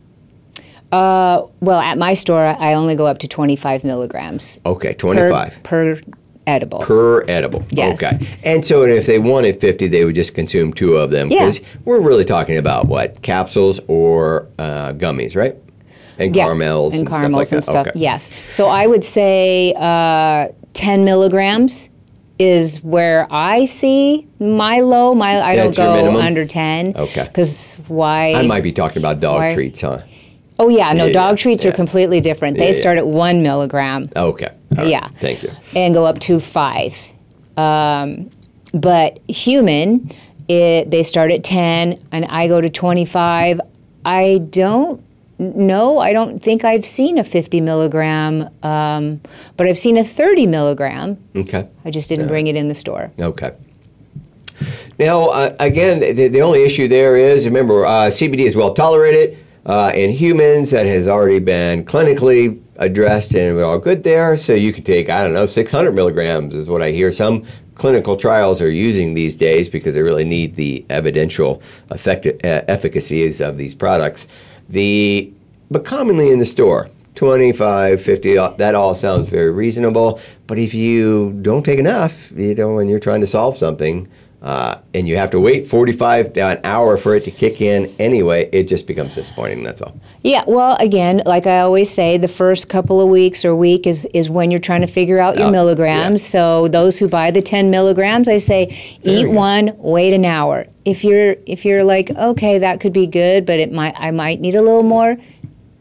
uh, 0.93 1.43
well 1.61 1.81
at 1.81 1.97
my 1.97 2.13
store 2.13 2.45
i 2.59 2.75
only 2.75 2.95
go 2.95 3.07
up 3.07 3.19
to 3.19 3.27
25 3.27 3.83
milligrams 3.83 4.61
Okay, 4.67 4.93
twenty-five 4.93 5.63
per 5.63 5.99
edible 6.47 6.81
per 6.81 7.25
edible. 7.29 7.65
Yes. 7.71 8.03
Okay. 8.03 8.27
And 8.45 8.65
so 8.65 8.83
if 8.83 9.07
they 9.07 9.19
wanted 9.19 9.61
50, 9.61 9.87
they 9.89 10.05
would 10.05 10.15
just 10.17 10.35
consume 10.35 10.73
two 10.73 10.97
of 10.97 11.11
them. 11.13 11.31
Yeah. 11.31 11.39
Because 11.47 11.61
we're 11.85 12.01
really 12.01 12.25
talking 12.25 12.57
about 12.59 12.87
what? 12.89 13.23
Capsules 13.23 13.79
or 13.87 14.49
uh, 14.59 14.93
gummies, 14.93 15.37
right? 15.37 15.57
And 16.19 16.35
yeah 16.37 16.45
caramels 16.45 16.95
and, 16.95 17.03
and 17.03 17.11
caramels 17.11 17.49
stuff 17.49 17.53
like 17.53 17.57
and 17.57 17.65
stuff 17.65 17.85
that. 17.87 17.91
Okay. 17.97 18.01
yes 18.01 18.31
so 18.51 18.69
i 18.69 18.87
would 18.87 19.03
say 19.03 19.73
uh, 19.79 20.49
10 20.75 21.05
milligrams 21.05 21.89
is 22.39 22.83
where 22.83 23.27
i 23.31 23.65
see 23.67 24.27
my 24.41 24.81
low 24.81 25.15
my 25.15 25.41
i 25.41 25.55
don't 25.57 25.77
go 25.77 25.95
minimum? 25.95 26.21
under 26.21 26.45
10 26.45 26.95
Okay. 26.97 27.25
because 27.25 27.77
why 27.89 28.33
I 28.35 28.43
might 28.43 28.63
be 28.63 28.73
talking 28.73 28.99
about 29.03 29.21
dog 29.21 29.39
Why- 29.41 29.55
treats, 29.55 29.81
huh? 29.83 30.03
Oh 30.59 30.69
yeah, 30.69 30.93
no, 30.93 31.07
Yeah, 31.07 31.13
dog 31.13 31.33
yeah, 31.39 31.43
treats 31.43 31.65
yeah. 31.65 31.71
are 31.71 31.75
completely 31.75 32.21
different. 32.21 32.57
They 32.57 32.73
start 32.73 32.97
at 32.99 33.07
one 33.07 33.43
milligram 33.43 34.09
Okay. 34.15 34.49
Right. 34.71 34.87
Yeah. 34.89 35.09
Thank 35.19 35.43
you. 35.43 35.51
and 35.75 35.93
go 35.95 36.05
up 36.07 36.19
to 36.21 36.39
five. 36.41 36.95
Um, 37.57 38.31
but 38.73 39.19
human, 39.29 40.13
it, 40.49 40.91
they 40.91 41.03
start 41.03 41.33
at 41.33 41.43
ten, 41.43 41.99
and 42.13 42.25
I 42.27 42.47
go 42.49 42.61
to 42.61 42.69
twenty-five. 42.69 43.61
I 44.05 44.39
don't 44.51 45.03
know. 45.43 45.99
I 45.99 46.13
don't 46.13 46.39
think 46.39 46.65
I've 46.65 46.87
seen 46.87 47.19
a 47.19 47.25
fifty 47.25 47.61
milligram, 47.61 48.49
um, 48.63 49.21
but 49.57 49.67
I've 49.67 49.79
seen 49.79 49.97
a 49.97 50.05
thirty 50.05 50.47
milligram. 50.47 51.23
Okay. 51.37 51.69
I 51.85 51.91
just 51.91 52.09
didn't 52.09 52.29
bring 52.29 52.47
it 52.47 52.57
in 52.57 52.69
the 52.69 52.75
store. 52.75 53.11
Okay. 53.19 53.53
Now, 54.99 55.29
uh, 55.31 55.57
again, 55.59 56.01
the, 56.01 56.29
the 56.29 56.43
only 56.43 56.63
issue 56.63 56.89
there 56.89 57.17
is 57.17 57.45
remember, 57.45 57.85
uh, 57.85 58.07
CBD 58.07 58.41
is 58.41 58.55
well 58.55 58.75
tolerated 58.75 59.39
uh, 59.67 59.93
in 59.95 60.11
humans. 60.11 60.71
That 60.71 60.87
has 60.87 61.09
already 61.09 61.39
been 61.39 61.85
clinically 61.85 62.63
addressed, 62.77 63.35
and 63.35 63.57
we're 63.57 63.65
all 63.65 63.79
good 63.79 64.03
there. 64.03 64.37
So 64.37 64.55
you 64.55 64.73
could 64.73 64.87
take, 64.87 65.09
I 65.09 65.23
don't 65.23 65.35
know, 65.35 65.47
600 65.47 65.93
milligrams 65.93 66.55
is 66.55 66.69
what 66.69 66.83
I 66.83 66.91
hear. 66.91 67.13
Some 67.13 67.45
clinical 67.75 68.17
trials 68.17 68.61
are 68.61 68.71
using 68.71 69.15
these 69.15 69.35
days 69.37 69.69
because 69.69 69.95
they 69.95 70.03
really 70.03 70.25
need 70.25 70.57
the 70.57 70.85
evidential 70.91 71.63
effect, 71.91 72.27
efficacies 72.45 73.41
of 73.41 73.57
these 73.57 73.75
products. 73.75 74.29
The 74.73 75.31
but 75.71 75.85
commonly 75.85 76.31
in 76.31 76.39
the 76.39 76.47
store. 76.47 76.89
25, 77.15 78.01
50, 78.01 78.39
uh, 78.39 78.49
that 78.53 78.75
all 78.75 78.95
sounds 78.95 79.29
very 79.29 79.51
reasonable. 79.51 80.19
But 80.47 80.59
if 80.59 80.73
you 80.73 81.39
don't 81.43 81.63
take 81.63 81.79
enough, 81.79 82.33
you 82.33 82.55
know, 82.55 82.75
when 82.75 82.89
you're 82.89 82.99
trying 82.99 83.21
to 83.21 83.27
solve 83.27 83.59
something, 83.59 84.09
uh, 84.43 84.81
and 84.93 85.09
you 85.09 85.17
have 85.17 85.31
to 85.31 85.39
wait 85.39 85.65
45 85.65 86.33
to 86.33 86.41
an 86.41 86.61
hour 86.65 86.97
for 86.97 87.15
it 87.15 87.25
to 87.25 87.31
kick 87.31 87.61
in 87.61 87.95
anyway, 88.01 88.51
it 88.53 88.65
just 88.65 88.89
becomes 88.89 89.15
disappointing. 89.15 89.63
That's 89.63 89.81
all. 89.81 89.95
Yeah, 90.25 90.43
well, 90.49 90.77
again, 90.81 91.23
like 91.25 91.47
I 91.47 91.61
always 91.61 91.89
say, 91.89 92.19
the 92.19 92.27
first 92.27 92.69
couple 92.69 93.01
of 93.01 93.09
weeks 93.09 93.45
or 93.45 93.55
week 93.55 93.87
is, 93.87 94.05
is 94.13 94.29
when 94.29 94.51
you're 94.51 94.59
trying 94.59 94.81
to 94.81 94.89
figure 94.89 95.21
out 95.21 95.39
your 95.39 95.53
milligrams. 95.53 96.25
So 96.27 96.67
those 96.67 96.99
who 96.99 97.09
buy 97.09 97.31
the 97.31 97.41
10 97.41 97.71
milligrams, 97.71 98.29
I 98.29 98.39
say 98.39 98.99
eat 99.05 99.31
one, 99.31 99.77
wait 99.79 100.13
an 100.13 100.25
hour. 100.25 100.67
If 100.85 101.05
you're 101.05 101.37
if 101.47 101.65
you're 101.65 101.85
like, 101.85 102.11
okay, 102.11 102.59
that 102.59 102.81
could 102.81 102.93
be 102.93 103.07
good, 103.07 103.47
but 103.47 103.61
it 103.61 103.73
might 103.73 103.95
I 103.97 104.11
might 104.11 104.41
need 104.41 104.57
a 104.57 104.63
little 104.63 104.83
more, 104.83 105.17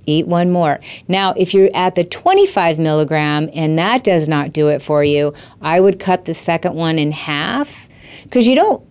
eat 0.05 0.27
one 0.27 0.51
more. 0.51 0.79
Now, 1.07 1.33
if 1.35 1.55
you're 1.55 1.71
at 1.73 1.95
the 1.95 2.03
25 2.03 2.77
milligram 2.77 3.49
and 3.55 3.79
that 3.79 4.03
does 4.03 4.29
not 4.29 4.53
do 4.53 4.67
it 4.67 4.83
for 4.83 5.03
you, 5.03 5.33
I 5.59 5.79
would 5.79 5.99
cut 5.99 6.25
the 6.25 6.35
second 6.35 6.75
one 6.75 6.99
in 6.99 7.11
half 7.11 7.89
because 8.31 8.47
you 8.47 8.55
don't 8.55 8.81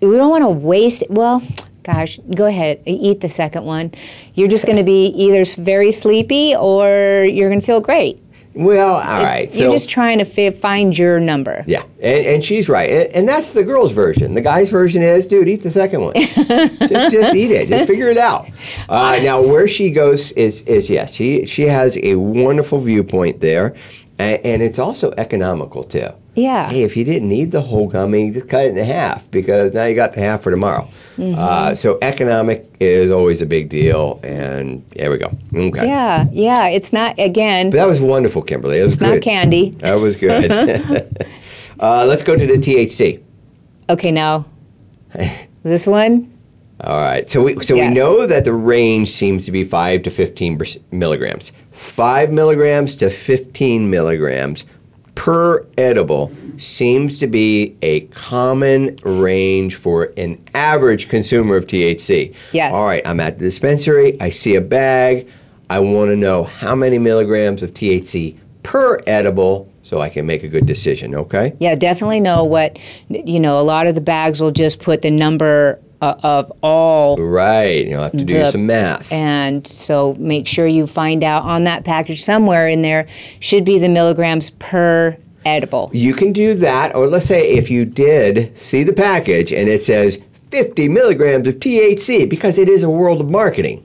we 0.00 0.16
don't 0.16 0.30
want 0.30 0.42
to 0.44 0.50
waste 0.50 1.02
well 1.08 1.42
gosh 1.82 2.18
go 2.36 2.46
ahead 2.46 2.80
eat 2.86 3.20
the 3.20 3.28
second 3.28 3.64
one 3.64 3.90
you're 4.34 4.46
just 4.48 4.66
going 4.66 4.78
to 4.78 4.84
be 4.84 5.06
either 5.06 5.44
very 5.60 5.90
sleepy 5.90 6.54
or 6.54 7.24
you're 7.24 7.48
going 7.48 7.60
to 7.60 7.66
feel 7.66 7.80
great 7.80 8.20
Well, 8.54 8.96
all 8.96 9.22
right. 9.24 9.48
you're 9.54 9.70
so- 9.70 9.74
just 9.74 9.88
trying 9.88 10.18
to 10.18 10.24
fi- 10.26 10.50
find 10.50 10.96
your 10.96 11.18
number 11.18 11.64
Yeah, 11.66 11.82
and, 12.02 12.26
and 12.26 12.44
she's 12.44 12.68
right, 12.68 12.90
and, 12.90 13.12
and 13.16 13.28
that's 13.28 13.50
the 13.52 13.64
girl's 13.64 13.92
version. 13.94 14.34
The 14.34 14.42
guy's 14.42 14.68
version 14.70 15.02
is, 15.02 15.24
dude, 15.26 15.48
eat 15.48 15.62
the 15.62 15.70
second 15.70 16.02
one. 16.02 16.14
just, 16.20 17.12
just 17.16 17.34
eat 17.34 17.50
it. 17.50 17.68
Just 17.70 17.86
figure 17.86 18.08
it 18.10 18.18
out. 18.18 18.46
Uh, 18.88 19.18
now, 19.22 19.40
where 19.40 19.66
she 19.66 19.88
goes 19.90 20.32
is, 20.32 20.60
is 20.62 20.90
yes, 20.90 21.14
she 21.14 21.46
she 21.46 21.62
has 21.62 21.96
a 22.02 22.14
wonderful 22.16 22.78
viewpoint 22.78 23.40
there, 23.40 23.74
and, 24.18 24.38
and 24.44 24.60
it's 24.62 24.78
also 24.78 25.12
economical 25.16 25.82
too. 25.82 26.08
Yeah. 26.34 26.70
Hey, 26.70 26.82
if 26.82 26.96
you 26.96 27.04
didn't 27.04 27.28
need 27.28 27.50
the 27.50 27.60
whole 27.60 27.88
gummy, 27.88 28.30
just 28.30 28.48
cut 28.48 28.64
it 28.64 28.76
in 28.76 28.84
half 28.84 29.30
because 29.30 29.74
now 29.74 29.84
you 29.84 29.94
got 29.94 30.14
the 30.14 30.20
half 30.20 30.42
for 30.42 30.50
tomorrow. 30.50 30.88
Mm-hmm. 31.16 31.38
Uh, 31.38 31.74
so 31.74 31.98
economic 32.00 32.74
is 32.80 33.10
always 33.10 33.42
a 33.42 33.46
big 33.46 33.68
deal, 33.68 34.18
and 34.22 34.82
there 34.96 35.10
we 35.10 35.18
go. 35.18 35.30
Okay. 35.54 35.86
yeah 35.86 36.26
yeah 36.32 36.68
it's 36.68 36.92
not 36.92 37.18
again 37.18 37.68
But 37.70 37.76
that 37.76 37.86
was 37.88 38.00
wonderful, 38.00 38.40
Kimberly. 38.42 38.78
It 38.78 38.84
was 38.84 38.94
it's 38.94 39.02
not 39.02 39.20
candy 39.20 39.70
That 39.80 39.94
was 39.94 40.16
good. 40.16 40.50
uh, 41.80 42.06
let's 42.06 42.22
go 42.22 42.34
to 42.34 42.46
the 42.46 42.54
THC. 42.54 43.22
okay 43.90 44.10
now 44.10 44.46
this 45.62 45.86
one 45.86 46.30
All 46.80 46.98
right. 46.98 47.28
So 47.28 47.42
we 47.44 47.62
so 47.62 47.74
Yes. 47.74 47.90
we 47.90 47.94
know 47.94 48.26
that 48.26 48.44
the 48.44 48.54
range 48.54 49.10
seems 49.10 49.44
to 49.44 49.52
be 49.52 49.64
five 49.64 50.02
to 50.04 50.10
fifteen 50.10 50.58
milligrams. 50.90 51.52
Five 51.70 52.32
milligrams 52.32 52.96
to 52.96 53.10
fifteen 53.10 53.90
milligrams 53.90 54.64
per 55.14 55.66
edible 55.78 56.32
seems 56.58 57.18
to 57.20 57.26
be 57.26 57.76
a 57.82 58.00
common 58.06 58.96
range 59.04 59.76
for 59.76 60.12
an 60.16 60.42
average 60.54 61.08
consumer 61.08 61.56
of 61.56 61.66
THC. 61.66 62.34
Yes. 62.52 62.72
All 62.72 62.84
right. 62.84 63.06
I'm 63.06 63.20
at 63.20 63.38
the 63.38 63.44
dispensary. 63.44 64.20
I 64.20 64.30
see 64.30 64.54
a 64.54 64.60
bag. 64.60 65.28
I 65.70 65.80
want 65.80 66.10
to 66.10 66.16
know 66.16 66.44
how 66.44 66.74
many 66.74 66.98
milligrams 66.98 67.62
of 67.62 67.72
THC 67.72 68.38
per 68.62 69.00
edible 69.06 69.72
so 69.82 70.00
I 70.00 70.08
can 70.08 70.26
make 70.26 70.42
a 70.42 70.48
good 70.48 70.66
decision. 70.66 71.14
Okay. 71.14 71.54
yeah 71.58 71.74
definitely 71.74 72.20
know 72.20 72.44
what 72.44 72.78
you 73.08 73.40
know 73.40 73.60
a 73.60 73.62
lot 73.62 73.86
of 73.86 73.94
the 73.94 74.00
bags 74.00 74.40
will 74.40 74.50
just 74.50 74.80
put 74.80 75.02
the 75.02 75.10
number 75.10 75.80
uh, 76.02 76.14
of 76.22 76.52
all 76.62 77.16
Right. 77.16 77.86
You'll 77.86 78.02
have 78.02 78.12
to 78.12 78.24
do 78.24 78.34
The- 78.38 78.50
some 78.52 78.66
math. 78.66 79.10
and 79.12 79.66
so 79.66 80.14
make 80.18 80.46
sure 80.46 80.66
you 80.66 80.86
find 80.86 81.22
out 81.24 81.44
on 81.44 81.64
that 81.64 81.84
package 81.84 82.22
somewhere 82.22 82.68
in 82.68 82.82
there 82.82 83.06
should 83.40 83.64
be 83.64 83.78
the 83.78 83.88
milligrams 83.88 84.50
per 84.50 85.16
edible. 85.46 85.90
You 85.94 86.12
can 86.14 86.32
do 86.32 86.54
that, 86.54 86.94
or 86.94 87.06
let's 87.06 87.26
say 87.26 87.50
if 87.52 87.70
you 87.70 87.84
did 87.84 88.56
see 88.58 88.82
the 88.84 88.92
package 88.92 89.52
and 89.52 89.68
it 89.68 89.82
says 89.82 90.18
50 90.50 90.88
milligrams 90.88 91.48
of 91.48 91.54
THC, 91.60 92.28
because 92.28 92.58
it 92.58 92.68
is 92.68 92.82
a 92.82 92.90
world 92.90 93.20
of 93.20 93.30
marketing, 93.30 93.82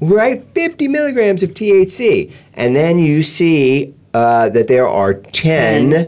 right? 0.00 0.42
50 0.54 0.88
milligrams 0.88 1.42
of 1.42 1.52
THC. 1.52 2.30
And 2.54 2.76
then 2.76 2.98
you 2.98 3.22
see 3.22 3.92
uh, 4.14 4.48
that 4.50 4.68
there 4.68 4.86
are 4.88 5.14
10 5.14 5.92
uh, 5.94 6.06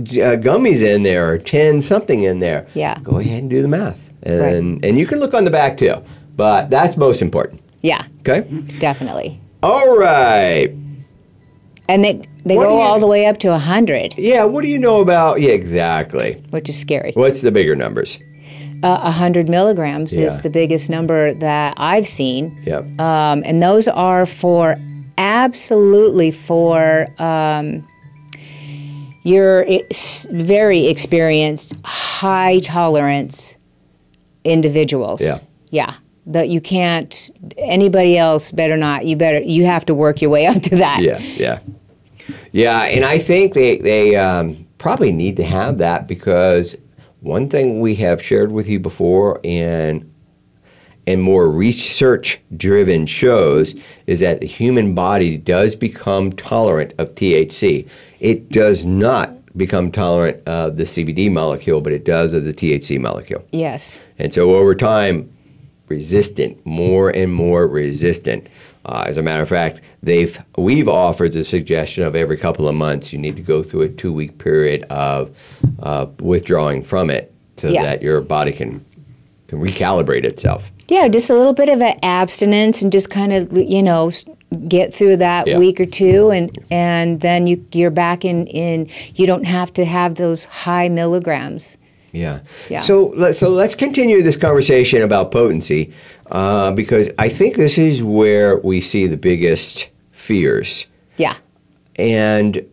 gummies 0.00 0.82
in 0.82 1.02
there, 1.04 1.30
or 1.30 1.38
10 1.38 1.82
something 1.82 2.22
in 2.24 2.38
there. 2.40 2.66
Yeah. 2.74 2.98
Go 3.02 3.18
ahead 3.18 3.42
and 3.42 3.50
do 3.50 3.60
the 3.62 3.68
math. 3.68 4.03
And, 4.24 4.84
and 4.84 4.98
you 4.98 5.06
can 5.06 5.18
look 5.20 5.34
on 5.34 5.44
the 5.44 5.50
back 5.50 5.76
too, 5.76 5.94
but 6.36 6.70
that's 6.70 6.96
most 6.96 7.20
important. 7.22 7.60
Yeah, 7.82 8.06
Okay? 8.20 8.40
definitely. 8.78 9.38
All 9.62 9.96
right. 9.96 10.70
And 11.88 12.02
they 12.02 12.22
they 12.46 12.56
What 12.56 12.68
go 12.68 12.76
you- 12.76 12.82
all 12.82 12.98
the 13.00 13.06
way 13.06 13.26
up 13.26 13.38
to 13.38 13.48
100, 13.50 14.14
Yeah, 14.18 14.44
what 14.44 14.62
do 14.62 14.68
you 14.68 14.78
know 14.78 15.00
about? 15.00 15.40
Yeah, 15.40 15.50
exactly. 15.52 16.42
which 16.50 16.68
is 16.68 16.78
scary. 16.78 17.12
What's 17.14 17.40
the 17.40 17.50
bigger 17.52 17.74
numbers? 17.76 18.18
Uh, 18.82 19.00
100 19.04 19.48
milligrams 19.48 20.14
Yeah. 20.14 20.26
is 20.26 20.40
the 20.40 20.50
biggest 20.50 20.90
number 20.90 21.32
that 21.34 21.74
I've 21.78 22.06
seen. 22.06 22.54
Yep. 22.66 23.00
Um, 23.00 23.42
and 23.46 23.62
those 23.62 23.88
are 23.88 24.26
for 24.26 24.76
absolutely 25.16 26.30
for 26.30 27.06
um, 27.18 27.82
your 29.22 29.64
very 30.30 30.86
experienced, 30.86 31.74
high 31.84 32.58
tolerance 32.60 33.56
individuals. 34.44 35.20
Yeah. 35.20 35.38
Yeah. 35.70 35.94
That 36.26 36.48
you 36.48 36.60
can't, 36.60 37.30
anybody 37.58 38.16
else 38.16 38.50
better 38.50 38.76
not. 38.76 39.04
You 39.04 39.16
better, 39.16 39.40
you 39.40 39.66
have 39.66 39.84
to 39.86 39.94
work 39.94 40.22
your 40.22 40.30
way 40.30 40.46
up 40.46 40.62
to 40.62 40.76
that. 40.76 41.00
Yes, 41.00 41.36
yeah. 41.36 41.60
Yeah, 42.52 42.82
and 42.84 43.04
I 43.04 43.18
think 43.18 43.52
they, 43.52 43.78
they 43.78 44.16
um, 44.16 44.66
probably 44.78 45.12
need 45.12 45.36
to 45.36 45.44
have 45.44 45.78
that 45.78 46.08
because 46.08 46.76
one 47.20 47.48
thing 47.48 47.80
we 47.80 47.94
have 47.96 48.22
shared 48.22 48.52
with 48.52 48.68
you 48.68 48.78
before 48.78 49.40
and 49.44 50.10
and 51.06 51.22
more 51.22 51.50
research 51.50 52.40
driven 52.56 53.06
shows 53.06 53.74
is 54.06 54.20
that 54.20 54.40
the 54.40 54.46
human 54.46 54.94
body 54.94 55.36
does 55.36 55.74
become 55.74 56.32
tolerant 56.32 56.94
of 56.98 57.14
THC. 57.14 57.88
It 58.20 58.48
does 58.48 58.84
not 58.84 59.30
become 59.56 59.92
tolerant 59.92 60.46
of 60.48 60.76
the 60.76 60.84
CBD 60.84 61.30
molecule, 61.30 61.80
but 61.80 61.92
it 61.92 62.04
does 62.04 62.32
of 62.32 62.44
the 62.44 62.52
THC 62.52 63.00
molecule. 63.00 63.44
Yes. 63.52 64.00
And 64.18 64.32
so 64.34 64.54
over 64.54 64.74
time, 64.74 65.30
resistant, 65.88 66.64
more 66.66 67.10
and 67.10 67.32
more 67.32 67.66
resistant. 67.66 68.46
Uh, 68.86 69.04
as 69.06 69.16
a 69.16 69.22
matter 69.22 69.42
of 69.42 69.48
fact, 69.48 69.80
they've 70.02 70.38
we've 70.58 70.88
offered 70.88 71.32
the 71.32 71.44
suggestion 71.44 72.02
of 72.04 72.14
every 72.14 72.36
couple 72.36 72.68
of 72.68 72.74
months 72.74 73.12
you 73.12 73.18
need 73.18 73.36
to 73.36 73.42
go 73.42 73.62
through 73.62 73.82
a 73.82 73.88
two 73.88 74.12
week 74.12 74.36
period 74.38 74.82
of 74.90 75.34
uh, 75.80 76.06
withdrawing 76.20 76.82
from 76.82 77.08
it 77.08 77.32
so 77.56 77.68
Yeah. 77.68 77.82
that 77.82 78.02
your 78.02 78.20
body 78.20 78.52
can 78.52 78.84
can 79.48 79.60
recalibrate 79.60 80.24
itself. 80.24 80.70
Yeah, 80.88 81.08
just 81.08 81.30
a 81.30 81.34
little 81.34 81.54
bit 81.54 81.68
of 81.68 81.80
an 81.80 81.98
abstinence 82.02 82.82
and 82.82 82.92
just 82.92 83.10
kind 83.10 83.32
of 83.32 83.52
you 83.56 83.82
know 83.82 84.10
get 84.68 84.94
through 84.94 85.16
that 85.16 85.46
Yeah. 85.46 85.58
week 85.58 85.80
or 85.80 85.86
two, 85.86 86.30
and 86.30 86.56
and 86.70 87.20
then 87.20 87.46
you 87.46 87.64
you're 87.72 87.90
back 87.90 88.24
in 88.24 88.46
in 88.46 88.88
you 89.14 89.26
don't 89.26 89.44
have 89.46 89.72
to 89.74 89.84
have 89.84 90.14
those 90.16 90.44
high 90.44 90.88
milligrams. 90.88 91.78
Yeah. 92.12 92.40
Yeah. 92.70 92.78
So 92.78 93.12
let, 93.16 93.34
so 93.34 93.48
let's 93.50 93.74
continue 93.74 94.22
this 94.22 94.36
conversation 94.36 95.02
about 95.02 95.32
potency 95.32 95.92
uh, 96.30 96.70
because 96.72 97.10
I 97.18 97.28
think 97.28 97.56
this 97.56 97.76
is 97.76 98.04
where 98.04 98.58
we 98.58 98.80
see 98.80 99.08
the 99.08 99.16
biggest 99.16 99.88
fears. 100.12 100.86
Yeah, 101.16 101.34
And 101.96 102.64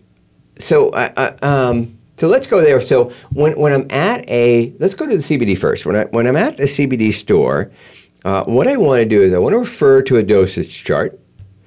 so, 0.60 0.92
I, 0.94 1.12
I, 1.18 1.26
um, 1.42 1.98
so 2.22 2.28
let's 2.28 2.46
go 2.46 2.62
there. 2.62 2.80
So 2.82 3.12
when, 3.32 3.60
when 3.60 3.74
I'm 3.74 3.88
at 3.90 4.30
a, 4.30 4.76
let's 4.78 4.94
go 4.94 5.08
to 5.08 5.18
the 5.18 5.24
CBD 5.24 5.58
first. 5.58 5.88
When, 5.88 5.96
I, 5.96 6.04
when 6.06 6.28
I'm 6.28 6.36
at 6.36 6.56
the 6.56 6.66
CBD 6.66 7.12
store, 7.12 7.72
uh, 8.24 8.44
what 8.44 8.68
I 8.68 8.78
want 8.78 9.00
to 9.02 9.10
do 9.10 9.24
is 9.24 9.34
I 9.34 9.40
want 9.40 9.54
to 9.54 9.58
refer 9.58 10.04
to 10.04 10.18
a 10.18 10.24
dosage 10.24 10.84
chart. 10.84 11.20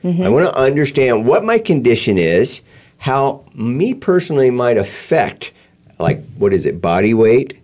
I 0.05 0.29
want 0.29 0.47
to 0.47 0.57
understand 0.57 1.27
what 1.27 1.43
my 1.45 1.59
condition 1.59 2.19
is, 2.19 2.61
how 2.99 3.45
me 3.55 3.95
personally 3.95 4.51
might 4.51 4.77
affect, 4.77 5.53
like, 5.99 6.23
what 6.37 6.53
is 6.53 6.67
it, 6.67 6.81
body 6.81 7.15
weight, 7.15 7.59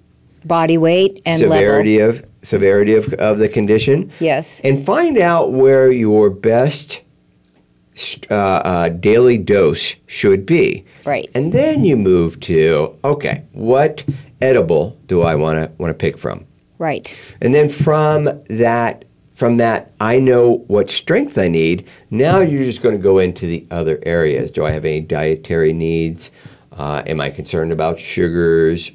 body 0.45 0.77
weight 0.79 1.23
and 1.27 1.39
severity 1.39 2.01
level. 2.01 2.19
of 2.19 2.31
severity 2.43 2.95
of, 2.97 3.13
of 3.13 3.39
the 3.39 3.49
condition 3.49 4.11
Yes. 4.19 4.59
and 4.65 4.85
find 4.85 5.17
out 5.19 5.53
where 5.53 5.93
your 5.93 6.29
best 6.31 7.03
uh, 8.31 8.35
uh, 8.35 8.89
daily 8.89 9.39
dose 9.39 9.97
should 10.07 10.47
be. 10.47 10.85
Right. 11.05 11.31
And 11.35 11.53
then 11.53 11.85
you 11.85 11.97
move 11.97 12.41
to 12.41 12.99
okay, 13.05 13.45
what 13.53 14.05
edible 14.41 14.99
do 15.07 15.23
I 15.23 15.35
want 15.35 15.59
to 15.59 15.71
want 15.79 15.91
to 15.91 15.95
pick 15.95 16.19
from? 16.19 16.47
Right. 16.79 17.17
And 17.41 17.55
then 17.55 17.69
from 17.69 18.25
that 18.49 19.05
from 19.33 19.57
that 19.57 19.93
I 20.01 20.19
know 20.19 20.65
what 20.67 20.91
strength 20.91 21.39
I 21.39 21.49
need. 21.49 21.87
Now 22.11 22.41
you're 22.41 22.65
just 22.65 22.83
going 22.83 22.97
to 22.97 23.03
go 23.03 23.19
into 23.19 23.47
the 23.47 23.67
other 23.71 23.99
areas. 24.05 24.51
Do 24.51 24.65
I 24.65 24.71
have 24.71 24.85
any 24.85 25.01
dietary 25.01 25.73
needs? 25.73 26.31
Uh, 26.73 27.03
am 27.07 27.21
I 27.21 27.31
concerned 27.31 27.73
about 27.73 27.99
sugars? 27.99 28.91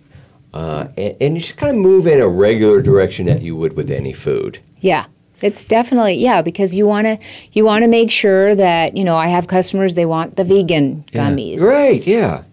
Uh, 0.53 0.87
and, 0.97 1.15
and 1.19 1.35
you 1.35 1.41
just 1.41 1.57
kind 1.57 1.75
of 1.75 1.81
move 1.81 2.07
in 2.07 2.21
a 2.21 2.27
regular 2.27 2.81
direction 2.81 3.25
that 3.25 3.41
you 3.41 3.55
would 3.55 3.73
with 3.73 3.91
any 3.91 4.13
food. 4.13 4.59
Yeah. 4.79 5.05
It's 5.41 5.63
definitely 5.63 6.15
yeah 6.15 6.41
because 6.41 6.75
you 6.75 6.87
want 6.87 7.07
to 7.07 7.19
you 7.51 7.65
want 7.65 7.83
to 7.83 7.87
make 7.87 8.09
sure 8.09 8.55
that 8.55 8.95
you 8.95 9.03
know 9.03 9.17
I 9.17 9.27
have 9.27 9.47
customers 9.47 9.93
they 9.93 10.05
want 10.05 10.35
the 10.37 10.43
vegan 10.43 11.05
gummies. 11.11 11.59
Right, 11.61 12.05
yeah. 12.05 12.43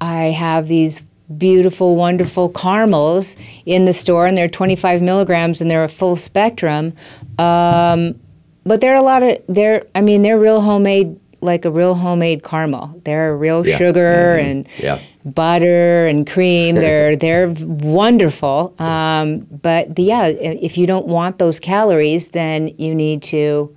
I 0.00 0.26
have 0.26 0.68
these 0.68 1.02
beautiful, 1.36 1.96
wonderful 1.96 2.48
caramels 2.50 3.36
in 3.66 3.84
the 3.84 3.92
store, 3.92 4.26
and 4.26 4.36
they're 4.36 4.48
25 4.48 5.02
milligrams, 5.02 5.60
and 5.60 5.70
they're 5.70 5.84
a 5.84 5.88
full 5.88 6.16
spectrum. 6.16 6.94
Um, 7.38 8.18
but 8.64 8.80
they're 8.80 8.96
a 8.96 9.02
lot 9.02 9.22
of 9.22 9.38
they're. 9.48 9.84
I 9.94 10.00
mean, 10.00 10.22
they're 10.22 10.38
real 10.38 10.60
homemade, 10.60 11.18
like 11.40 11.64
a 11.64 11.70
real 11.70 11.94
homemade 11.94 12.42
caramel. 12.44 13.00
They're 13.04 13.36
real 13.36 13.66
Yeah. 13.66 13.74
Mm-hmm. 13.74 13.78
sugar 13.78 14.36
and 14.36 14.68
Yeah. 14.78 15.00
Butter 15.34 16.06
and 16.06 16.26
cream. 16.26 16.74
They're 16.88 17.16
they're 17.16 17.48
wonderful. 17.48 18.74
Um, 18.78 19.40
but 19.40 19.96
the, 19.96 20.02
yeah, 20.04 20.26
if 20.26 20.78
you 20.78 20.86
don't 20.86 21.06
want 21.06 21.38
those 21.38 21.58
calories, 21.60 22.28
then 22.28 22.68
you 22.78 22.94
need 22.94 23.22
to 23.24 23.74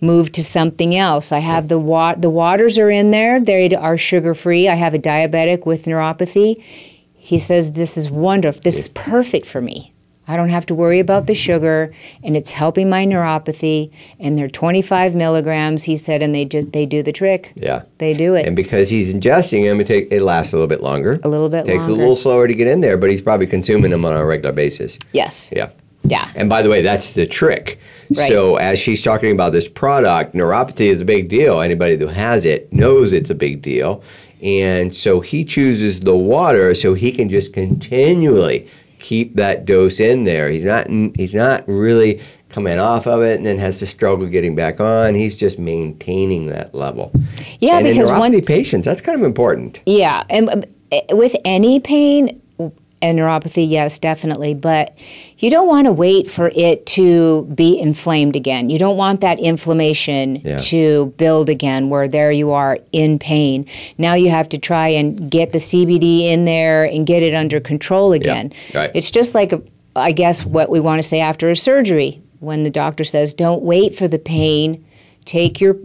move 0.00 0.32
to 0.32 0.42
something 0.42 0.96
else. 0.96 1.32
I 1.32 1.38
have 1.38 1.68
the 1.68 1.78
wa- 1.78 2.14
the 2.14 2.30
waters 2.30 2.78
are 2.78 2.90
in 2.90 3.12
there. 3.12 3.40
They 3.40 3.74
are 3.74 3.96
sugar 3.96 4.34
free. 4.34 4.68
I 4.68 4.74
have 4.74 4.94
a 4.94 4.98
diabetic 4.98 5.64
with 5.64 5.84
neuropathy. 5.84 6.62
He 7.14 7.38
says 7.38 7.72
this 7.72 7.96
is 7.96 8.10
wonderful. 8.10 8.60
This 8.62 8.78
is 8.78 8.88
perfect 8.88 9.46
for 9.46 9.60
me. 9.60 9.91
I 10.28 10.36
don't 10.36 10.50
have 10.50 10.66
to 10.66 10.74
worry 10.74 11.00
about 11.00 11.26
the 11.26 11.34
sugar, 11.34 11.92
and 12.22 12.36
it's 12.36 12.52
helping 12.52 12.88
my 12.88 13.04
neuropathy. 13.04 13.92
And 14.20 14.38
they're 14.38 14.48
25 14.48 15.14
milligrams. 15.14 15.84
He 15.84 15.96
said, 15.96 16.22
and 16.22 16.34
they 16.34 16.44
do, 16.44 16.62
they 16.62 16.86
do 16.86 17.02
the 17.02 17.12
trick. 17.12 17.52
Yeah. 17.56 17.82
They 17.98 18.14
do 18.14 18.34
it. 18.34 18.46
And 18.46 18.54
because 18.54 18.88
he's 18.88 19.12
ingesting 19.12 19.68
them, 19.68 19.80
it, 19.80 19.86
take, 19.86 20.12
it 20.12 20.22
lasts 20.22 20.52
a 20.52 20.56
little 20.56 20.68
bit 20.68 20.80
longer. 20.80 21.18
A 21.24 21.28
little 21.28 21.48
bit 21.48 21.66
Takes 21.66 21.86
a 21.86 21.92
little 21.92 22.16
slower 22.16 22.46
to 22.46 22.54
get 22.54 22.68
in 22.68 22.80
there, 22.80 22.96
but 22.96 23.10
he's 23.10 23.22
probably 23.22 23.46
consuming 23.46 23.90
them 23.90 24.04
on 24.04 24.14
a 24.14 24.24
regular 24.24 24.52
basis. 24.52 24.98
yes. 25.12 25.48
Yeah. 25.52 25.70
Yeah. 26.04 26.28
And 26.34 26.48
by 26.48 26.62
the 26.62 26.68
way, 26.68 26.82
that's 26.82 27.12
the 27.12 27.26
trick. 27.26 27.78
Right. 28.10 28.28
So 28.28 28.56
as 28.56 28.80
she's 28.80 29.02
talking 29.02 29.30
about 29.30 29.52
this 29.52 29.68
product, 29.68 30.34
neuropathy 30.34 30.86
is 30.86 31.00
a 31.00 31.04
big 31.04 31.28
deal. 31.28 31.60
Anybody 31.60 31.96
who 31.96 32.08
has 32.08 32.44
it 32.44 32.72
knows 32.72 33.12
it's 33.12 33.30
a 33.30 33.36
big 33.36 33.62
deal. 33.62 34.02
And 34.42 34.92
so 34.94 35.20
he 35.20 35.44
chooses 35.44 36.00
the 36.00 36.16
water 36.16 36.74
so 36.74 36.94
he 36.94 37.12
can 37.12 37.28
just 37.28 37.52
continually 37.52 38.68
keep 39.02 39.36
that 39.36 39.66
dose 39.66 40.00
in 40.00 40.24
there. 40.24 40.48
He's 40.48 40.64
not 40.64 40.88
he's 40.88 41.34
not 41.34 41.66
really 41.68 42.22
coming 42.48 42.78
off 42.78 43.06
of 43.06 43.22
it 43.22 43.36
and 43.36 43.46
then 43.46 43.58
has 43.58 43.78
to 43.80 43.86
struggle 43.86 44.26
getting 44.26 44.54
back 44.54 44.80
on. 44.80 45.14
He's 45.14 45.36
just 45.36 45.58
maintaining 45.58 46.46
that 46.46 46.74
level. 46.74 47.12
Yeah, 47.58 47.78
and 47.78 47.86
because 47.86 48.08
neuropathy 48.08 48.18
once 48.18 48.46
patients, 48.46 48.84
that's 48.84 49.00
kind 49.00 49.18
of 49.18 49.24
important. 49.24 49.80
Yeah, 49.86 50.24
and 50.30 50.66
eh, 50.90 51.00
with 51.10 51.34
any 51.44 51.80
pain 51.80 52.41
and 53.02 53.18
neuropathy, 53.18 53.68
yes, 53.68 53.98
definitely. 53.98 54.54
But 54.54 54.96
you 55.38 55.50
don't 55.50 55.66
want 55.66 55.86
to 55.86 55.92
wait 55.92 56.30
for 56.30 56.50
it 56.54 56.86
to 56.86 57.42
be 57.54 57.78
inflamed 57.78 58.36
again. 58.36 58.70
You 58.70 58.78
don't 58.78 58.96
want 58.96 59.20
that 59.20 59.40
inflammation 59.40 60.36
Yeah. 60.44 60.58
to 60.58 61.12
build 61.16 61.48
again, 61.50 61.90
where 61.90 62.06
there 62.08 62.30
you 62.32 62.52
are 62.52 62.78
in 62.92 63.18
pain. 63.18 63.66
Now 63.98 64.14
you 64.14 64.30
have 64.30 64.48
to 64.50 64.58
try 64.58 64.88
and 64.88 65.30
get 65.30 65.52
the 65.52 65.58
CBD 65.58 66.22
in 66.30 66.44
there 66.44 66.84
and 66.84 67.06
get 67.06 67.22
it 67.22 67.34
under 67.34 67.60
control 67.60 68.12
again. 68.12 68.52
right. 68.74 68.90
It's 68.94 69.10
just 69.10 69.34
like, 69.34 69.52
a, 69.52 69.60
I 69.96 70.12
guess, 70.12 70.46
what 70.46 70.70
we 70.70 70.80
want 70.80 71.00
to 71.02 71.06
say 71.06 71.20
after 71.20 71.50
a 71.50 71.56
surgery 71.56 72.22
when 72.40 72.62
the 72.64 72.70
doctor 72.70 73.04
says, 73.04 73.34
don't 73.34 73.62
wait 73.62 73.94
for 73.94 74.08
the 74.08 74.18
pain, 74.18 74.84
take 75.24 75.60
your 75.60 75.76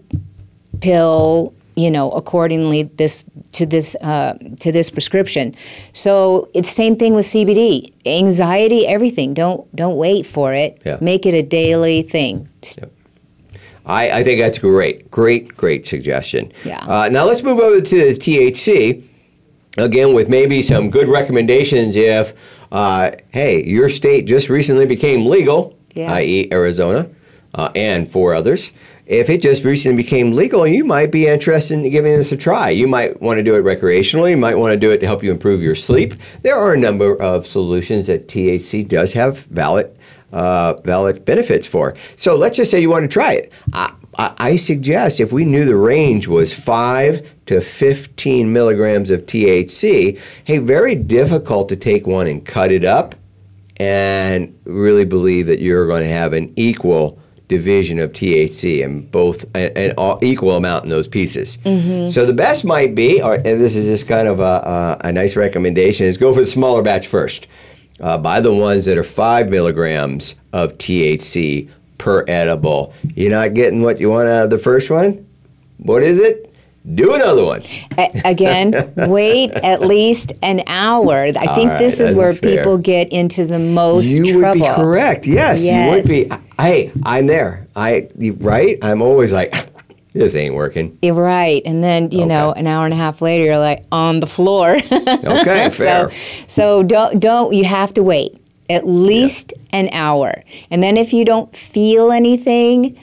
pill 0.82 1.54
you 1.78 1.92
know, 1.92 2.10
accordingly 2.12 2.84
this 2.84 3.24
to 3.54 3.66
this 3.66 3.96
uh, 4.02 4.34
to 4.60 4.72
this 4.72 4.90
prescription. 4.90 5.54
So 5.94 6.50
it's 6.54 6.70
the 6.70 6.74
same 6.74 6.96
thing 6.98 7.14
with 7.14 7.26
CBD, 7.28 7.94
anxiety, 8.06 8.86
everything. 8.88 9.34
Don't 9.36 9.74
don't 9.76 9.96
wait 9.96 10.26
for 10.26 10.52
it. 10.54 10.82
Yeah. 10.86 10.98
Make 11.00 11.26
it 11.28 11.36
a 11.36 11.44
daily 11.44 12.02
thing. 12.02 12.50
I, 13.86 14.10
I 14.20 14.24
think 14.24 14.42
that's 14.42 14.58
great. 14.60 15.10
Great, 15.12 15.56
great 15.56 15.88
suggestion. 15.88 16.52
Yeah. 16.66 16.80
Uh, 16.86 17.08
now 17.10 17.24
let's 17.26 17.42
move 17.44 17.60
over 17.60 17.80
to 17.80 17.96
the 17.96 18.14
THC. 18.20 19.08
Again, 19.78 20.14
with 20.14 20.28
maybe 20.28 20.62
some 20.64 20.90
good 20.90 21.08
recommendations 21.08 21.96
if, 21.96 22.34
uh, 22.72 23.12
hey, 23.30 23.64
your 23.64 23.90
state 23.90 24.26
just 24.26 24.50
recently 24.50 24.88
became 24.88 25.28
legal, 25.28 25.78
Yeah. 25.94 26.12
i.e., 26.14 26.50
Arizona, 26.52 27.08
uh, 27.54 27.70
and 27.76 28.10
four 28.10 28.34
others. 28.34 28.72
If 29.08 29.30
it 29.30 29.42
just 29.42 29.64
recently 29.64 30.04
became 30.04 30.34
legal, 30.34 30.68
you 30.68 30.84
might 30.84 31.14
be 31.14 31.28
interested 31.28 31.76
in 31.76 31.90
giving 31.90 32.12
this 32.12 32.34
a 32.34 32.36
try. 32.36 32.72
You 32.72 32.88
might 32.88 33.22
want 33.22 33.38
to 33.38 33.44
do 33.44 33.56
it 33.56 33.64
recreationally. 33.64 34.32
You 34.32 34.38
might 34.38 34.56
want 34.56 34.74
to 34.74 34.78
do 34.78 34.92
it 34.92 34.98
to 34.98 35.06
help 35.06 35.24
you 35.24 35.32
improve 35.32 35.62
your 35.62 35.76
sleep. 35.76 36.14
There 36.42 36.58
are 36.58 36.74
a 36.74 36.78
number 36.78 37.16
of 37.16 37.48
solutions 37.48 38.08
that 38.08 38.28
THC 38.28 38.86
does 38.86 39.14
have 39.14 39.40
valid 39.46 39.98
uh, 40.34 40.74
valid 40.84 41.24
benefits 41.24 41.66
for. 41.66 41.96
So 42.18 42.36
let's 42.36 42.58
just 42.58 42.70
say 42.70 42.82
you 42.82 42.90
want 42.90 43.04
to 43.04 43.08
try 43.08 43.32
it. 43.32 43.54
I, 43.72 43.94
I, 44.18 44.34
I 44.38 44.56
suggest 44.58 45.22
if 45.22 45.32
we 45.32 45.46
knew 45.46 45.64
the 45.64 45.78
range 45.78 46.28
was 46.28 46.54
5 46.54 47.46
to 47.46 47.62
15 47.62 48.52
milligrams 48.52 49.10
of 49.10 49.26
THC, 49.26 50.20
hey, 50.44 50.58
very 50.58 50.96
difficult 50.96 51.70
to 51.70 51.78
take 51.78 52.06
one 52.06 52.28
and 52.28 52.46
cut 52.46 52.74
it 52.74 52.84
up 52.84 53.16
and 53.78 54.60
really 54.66 55.06
believe 55.06 55.48
that 55.48 55.62
you're 55.62 55.88
going 55.88 56.04
to 56.04 56.10
have 56.10 56.34
an 56.34 56.52
equal 56.58 57.22
division 57.48 57.98
of 58.00 58.12
THC 58.12 58.84
and 58.84 59.10
both 59.12 59.46
an, 59.56 59.94
equal 60.22 60.52
amount 60.58 60.84
in 60.84 60.90
those 60.90 61.08
pieces. 61.08 61.58
So 62.14 62.26
the 62.26 62.34
best 62.34 62.66
might 62.66 62.94
be, 62.96 63.22
or, 63.22 63.36
and 63.36 63.62
this 63.62 63.76
is 63.76 63.86
just 63.88 64.08
kind 64.08 64.28
of 64.28 64.40
a, 64.40 64.98
a, 65.04 65.08
a 65.08 65.14
nice 65.14 65.36
recommendation, 65.36 66.06
is 66.06 66.18
go 66.18 66.34
for 66.34 66.42
the 66.42 66.46
smaller 66.46 66.82
batch 66.82 67.08
first. 67.08 67.48
Uh, 68.00 68.18
buy 68.18 68.40
the 68.40 68.54
ones 68.54 68.86
that 68.86 68.98
are 68.98 69.04
five 69.04 69.50
milligrams 69.50 70.36
of 70.54 70.78
THC 70.78 71.70
per 71.98 72.24
edible. 72.28 72.94
You're 73.16 73.32
not 73.32 73.54
getting 73.54 73.82
what 73.82 74.00
you 74.00 74.10
want 74.10 74.28
out 74.28 74.44
of 74.46 74.50
the 74.50 74.60
first 74.60 74.90
one. 74.90 75.26
What 75.78 76.04
is 76.04 76.20
it? 76.20 76.54
Do 76.96 77.14
another 77.16 77.44
one. 77.44 77.64
Again, 78.24 78.94
wait 79.10 79.52
at 79.52 79.82
least 79.82 80.32
an 80.42 80.64
hour. 80.68 81.24
I 81.24 81.56
think 81.56 81.70
right, 81.70 81.80
this 81.80 82.00
is 82.00 82.14
where 82.14 82.34
fair. 82.34 82.58
people 82.58 82.78
get 82.78 83.10
into 83.12 83.46
the 83.46 83.60
most 83.60 84.10
You 84.10 84.40
trouble. 84.40 84.62
would 84.62 84.70
be 84.70 84.76
correct. 84.76 85.28
Yes, 85.28 85.64
you 85.64 85.90
would 85.90 86.08
be. 86.08 86.30
Hey, 86.60 86.92
I'm 87.04 87.28
there. 87.28 87.68
I 87.76 88.10
you- 88.18 88.34
right. 88.40 88.78
I'm 88.82 89.02
always 89.02 89.32
like, 89.32 89.54
this 90.14 90.36
ain't 90.36 90.56
working. 90.56 90.98
You're 91.02 91.14
right. 91.14 91.62
And 91.66 91.84
then, 91.84 92.12
you 92.12 92.26
know, 92.26 92.52
an 92.54 92.66
hour 92.68 92.86
and 92.86 92.94
a 92.94 92.98
half 92.98 93.22
later, 93.22 93.44
you're 93.46 93.60
like 93.60 93.86
on 93.92 94.20
the 94.20 94.28
floor. 94.28 94.78
Okay, 94.92 95.70
fair. 95.70 96.10
so, 96.12 96.18
so 96.48 96.84
don't, 96.84 97.20
don't, 97.20 97.54
you 97.54 97.64
have 97.66 97.94
to 97.94 98.04
wait 98.04 98.42
at 98.70 98.88
least 98.88 99.54
an 99.72 99.90
hour. 99.92 100.44
And 100.72 100.82
then 100.84 100.98
if 100.98 101.14
you 101.14 101.24
don't 101.26 101.56
feel 101.56 102.12
anything, 102.12 102.98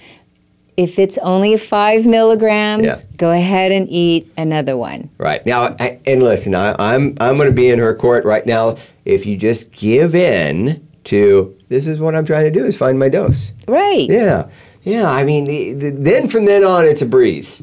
if 0.76 0.98
it's 0.98 1.16
only 1.18 1.56
five 1.56 2.04
milligrams, 2.06 2.84
Yeah. 2.84 2.96
go 3.16 3.30
ahead 3.30 3.70
and 3.72 3.88
eat 3.88 4.30
another 4.36 4.76
one. 4.76 5.08
Right 5.18 5.44
now, 5.46 5.76
I, 5.78 5.98
and 6.06 6.22
listen, 6.22 6.54
I, 6.54 6.74
I'm 6.78 7.14
I'm 7.20 7.36
going 7.36 7.48
to 7.48 7.52
be 7.54 7.68
in 7.70 7.78
her 7.78 7.94
court 7.94 8.24
right 8.24 8.44
now. 8.44 8.76
If 9.04 9.24
you 9.24 9.36
just 9.36 9.70
give 9.72 10.14
in 10.14 10.86
to 11.04 11.56
this 11.74 11.87
is 11.87 11.98
what 11.98 12.14
I'm 12.14 12.24
trying 12.24 12.44
to 12.44 12.50
do 12.58 12.64
is 12.64 12.76
find 12.76 12.98
my 12.98 13.08
dose. 13.08 13.52
Right. 13.66 14.08
Yeah, 14.08 14.48
yeah. 14.84 15.10
I 15.10 15.24
mean, 15.24 15.44
the, 15.46 15.72
the, 15.72 15.90
then 15.90 16.28
from 16.28 16.44
then 16.44 16.62
on, 16.64 16.84
it's 16.87 17.02
a 17.02 17.06
breeze. 17.06 17.60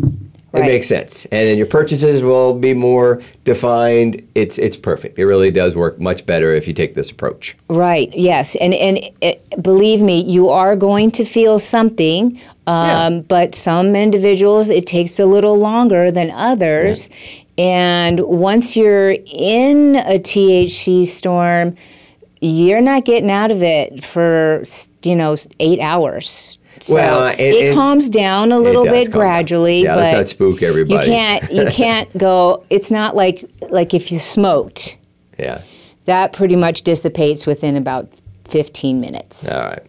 It 0.53 0.59
Right. 0.59 0.67
makes 0.73 0.87
sense, 0.87 1.23
and 1.31 1.47
then 1.47 1.57
your 1.57 1.65
purchases 1.65 2.21
will 2.21 2.53
be 2.53 2.73
more 2.73 3.21
defined. 3.45 4.21
It's 4.35 4.57
it's 4.57 4.75
perfect. 4.75 5.17
It 5.17 5.25
really 5.25 5.49
does 5.49 5.77
work 5.77 6.01
much 6.01 6.25
better 6.25 6.53
if 6.53 6.67
you 6.67 6.73
take 6.73 6.93
this 6.93 7.09
approach. 7.09 7.55
Right. 7.69 8.09
Yes. 8.13 8.57
And 8.57 8.73
and 8.73 8.99
it, 9.21 9.37
believe 9.63 10.01
me, 10.01 10.21
you 10.21 10.49
are 10.49 10.75
going 10.75 11.09
to 11.11 11.23
feel 11.23 11.57
something. 11.57 12.37
Um, 12.67 12.87
Yeah. 12.87 13.09
But 13.35 13.55
some 13.55 13.95
individuals, 13.95 14.69
it 14.69 14.85
takes 14.85 15.19
a 15.19 15.25
little 15.25 15.57
longer 15.57 16.11
than 16.11 16.31
others. 16.31 17.09
And 17.57 18.19
once 18.19 18.75
you're 18.75 19.15
in 19.25 19.95
a 19.95 20.19
THC 20.19 21.05
storm, 21.05 21.75
you're 22.41 22.81
not 22.81 23.05
getting 23.05 23.29
out 23.31 23.51
of 23.51 23.61
it 23.63 24.03
for 24.03 24.63
you 25.03 25.15
know 25.15 25.35
eight 25.59 25.79
hours. 25.79 26.57
So 26.79 26.95
Well, 26.95 27.27
it 27.37 27.65
and- 27.67 27.75
calms 27.75 28.09
down 28.09 28.51
a 28.51 28.57
little 28.59 28.83
bit 28.85 28.91
calm 28.93 29.03
down. 29.03 29.11
gradually, 29.11 29.83
Yeah, 29.83 29.95
but 29.95 30.03
let's 30.03 30.17
not 30.17 30.27
spook 30.27 30.63
everybody. 30.63 31.05
You 31.07 31.13
can't 31.13 31.51
you 31.51 31.65
can't 31.71 32.17
go. 32.17 32.63
It's 32.69 32.89
not 32.91 33.15
like 33.15 33.45
like 33.69 33.93
if 33.93 34.11
you 34.11 34.17
smoked 34.19 34.97
Yeah. 35.37 35.61
that 36.05 36.33
pretty 36.33 36.55
much 36.55 36.81
dissipates 36.81 37.45
within 37.45 37.75
about 37.75 38.09
15 38.49 38.99
minutes. 38.99 39.47
All 39.49 39.61
right. 39.63 39.83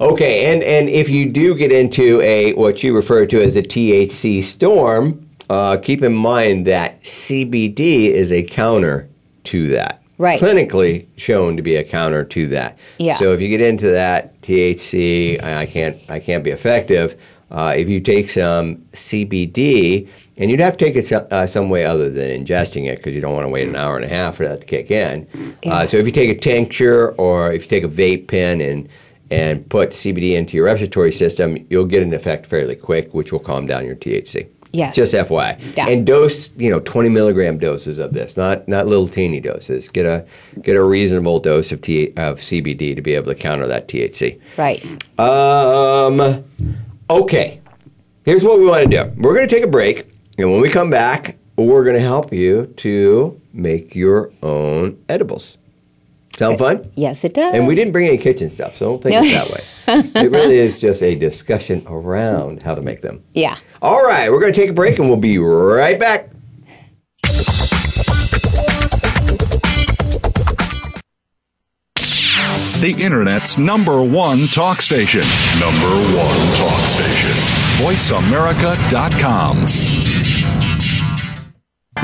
Okay, 0.00 0.52
and 0.52 0.62
and 0.62 0.88
if 0.88 1.08
you 1.10 1.26
do 1.28 1.54
get 1.56 1.72
into 1.72 2.20
a 2.20 2.52
what 2.52 2.84
you 2.84 2.94
refer 2.94 3.26
to 3.26 3.42
as 3.42 3.56
a 3.56 3.62
THC 3.62 4.42
storm, 4.44 5.26
uh, 5.50 5.76
keep 5.78 6.02
in 6.02 6.14
mind 6.14 6.66
that 6.66 7.02
CBD 7.02 8.12
is 8.12 8.30
a 8.30 8.42
counter 8.44 9.08
to 9.44 9.68
that. 9.70 9.97
Right. 10.18 10.40
Clinically 10.40 11.06
shown 11.16 11.56
to 11.56 11.62
be 11.62 11.76
a 11.76 11.84
counter 11.84 12.24
to 12.24 12.48
that. 12.48 12.78
Yeah. 12.98 13.16
So 13.16 13.32
if 13.32 13.40
you 13.40 13.48
get 13.48 13.60
into 13.60 13.90
that 13.92 14.40
THC, 14.42 15.42
I 15.42 15.66
can't 15.66 15.98
I 16.08 16.18
can't 16.18 16.42
be 16.42 16.50
effective. 16.50 17.20
Uh, 17.50 17.72
if 17.76 17.88
you 17.88 17.98
take 18.00 18.28
some 18.28 18.76
CBD, 18.92 20.06
and 20.36 20.50
you'd 20.50 20.60
have 20.60 20.76
to 20.76 20.84
take 20.84 20.96
it 20.96 21.06
some, 21.06 21.26
uh, 21.30 21.46
some 21.46 21.70
way 21.70 21.84
other 21.84 22.10
than 22.10 22.44
ingesting 22.44 22.86
it 22.86 22.98
because 22.98 23.14
you 23.14 23.22
don't 23.22 23.34
want 23.34 23.46
to 23.46 23.48
wait 23.48 23.66
an 23.66 23.74
hour 23.74 23.96
and 23.96 24.04
a 24.04 24.08
half 24.08 24.36
for 24.36 24.46
that 24.46 24.60
to 24.60 24.66
kick 24.66 24.90
in. 24.90 25.26
Yeah. 25.62 25.74
Uh, 25.74 25.86
so 25.86 25.96
if 25.96 26.04
you 26.04 26.12
take 26.12 26.28
a 26.28 26.38
tincture 26.38 27.12
or 27.12 27.52
if 27.52 27.62
you 27.62 27.68
take 27.68 27.84
a 27.84 27.88
vape 27.88 28.28
pen 28.28 28.60
and 28.60 28.88
and 29.30 29.68
put 29.68 29.90
CBD 29.90 30.36
into 30.36 30.56
your 30.56 30.64
respiratory 30.64 31.12
system, 31.12 31.66
you'll 31.68 31.84
get 31.84 32.02
an 32.02 32.14
effect 32.14 32.46
fairly 32.46 32.74
quick, 32.74 33.12
which 33.12 33.30
will 33.30 33.38
calm 33.38 33.66
down 33.66 33.84
your 33.84 33.94
THC. 33.94 34.48
Yes. 34.72 34.94
Just 34.94 35.14
FYI. 35.14 35.76
Yeah. 35.76 35.88
And 35.88 36.06
dose, 36.06 36.50
you 36.56 36.70
know, 36.70 36.80
20 36.80 37.08
milligram 37.08 37.58
doses 37.58 37.98
of 37.98 38.12
this, 38.12 38.36
not 38.36 38.68
not 38.68 38.86
little 38.86 39.08
teeny 39.08 39.40
doses. 39.40 39.88
Get 39.88 40.06
a 40.06 40.26
get 40.60 40.76
a 40.76 40.82
reasonable 40.82 41.40
dose 41.40 41.72
of 41.72 41.80
T, 41.80 42.08
of 42.16 42.38
CBD 42.38 42.94
to 42.94 43.02
be 43.02 43.14
able 43.14 43.32
to 43.32 43.34
counter 43.34 43.66
that 43.66 43.88
THC. 43.88 44.40
Right. 44.56 44.84
Um, 45.18 46.44
okay. 47.08 47.60
Here's 48.24 48.44
what 48.44 48.58
we 48.58 48.66
want 48.66 48.90
to 48.90 49.04
do. 49.04 49.12
We're 49.22 49.34
going 49.34 49.48
to 49.48 49.54
take 49.54 49.64
a 49.64 49.68
break, 49.68 50.06
and 50.36 50.50
when 50.50 50.60
we 50.60 50.68
come 50.68 50.90
back, 50.90 51.38
we're 51.56 51.82
going 51.82 51.96
to 51.96 52.02
help 52.02 52.32
you 52.32 52.66
to 52.76 53.40
make 53.54 53.94
your 53.94 54.32
own 54.42 55.02
edibles. 55.08 55.56
Sound 56.38 56.58
fun? 56.58 56.90
Yes, 56.94 57.24
it 57.24 57.34
does. 57.34 57.52
And 57.54 57.66
we 57.66 57.74
didn't 57.74 57.92
bring 57.92 58.06
any 58.08 58.18
kitchen 58.18 58.48
stuff, 58.48 58.76
so 58.76 58.86
don't 58.90 59.02
think 59.02 59.14
No. 59.14 59.22
it 59.22 59.32
that 59.32 59.50
way. 59.50 60.22
it 60.26 60.30
really 60.30 60.58
is 60.58 60.78
just 60.78 61.02
a 61.02 61.14
discussion 61.14 61.82
around 61.88 62.62
how 62.62 62.74
to 62.74 62.82
make 62.82 63.00
them. 63.00 63.24
Yeah. 63.34 63.56
All 63.82 64.02
right, 64.02 64.30
we're 64.30 64.40
going 64.40 64.52
to 64.52 64.60
take 64.60 64.70
a 64.70 64.74
break, 64.74 64.98
and 64.98 65.08
we'll 65.08 65.16
be 65.18 65.38
right 65.38 65.98
back. 65.98 66.30
The 72.80 72.94
Internet's 73.02 73.58
number 73.58 74.02
one 74.04 74.46
talk 74.48 74.80
station. 74.80 75.22
Number 75.58 75.88
one 76.16 76.56
talk 76.56 76.80
station. 76.86 77.34
VoiceAmerica.com. 77.84 79.66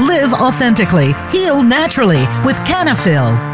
Live 0.07 0.33
authentically, 0.33 1.15
heal 1.31 1.63
naturally 1.63 2.27
with 2.45 2.59
Canafil. 2.65 3.54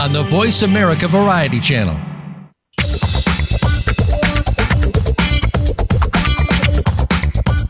on 0.00 0.14
the 0.14 0.22
Voice 0.22 0.62
America 0.62 1.06
Variety 1.06 1.60
Channel. 1.60 1.94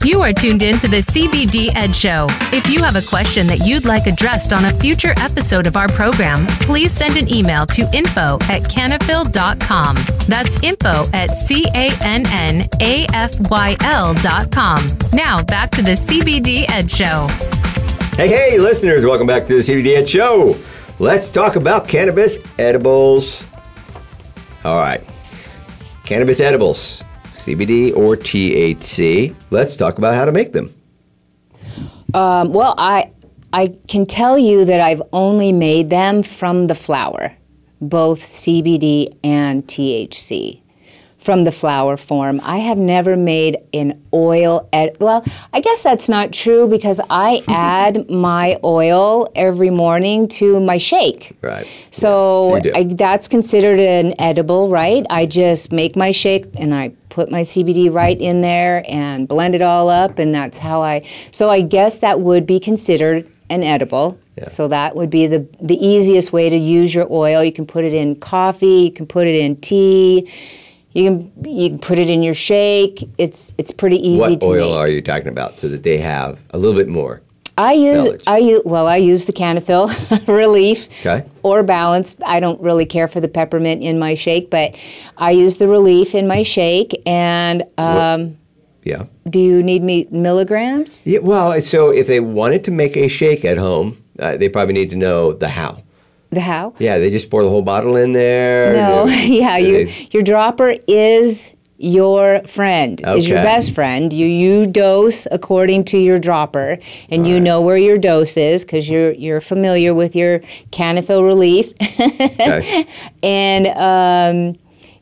You 0.05 0.23
are 0.23 0.33
tuned 0.33 0.63
in 0.63 0.79
to 0.79 0.87
the 0.87 0.99
CBD 0.99 1.75
Ed 1.75 1.95
Show. 1.95 2.29
If 2.53 2.71
you 2.71 2.85
have 2.85 2.95
a 2.95 3.03
question 3.03 3.49
that 3.49 3.67
you'd 3.67 3.85
like 3.85 4.07
addressed 4.07 4.53
on 4.53 4.67
a 4.67 4.73
future 4.79 5.13
episode 5.17 5.67
of 5.67 5.77
our 5.77 5.89
program, 5.89 6.47
please 6.61 6.93
send 6.93 7.17
an 7.17 7.33
email 7.33 7.67
to 7.67 7.83
info 7.93 8.39
at 8.49 8.63
cannafyl.com. 8.63 9.97
That's 10.29 10.63
info 10.63 11.11
at 11.13 11.35
C 11.37 11.67
A 11.75 11.91
N 12.01 12.25
N 12.29 12.69
A 12.81 13.07
F 13.13 13.41
Y 13.51 13.77
L.com. 13.83 14.87
Now 15.13 15.43
back 15.43 15.73
to 15.73 15.83
the 15.83 15.93
CBD 15.93 16.71
Ed 16.71 16.89
Show. 16.89 17.27
Hey, 18.17 18.29
hey, 18.29 18.59
listeners, 18.59 19.05
welcome 19.05 19.27
back 19.27 19.49
to 19.49 19.55
the 19.55 19.61
CBD 19.61 19.97
Ed 19.97 20.09
Show. 20.09 20.57
Let's 21.01 21.31
talk 21.31 21.57
about 21.57 21.89
cannabis 21.89 22.37
edibles. 22.59 23.47
All 24.67 24.77
right. 24.77 25.03
Cannabis 26.05 26.41
edibles, 26.41 27.03
CBD 27.29 27.97
or 27.97 28.17
THC. 28.17 29.35
Let's 29.49 29.77
talk 29.77 29.97
about 29.97 30.15
how 30.15 30.27
to 30.27 30.33
make 30.33 30.53
them. 30.53 30.75
Um, 32.13 32.53
well, 32.53 32.75
I 32.77 33.13
I 33.55 33.75
can 33.89 34.05
tell 34.05 34.39
you 34.39 34.67
that 34.67 34.83
I've 34.83 35.01
only 35.15 35.53
made 35.53 35.89
them 35.89 36.23
from 36.23 36.67
the 36.67 36.75
flower, 36.75 37.35
both 37.81 38.21
CBD 38.21 39.17
and 39.25 39.67
THC. 39.67 40.61
From 41.21 41.45
the 41.45 41.53
flower 41.53 41.99
form. 41.99 42.41
I 42.43 42.59
have 42.59 42.79
never 42.79 43.15
made 43.15 43.59
an 43.75 44.03
oil. 44.13 44.67
Ed- 44.73 44.97
well, 45.01 45.23
I 45.53 45.61
guess 45.61 45.83
that's 45.83 46.09
not 46.09 46.33
true 46.33 46.67
because 46.67 46.99
I 47.11 47.43
add 47.49 48.09
my 48.09 48.59
oil 48.65 49.31
every 49.35 49.69
morning 49.69 50.29
to 50.29 50.59
my 50.61 50.79
shake. 50.79 51.37
Right. 51.43 51.67
So 51.91 52.59
Yes. 52.65 52.75
I, 52.75 52.85
that's 52.85 53.29
considered 53.29 53.79
an 53.81 54.15
edible, 54.19 54.71
right? 54.71 55.05
I 55.11 55.27
just 55.27 55.71
make 55.73 55.95
my 55.95 56.11
shake 56.11 56.47
and 56.55 56.75
I 56.75 56.93
put 57.11 57.31
my 57.31 57.43
CBD 57.43 57.93
right 57.93 58.19
in 58.19 58.41
there 58.41 58.83
and 58.89 59.29
blend 59.29 59.55
it 59.55 59.61
all 59.63 59.91
up, 59.91 60.19
and 60.19 60.35
that's 60.35 60.57
how 60.57 60.81
I. 60.81 61.07
So 61.33 61.51
I 61.51 61.61
guess 61.61 61.99
that 61.99 62.21
would 62.21 62.47
be 62.47 62.59
considered 62.59 63.29
an 63.51 63.63
edible. 63.63 64.17
Yeah. 64.39 64.49
So 64.49 64.69
that 64.69 64.97
would 64.97 65.11
be 65.11 65.27
the 65.27 65.47
the 65.61 65.77
easiest 65.85 66.33
way 66.33 66.49
to 66.49 66.57
use 66.57 66.95
your 66.95 67.07
oil. 67.13 67.45
You 67.45 67.53
can 67.53 67.67
put 67.67 67.85
it 67.85 67.93
in 67.93 68.15
coffee. 68.17 68.85
You 68.85 68.91
can 68.93 69.07
put 69.07 69.27
it 69.27 69.35
in 69.35 69.57
tea. 69.57 70.31
You 70.93 71.05
can 71.05 71.33
you 71.51 71.69
can 71.71 71.79
put 71.79 71.99
it 71.99 72.11
in 72.11 72.23
your 72.23 72.35
shake. 72.35 73.09
It's 73.19 73.55
it's 73.59 73.71
pretty 73.71 73.97
easy 74.07 74.19
What 74.19 74.43
oil 74.45 74.71
make. 74.71 74.77
are 74.79 74.89
you 74.89 75.01
talking 75.03 75.29
about 75.29 75.61
so 75.61 75.69
that 75.69 75.83
they 75.83 75.99
have 75.99 76.39
a 76.51 76.59
little 76.59 76.77
bit 76.79 76.89
more? 76.89 77.23
I 77.57 77.75
use 77.75 78.03
Village. 78.05 78.23
I 78.27 78.39
use 78.39 78.63
well 78.65 78.87
I 78.87 78.97
use 78.97 79.27
the 79.27 79.33
Cannafyl 79.33 79.89
Relief 80.29 80.89
Okay. 81.01 81.25
or 81.43 81.63
Balance. 81.63 82.17
I 82.27 82.41
don't 82.41 82.61
really 82.61 82.87
care 82.87 83.07
for 83.07 83.21
the 83.21 83.29
peppermint 83.29 83.83
in 83.83 83.99
my 83.99 84.15
shake, 84.15 84.51
but 84.51 84.75
I 85.17 85.31
use 85.33 85.57
the 85.57 85.69
Relief 85.69 86.15
in 86.15 86.27
my 86.27 86.43
shake. 86.43 87.01
And 87.07 87.63
um, 87.79 88.37
Yeah. 88.83 89.05
do 89.29 89.39
you 89.39 89.63
need 89.63 89.83
me 89.83 90.09
milligrams? 90.11 91.07
Yeah, 91.07 91.19
well, 91.21 91.61
so 91.61 91.91
if 91.91 92.07
they 92.07 92.21
wanted 92.21 92.65
to 92.65 92.71
make 92.71 92.97
a 92.97 93.09
shake 93.09 93.45
at 93.45 93.59
home, 93.59 93.97
uh, 94.19 94.37
they 94.39 94.49
probably 94.49 94.75
need 94.75 94.91
to 94.91 94.97
know 94.97 95.33
the 95.35 95.49
how. 95.49 95.83
The 96.31 96.41
how? 96.41 96.75
Yeah, 96.79 96.99
they 96.99 97.11
just 97.11 97.29
pour 97.31 97.43
the 97.43 97.49
whole 97.49 97.63
bottle 97.63 97.97
in 97.97 98.13
there. 98.13 98.73
No, 98.75 99.07
yeah, 99.09 99.57
you, 99.57 99.87
they- 99.87 100.09
your 100.13 100.23
dropper 100.23 100.77
is 100.87 101.53
your 101.83 102.43
friend, 102.47 103.01
is 103.07 103.27
your 103.27 103.43
best 103.43 103.75
friend. 103.75 104.13
You 104.13 104.27
you 104.27 104.67
dose 104.67 105.27
according 105.33 105.85
to 105.87 105.99
your 105.99 106.19
dropper, 106.19 106.79
and 107.09 107.27
you 107.27 107.41
know 107.41 107.63
where 107.63 107.79
your 107.79 107.97
dose 107.99 108.37
is 108.37 108.65
because 108.65 108.89
you're 108.89 109.13
you're 109.13 109.41
familiar 109.41 109.95
with 109.95 110.15
your 110.15 110.41
Cannafyl 110.73 111.25
Relief. 111.27 111.73
okay. 111.99 112.87
and 113.23 113.67
um, 113.79 114.59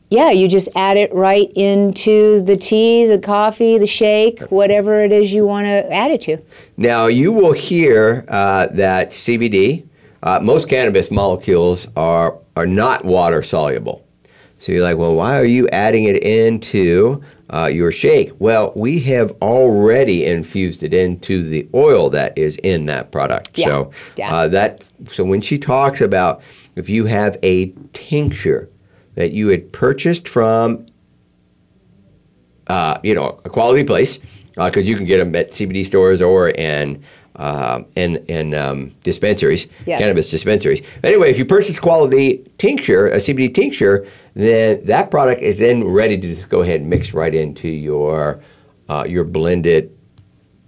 yeah, 0.09 0.31
you 0.31 0.47
just 0.47 0.69
add 0.75 0.95
it 0.97 1.13
right 1.13 1.51
into 1.53 2.41
the 2.41 2.55
tea, 2.57 3.05
the 3.05 3.19
coffee, 3.19 3.77
the 3.77 3.85
shake, 3.85 4.41
whatever 4.43 5.03
it 5.03 5.11
is 5.11 5.31
you 5.33 5.45
want 5.45 5.65
to 5.65 5.93
add 5.93 6.09
it 6.11 6.21
to. 6.21 6.37
Now 6.77 7.07
you 7.07 7.31
will 7.33 7.51
hear 7.53 8.25
uh, 8.29 8.67
that 8.71 9.09
CBD, 9.09 9.83
uh, 10.23 10.39
most 10.41 10.69
cannabis 10.69 11.11
molecules 11.11 11.87
are 11.95 12.37
are 12.55 12.65
not 12.65 13.05
water 13.05 13.41
soluble. 13.41 14.05
So 14.57 14.73
you're 14.73 14.83
like, 14.83 14.97
well, 14.97 15.15
why 15.15 15.39
are 15.39 15.45
you 15.45 15.69
adding 15.69 16.03
it 16.03 16.21
into 16.21 17.23
uh, 17.49 17.69
your 17.71 17.91
shake? 17.91 18.31
Well, 18.39 18.73
we 18.75 18.99
have 19.01 19.31
already 19.41 20.25
infused 20.25 20.83
it 20.83 20.93
into 20.93 21.43
the 21.43 21.69
oil 21.73 22.09
that 22.09 22.37
is 22.37 22.57
in 22.57 22.85
that 22.87 23.11
product. 23.11 23.57
Yeah, 23.57 23.65
So 23.65 23.91
yeah. 24.17 24.35
uh, 24.35 24.47
that 24.49 24.89
so 25.09 25.23
when 25.23 25.39
she 25.39 25.57
talks 25.57 26.01
about 26.01 26.41
if 26.75 26.89
you 26.89 27.05
have 27.05 27.37
a 27.41 27.71
tincture 27.93 28.69
that 29.15 29.31
you 29.31 29.47
had 29.47 29.71
purchased 29.71 30.27
from 30.27 30.85
uh, 32.69 32.99
you 33.03 33.15
know, 33.15 33.41
a 33.45 33.49
quality 33.49 33.83
place 33.83 34.19
because 34.55 34.87
you 34.87 34.95
can 34.95 35.05
get 35.05 35.17
them 35.17 35.35
at 35.35 35.51
CBD 35.51 35.85
stores 35.85 36.21
or 36.21 36.49
in 36.49 37.03
uh, 37.39 37.81
in 37.95 38.17
in 38.27 38.53
um, 38.53 38.91
dispensaries, 39.03 39.67
Yeah. 39.85 39.97
cannabis 39.97 40.29
dispensaries. 40.29 40.81
Anyway, 41.03 41.31
if 41.31 41.39
you 41.39 41.45
purchase 41.45 41.79
quality 41.79 42.43
tincture, 42.57 43.07
a 43.07 43.15
CBD 43.17 43.53
tincture, 43.53 44.05
then 44.33 44.81
that 44.85 45.09
product 45.09 45.41
is 45.41 45.59
then 45.59 45.83
ready 45.85 46.17
to 46.17 46.27
just 46.35 46.49
go 46.49 46.61
ahead 46.61 46.81
and 46.81 46.89
mix 46.89 47.13
right 47.13 47.33
into 47.33 47.69
your 47.69 48.41
uh, 48.89 49.05
your 49.07 49.23
blended 49.23 49.89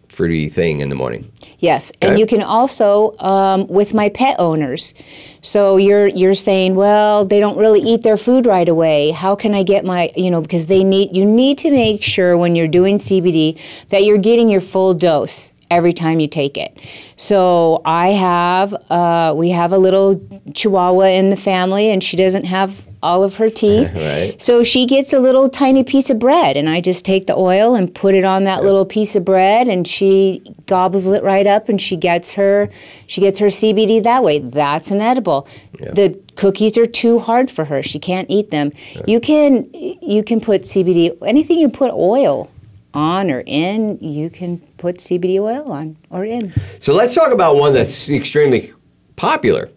fruity 0.08 0.50
thing 0.50 0.82
in 0.82 0.90
the 0.90 0.96
morning. 0.96 1.30
Yes, 1.60 1.92
Okay. 1.96 2.10
and 2.10 2.20
you 2.20 2.26
can 2.26 2.42
also 2.42 3.16
um, 3.20 3.68
with 3.68 3.94
my 3.94 4.10
pet 4.10 4.36
owners. 4.40 4.94
So 5.42 5.78
you're 5.78 6.08
you're 6.08 6.34
saying, 6.34 6.76
well, 6.76 7.26
they 7.26 7.40
don't 7.40 7.58
really 7.58 7.82
eat 7.82 8.02
their 8.02 8.18
food 8.18 8.46
right 8.46 8.68
away. 8.70 9.12
How 9.12 9.36
can 9.36 9.54
I 9.54 9.64
get 9.64 9.84
my 9.84 10.10
you 10.16 10.32
know 10.32 10.42
because 10.42 10.68
they 10.68 10.84
need 10.86 11.16
you 11.16 11.26
need 11.26 11.58
to 11.60 11.70
make 11.70 12.02
sure 12.02 12.38
when 12.38 12.56
you're 12.56 12.68
doing 12.80 12.98
CBD 12.98 13.60
that 13.90 14.04
you're 14.06 14.18
getting 14.18 14.50
your 14.50 14.62
full 14.62 14.94
dose 14.94 15.52
every 15.72 15.94
time 15.94 16.20
you 16.20 16.28
take 16.28 16.58
it. 16.58 16.78
So 17.18 17.82
I 17.86 18.10
have 18.10 18.74
uh, 18.92 19.34
we 19.36 19.50
have 19.50 19.72
a 19.72 19.78
little 19.78 20.22
Chihuahua 20.54 21.06
in 21.06 21.30
the 21.30 21.36
family, 21.36 21.90
and 21.90 22.04
she 22.04 22.18
doesn't 22.18 22.46
have 22.46 22.86
all 23.02 23.24
of 23.24 23.36
her 23.38 23.50
teeth. 23.62 23.92
Right. 23.96 24.40
So 24.40 24.64
she 24.64 24.86
gets 24.86 25.14
a 25.14 25.20
little 25.20 25.50
tiny 25.50 25.84
piece 25.84 26.10
of 26.10 26.20
bread, 26.20 26.58
and 26.58 26.70
I 26.70 26.82
just 26.82 27.06
take 27.06 27.26
the 27.26 27.36
oil 27.36 27.74
and 27.74 27.94
put 27.94 28.14
it 28.14 28.26
on 28.26 28.44
that 28.44 28.64
little 28.64 28.86
piece 28.86 29.16
of 29.16 29.26
bread, 29.26 29.68
and 29.68 29.88
she 29.88 30.44
gobbles 30.68 31.08
it 31.08 31.24
right 31.24 31.48
up, 31.48 31.70
and 31.70 31.82
she 31.82 31.96
gets 31.96 32.34
her 32.34 32.70
she 33.08 33.22
gets 33.22 33.40
her 33.40 33.48
CBD 33.48 34.04
that 34.04 34.24
way. 34.24 34.40
That's 34.40 34.92
an 34.92 35.02
edible. 35.02 35.48
The 35.74 36.20
cookies 36.36 36.78
are 36.78 36.86
too 36.86 37.18
hard 37.20 37.50
for 37.50 37.66
her; 37.66 37.82
she 37.82 37.98
can't 37.98 38.30
eat 38.30 38.52
them. 38.52 38.72
You 39.08 39.20
can 39.20 39.70
you 39.74 40.24
can 40.24 40.42
put 40.42 40.64
CBD 40.64 41.18
anything 41.26 41.58
you 41.60 41.70
put 41.70 41.92
oil 41.92 42.52
on 42.94 43.32
or 43.32 43.44
in, 43.46 43.98
you 44.00 44.30
can 44.30 44.60
put 44.78 44.98
CBD 44.98 45.40
oil 45.40 45.72
on 45.72 45.98
or 46.10 46.26
in. 46.26 46.54
So 46.80 46.94
let's 46.94 47.16
talk 47.16 47.32
about 47.32 47.56
one 47.56 47.74
that's 47.74 48.10
extremely 48.10 48.74
popular. 49.16 49.70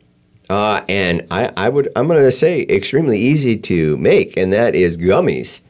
Uh, 0.51 0.83
and 0.89 1.27
I, 1.31 1.51
I 1.57 1.69
would 1.71 1.89
I'm 1.97 2.07
going 2.07 2.23
to 2.23 2.31
say 2.33 2.63
extremely 2.69 3.19
easy 3.19 3.57
to 3.57 3.97
make, 3.97 4.37
and 4.37 4.53
that 4.53 4.75
is 4.75 4.99
gummies. 4.99 5.61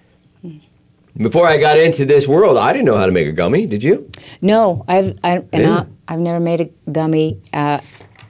Before 1.17 1.47
I 1.47 1.59
got 1.59 1.79
into 1.79 2.05
this 2.05 2.27
world, 2.27 2.59
I 2.59 2.73
didn't 2.73 2.87
know 2.87 2.97
how 2.97 3.07
to 3.07 3.13
make 3.13 3.29
a 3.29 3.33
gummy. 3.33 3.67
Did 3.67 3.85
you? 3.85 4.11
No, 4.43 4.85
I've 4.89 5.17
I, 5.23 5.45
and 5.53 5.63
Yeah. 5.63 5.85
I, 6.09 6.15
I've 6.15 6.19
never 6.21 6.41
made 6.41 6.61
a 6.61 6.91
gummy 6.91 7.41
uh, 7.53 7.79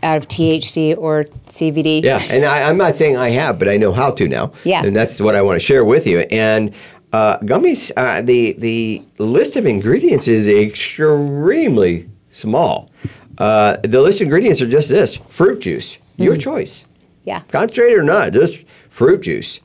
out 0.02 0.18
of 0.18 0.28
THC 0.28 0.94
or 0.98 1.24
CBD. 1.48 2.02
Yeah, 2.04 2.18
and 2.28 2.44
I, 2.44 2.68
I'm 2.68 2.76
not 2.76 2.96
saying 2.96 3.16
I 3.16 3.30
have, 3.30 3.58
but 3.58 3.70
I 3.70 3.78
know 3.78 3.90
how 3.94 4.10
to 4.10 4.28
now. 4.28 4.52
Yeah. 4.64 4.84
and 4.84 4.94
that's 4.94 5.18
what 5.18 5.34
I 5.34 5.40
want 5.40 5.56
to 5.58 5.64
share 5.64 5.82
with 5.82 6.06
you. 6.06 6.20
And 6.30 6.74
uh, 7.14 7.38
gummies, 7.50 7.92
uh, 7.96 8.20
the 8.22 8.42
the 8.58 9.02
list 9.18 9.54
of 9.56 9.64
ingredients 9.66 10.26
is 10.26 10.48
extremely 10.48 12.08
small. 12.30 12.90
Uh, 13.38 13.76
the 13.84 14.00
list 14.00 14.20
of 14.20 14.24
ingredients 14.26 14.60
are 14.62 14.68
just 14.78 14.88
this: 14.88 15.16
fruit 15.28 15.60
juice, 15.60 15.98
your 16.16 16.36
choice, 16.36 16.84
Yeah. 17.24 17.40
concentrated 17.56 17.98
or 17.98 18.02
not, 18.02 18.32
just 18.32 18.64
fruit 18.90 19.20
juice. 19.22 19.60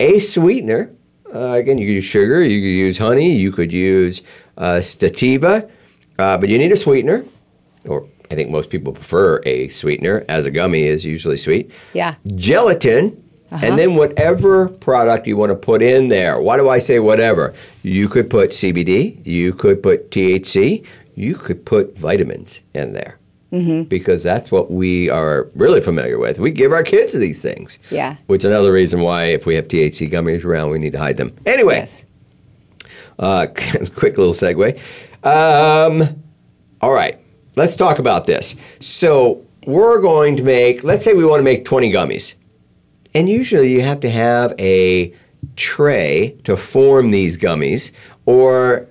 A 0.00 0.18
sweetener. 0.18 0.90
Uh, 1.34 1.54
again, 1.62 1.78
you 1.78 1.86
could 1.86 1.94
use 1.94 2.04
sugar, 2.04 2.42
you 2.44 2.60
could 2.60 2.78
use 2.86 2.96
honey, 2.98 3.30
you 3.44 3.50
could 3.52 3.72
use 3.72 4.22
uh, 4.56 4.78
stativa, 4.80 5.68
uh, 6.18 6.38
but 6.38 6.48
you 6.48 6.56
need 6.58 6.70
a 6.72 6.76
sweetener, 6.76 7.24
or 7.88 8.06
I 8.30 8.34
think 8.36 8.50
most 8.50 8.70
people 8.70 8.92
prefer 8.92 9.40
a 9.44 9.68
sweetener, 9.68 10.24
as 10.28 10.46
a 10.46 10.50
gummy 10.52 10.84
is 10.84 11.04
usually 11.04 11.36
sweet 11.36 11.70
Yeah. 11.92 12.14
gelatin, 12.36 13.04
and 13.62 13.78
then 13.78 13.94
whatever 13.94 14.68
product 14.68 15.26
you 15.26 15.36
want 15.36 15.50
to 15.50 15.56
put 15.56 15.80
in 15.82 16.08
there. 16.08 16.40
Why 16.40 16.56
do 16.56 16.68
I 16.68 16.78
say 16.78 16.98
whatever? 16.98 17.54
You 17.82 18.08
could 18.08 18.28
put 18.30 18.50
CBD, 18.50 19.24
you 19.26 19.52
could 19.52 19.82
put 19.82 20.10
THC, 20.10 20.84
you 21.14 21.36
could 21.36 21.64
put 21.64 21.96
vitamins 21.98 22.60
in 22.74 22.92
there. 22.92 23.18
Because 23.84 24.24
that's 24.24 24.50
what 24.50 24.72
we 24.72 25.08
are 25.10 25.48
really 25.54 25.80
familiar 25.80 26.18
with. 26.18 26.40
We 26.40 26.50
give 26.50 26.72
our 26.72 26.82
kids 26.82 27.16
these 27.16 27.40
things. 27.40 27.78
Yeah. 27.88 28.16
Which 28.26 28.40
is 28.40 28.46
another 28.50 28.72
reason 28.72 28.98
why, 29.00 29.26
if 29.26 29.46
we 29.46 29.54
have 29.54 29.68
THC 29.68 30.10
gummies 30.10 30.44
around, 30.44 30.70
we 30.70 30.80
need 30.80 30.92
to 30.94 30.98
hide 30.98 31.18
them. 31.18 31.36
Anyway, 31.46 31.76
Yes. 31.76 32.02
uh, 33.20 33.46
quick 33.94 34.18
little 34.18 34.32
segue. 34.34 34.76
Um, 35.22 36.20
all 36.80 36.92
right, 36.92 37.20
let's 37.54 37.76
talk 37.76 38.00
about 38.00 38.26
this. 38.26 38.56
So 38.80 39.46
we're 39.68 40.00
going 40.00 40.36
to 40.38 40.42
make, 40.42 40.82
let's 40.82 41.04
say 41.04 41.12
we 41.12 41.24
want 41.24 41.38
to 41.38 41.44
make 41.44 41.64
20 41.64 41.92
gummies. 41.92 42.34
And 43.14 43.28
usually 43.28 43.72
you 43.72 43.82
have 43.82 44.00
to 44.00 44.10
have 44.10 44.54
a 44.58 45.14
tray 45.56 46.36
to 46.44 46.56
form 46.56 47.10
these 47.10 47.36
gummies 47.38 47.92
or, 48.26 48.88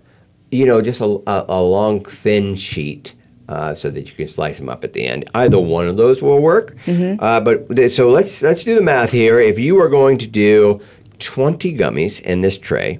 you 0.51 0.65
know, 0.65 0.82
just 0.82 1.01
a, 1.01 1.05
a, 1.28 1.45
a 1.49 1.61
long, 1.61 2.03
thin 2.03 2.55
sheet. 2.55 3.15
Uh, 3.49 3.76
so 3.76 3.89
that 3.89 4.07
you 4.07 4.15
can 4.15 4.26
slice 4.26 4.57
them 4.57 4.69
up 4.69 4.86
at 4.86 4.93
the 4.93 5.05
end. 5.05 5.30
Either 5.36 5.59
one 5.59 5.86
of 5.86 5.97
those 5.97 6.21
will 6.21 6.39
work. 6.39 6.78
Uh, 7.19 7.41
but 7.41 7.91
so 7.91 8.09
let's 8.09 8.41
let's 8.41 8.63
do 8.63 8.74
the 8.74 8.82
math 8.82 9.11
here. 9.11 9.38
If 9.38 9.59
you 9.59 9.82
are 9.82 9.89
going 9.89 10.17
to 10.19 10.28
do 10.28 10.80
20 11.19 11.78
gummies 11.78 12.21
in 12.21 12.39
this 12.39 12.57
tray, 12.57 12.99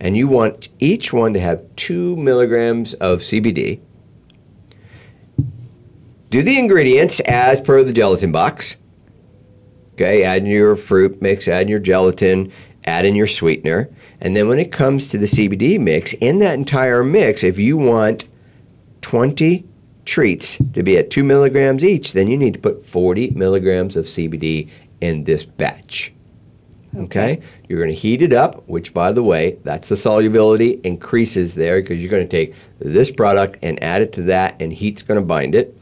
and 0.00 0.16
you 0.16 0.28
want 0.28 0.68
each 0.78 1.12
one 1.12 1.34
to 1.34 1.40
have 1.40 1.62
two 1.76 2.16
milligrams 2.16 2.94
of 2.94 3.20
CBD. 3.20 3.80
Do 6.30 6.42
the 6.42 6.58
ingredients 6.58 7.20
as 7.20 7.60
per 7.60 7.84
the 7.84 7.92
gelatin 7.92 8.32
box. 8.32 8.76
Okay, 9.96 10.24
add 10.24 10.42
in 10.42 10.46
your 10.46 10.76
fruit 10.76 11.22
mix, 11.22 11.48
add 11.48 11.62
in 11.62 11.68
your 11.68 11.78
gelatin, 11.78 12.52
add 12.84 13.06
in 13.06 13.14
your 13.14 13.26
sweetener. 13.26 13.88
And 14.20 14.36
then 14.36 14.46
when 14.46 14.58
it 14.58 14.70
comes 14.70 15.08
to 15.08 15.16
the 15.16 15.24
CBD 15.24 15.80
mix, 15.80 16.12
in 16.12 16.38
that 16.40 16.52
entire 16.52 17.02
mix, 17.02 17.42
if 17.42 17.58
you 17.58 17.78
want 17.78 18.26
20 19.00 19.64
treats 20.04 20.58
to 20.74 20.82
be 20.82 20.98
at 20.98 21.10
2 21.10 21.24
milligrams 21.24 21.82
each, 21.82 22.12
then 22.12 22.28
you 22.28 22.36
need 22.36 22.52
to 22.52 22.60
put 22.60 22.82
40 22.82 23.30
milligrams 23.30 23.96
of 23.96 24.04
CBD 24.04 24.68
in 25.00 25.24
this 25.24 25.46
batch. 25.46 26.12
Okay? 26.94 27.40
You're 27.66 27.78
going 27.82 27.94
to 27.94 27.98
heat 27.98 28.20
it 28.20 28.34
up, 28.34 28.68
which, 28.68 28.92
by 28.92 29.12
the 29.12 29.22
way, 29.22 29.58
that's 29.64 29.88
the 29.88 29.96
solubility 29.96 30.78
increases 30.84 31.54
there 31.54 31.80
because 31.80 32.02
you're 32.02 32.10
going 32.10 32.28
to 32.28 32.28
take 32.28 32.54
this 32.80 33.10
product 33.10 33.58
and 33.62 33.82
add 33.82 34.02
it 34.02 34.12
to 34.12 34.22
that, 34.24 34.60
and 34.60 34.74
heat's 34.74 35.00
going 35.00 35.18
to 35.18 35.26
bind 35.26 35.54
it. 35.54 35.74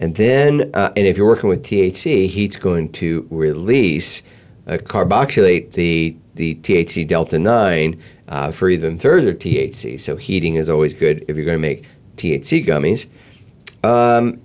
And 0.00 0.14
then, 0.14 0.70
uh, 0.74 0.92
and 0.96 1.06
if 1.06 1.16
you're 1.16 1.26
working 1.26 1.48
with 1.48 1.62
THC, 1.62 2.28
heat's 2.28 2.56
going 2.56 2.92
to 2.92 3.26
release, 3.30 4.22
uh, 4.66 4.78
carboxylate 4.78 5.72
the, 5.72 6.16
the 6.34 6.54
THC 6.56 7.06
delta 7.06 7.38
9 7.38 8.00
uh, 8.28 8.52
for 8.52 8.68
even 8.68 8.98
further 8.98 9.34
THC. 9.34 9.98
So 9.98 10.16
heating 10.16 10.54
is 10.54 10.68
always 10.68 10.94
good 10.94 11.24
if 11.26 11.36
you're 11.36 11.44
going 11.44 11.58
to 11.58 11.68
make 11.68 11.84
THC 12.16 12.64
gummies. 12.64 13.06
Um, 13.84 14.40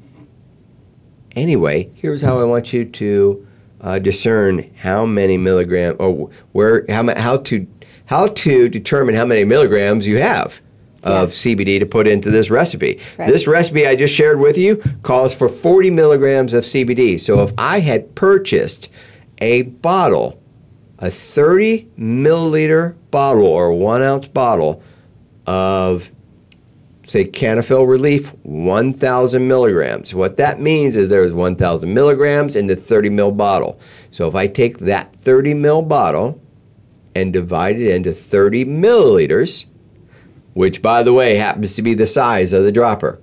anyway, 1.35 1.89
here's 1.95 2.21
how 2.21 2.39
I 2.39 2.45
want 2.45 2.73
you 2.73 2.85
to 2.85 3.47
uh, 3.81 3.99
discern 3.99 4.73
how 4.77 5.05
many 5.05 5.37
milligram 5.37 5.95
or 5.99 6.29
where 6.53 6.85
how 6.89 7.13
how 7.19 7.37
to 7.37 7.67
how 8.05 8.27
to 8.27 8.69
determine 8.69 9.13
how 9.13 9.25
many 9.25 9.43
milligrams 9.43 10.07
you 10.07 10.19
have 10.19 10.61
of 11.03 11.29
CBD 11.29 11.79
to 11.79 11.85
put 11.85 12.07
into 12.07 12.31
this 12.31 12.49
recipe. 12.49 12.99
Right. 13.17 13.27
This 13.27 13.47
recipe 13.47 13.85
I 13.85 13.95
just 13.95 14.13
shared 14.13 14.39
with 14.39 14.57
you 14.57 14.77
calls 15.03 15.35
for 15.35 15.49
40 15.49 15.89
milligrams 15.89 16.53
of 16.53 16.63
CBD. 16.63 17.19
So 17.19 17.41
if 17.41 17.51
I 17.57 17.79
had 17.79 18.15
purchased 18.15 18.89
a 19.39 19.63
bottle, 19.63 20.41
a 20.99 21.09
30 21.09 21.89
milliliter 21.97 22.95
bottle 23.11 23.45
or 23.45 23.73
one 23.73 24.01
ounce 24.01 24.27
bottle 24.27 24.81
of 25.45 26.09
say 27.05 27.25
Cannafyl 27.25 27.87
Relief, 27.87 28.29
1,000 28.43 29.45
milligrams. 29.45 30.15
What 30.15 30.37
that 30.37 30.61
means 30.61 30.95
is 30.95 31.09
there's 31.09 31.33
1,000 31.33 31.93
milligrams 31.93 32.55
in 32.55 32.67
the 32.67 32.77
30 32.77 33.09
mil 33.09 33.31
bottle. 33.31 33.79
So 34.11 34.27
if 34.27 34.35
I 34.35 34.47
take 34.47 34.77
that 34.79 35.13
30 35.17 35.53
mil 35.53 35.81
bottle 35.81 36.41
and 37.13 37.33
divide 37.33 37.77
it 37.77 37.93
into 37.93 38.13
30 38.13 38.65
milliliters, 38.65 39.65
which 40.53 40.81
by 40.81 41.03
the 41.03 41.13
way 41.13 41.35
happens 41.35 41.75
to 41.75 41.81
be 41.81 41.93
the 41.93 42.05
size 42.05 42.53
of 42.53 42.63
the 42.63 42.71
dropper. 42.71 43.19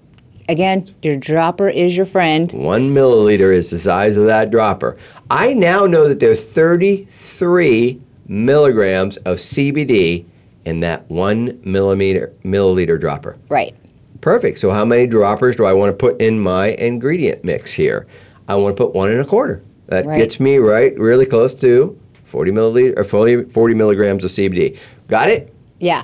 Again, 0.48 0.92
your 1.02 1.16
dropper 1.16 1.68
is 1.68 1.96
your 1.96 2.06
friend. 2.06 2.50
One 2.52 2.92
milliliter 2.92 3.54
is 3.54 3.70
the 3.70 3.78
size 3.78 4.16
of 4.16 4.26
that 4.26 4.50
dropper. 4.50 4.96
I 5.30 5.52
now 5.54 5.86
know 5.86 6.08
that 6.08 6.18
there's 6.18 6.52
33 6.52 8.00
milligrams 8.26 9.16
of 9.18 9.36
CBD 9.38 10.24
in 10.64 10.80
that 10.80 11.08
one 11.10 11.60
millimeter 11.64 12.32
milliliter 12.44 12.98
dropper. 13.00 13.38
Right. 13.48 13.74
Perfect. 14.20 14.58
So 14.58 14.70
how 14.70 14.84
many 14.84 15.06
droppers 15.06 15.56
do 15.56 15.64
I 15.64 15.72
want 15.72 15.90
to 15.90 15.96
put 15.96 16.20
in 16.20 16.40
my 16.40 16.68
ingredient 16.68 17.44
mix 17.44 17.72
here? 17.72 18.06
I 18.48 18.56
want 18.56 18.76
to 18.76 18.84
put 18.84 18.94
one 18.94 19.10
and 19.10 19.20
a 19.20 19.24
quarter. 19.24 19.62
That 19.86 20.04
Right. 20.06 20.18
gets 20.18 20.38
me 20.40 20.58
right, 20.58 20.96
really 20.98 21.26
close 21.26 21.54
to 21.54 21.96
40 22.24 22.50
milliliter 22.52 22.98
or 22.98 23.04
40, 23.04 23.44
40 23.44 23.74
milligrams 23.74 24.24
of 24.24 24.30
CBD. 24.30 24.76
Got 25.08 25.28
it? 25.28 25.52
Yeah. 25.78 26.02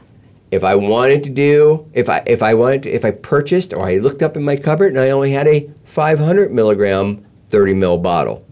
If 0.51 0.62
I 0.62 0.74
wanted 0.74 1.24
to 1.24 1.30
do, 1.30 1.90
if 1.92 2.09
I 2.09 2.22
if 2.26 2.42
I 2.42 2.55
wanted, 2.55 2.84
to, 2.84 2.90
if 2.90 3.05
I 3.05 3.11
purchased 3.11 3.72
or 3.72 3.84
I 3.84 3.97
looked 3.97 4.22
up 4.22 4.36
in 4.36 4.44
my 4.44 4.57
cupboard 4.57 4.92
and 4.92 5.01
I 5.01 5.11
only 5.11 5.32
had 5.32 5.49
a 5.49 5.68
500 5.84 6.53
milligram 6.53 7.24
30 7.47 7.74
mil 7.74 7.99
bottle, 7.99 8.47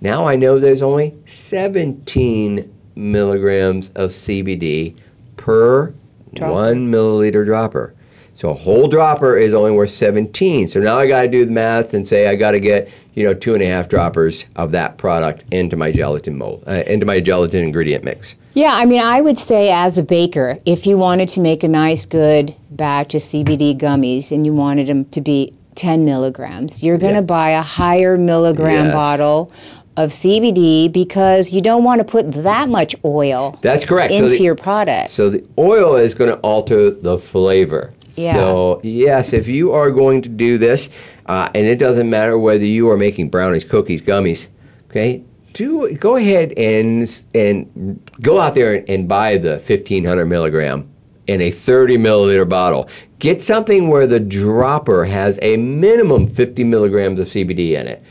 now 0.00 0.26
I 0.26 0.36
know 0.36 0.58
there's 0.58 0.82
only 0.82 1.14
17 1.26 2.72
milligrams 2.94 3.90
of 3.90 4.10
CBD 4.10 4.98
per 5.36 5.94
Dropper. 6.34 6.52
one 6.52 6.90
milliliter 6.92 7.44
dropper. 7.44 7.94
So 8.38 8.50
a 8.50 8.54
whole 8.54 8.86
dropper 8.86 9.36
is 9.36 9.52
only 9.52 9.72
worth 9.72 9.90
17. 9.90 10.68
So 10.68 10.78
now 10.78 10.96
I 10.96 11.08
got 11.08 11.22
to 11.22 11.28
do 11.28 11.44
the 11.44 11.50
math 11.50 11.92
and 11.92 12.06
say 12.06 12.28
I 12.28 12.36
got 12.36 12.52
to 12.52 12.60
get 12.60 12.88
you 13.14 13.24
know 13.24 13.34
two 13.34 13.52
and 13.54 13.60
a 13.64 13.66
half 13.66 13.88
droppers 13.88 14.44
of 14.54 14.70
that 14.70 14.96
product 14.96 15.42
into 15.50 15.74
my 15.76 15.90
gelatin 15.90 16.38
mold, 16.38 16.62
uh, 16.68 16.84
into 16.86 17.04
my 17.04 17.18
gelatin 17.18 17.64
ingredient 17.64 18.04
mix. 18.04 18.36
Yeah, 18.54 18.70
I 18.74 18.84
mean, 18.84 19.00
I 19.00 19.20
would 19.20 19.38
say 19.38 19.72
as 19.72 19.98
a 19.98 20.04
baker, 20.04 20.56
if 20.64 20.86
you 20.86 20.96
wanted 20.96 21.28
to 21.30 21.40
make 21.40 21.64
a 21.64 21.68
nice, 21.68 22.06
good 22.06 22.54
batch 22.70 23.16
of 23.16 23.22
CBD 23.22 23.76
gummies 23.76 24.30
and 24.30 24.46
you 24.46 24.52
wanted 24.54 24.86
them 24.86 25.06
to 25.06 25.20
be 25.20 25.52
10 25.74 26.04
milligrams, 26.04 26.80
you're 26.80 26.96
going 26.96 27.14
to 27.14 27.18
Yeah. 27.18 27.22
buy 27.22 27.50
a 27.50 27.62
higher 27.62 28.16
milligram 28.16 28.84
Yes. 28.84 28.94
bottle 28.94 29.50
of 29.96 30.10
CBD 30.12 30.86
because 30.86 31.52
you 31.52 31.60
don't 31.60 31.82
want 31.82 31.98
to 31.98 32.04
put 32.04 32.30
that 32.44 32.68
much 32.68 32.94
oil 33.04 33.58
That's 33.62 33.84
correct. 33.84 34.12
So 34.14 34.18
into 34.26 34.36
the- 34.36 34.44
your 34.44 34.54
product. 34.54 35.10
So 35.10 35.28
the 35.28 35.42
oil 35.58 35.96
is 35.96 36.14
going 36.14 36.30
to 36.30 36.36
alter 36.36 36.90
the 36.92 37.18
flavor. 37.18 37.90
Yeah. 38.18 38.34
So 38.34 38.80
yes, 38.82 39.32
if 39.32 39.48
you 39.48 39.72
are 39.72 39.90
going 39.90 40.22
to 40.22 40.28
do 40.28 40.58
this, 40.58 40.88
uh, 41.26 41.50
and 41.54 41.66
it 41.66 41.76
doesn't 41.78 42.10
matter 42.10 42.38
whether 42.38 42.64
you 42.64 42.90
are 42.90 42.96
making 42.96 43.30
brownies, 43.30 43.64
cookies, 43.64 44.02
gummies, 44.02 44.48
okay, 44.88 45.22
do 45.52 45.94
go 45.94 46.16
ahead 46.16 46.52
and 46.56 47.24
and 47.34 48.10
go 48.20 48.40
out 48.40 48.54
there 48.54 48.74
and, 48.74 48.88
and 48.88 49.08
buy 49.08 49.38
the 49.38 49.58
fifteen 49.58 50.04
hundred 50.04 50.26
milligram 50.26 50.88
in 51.26 51.40
a 51.40 51.50
thirty 51.50 51.96
milliliter 51.96 52.48
bottle. 52.48 52.88
Get 53.18 53.40
something 53.40 53.88
where 53.88 54.06
the 54.06 54.20
dropper 54.20 55.04
has 55.04 55.38
a 55.42 55.56
minimum 55.56 56.26
fifty 56.26 56.64
milligrams 56.64 57.20
of 57.20 57.26
CBD 57.26 57.78
in 57.78 57.86
it. 57.86 58.02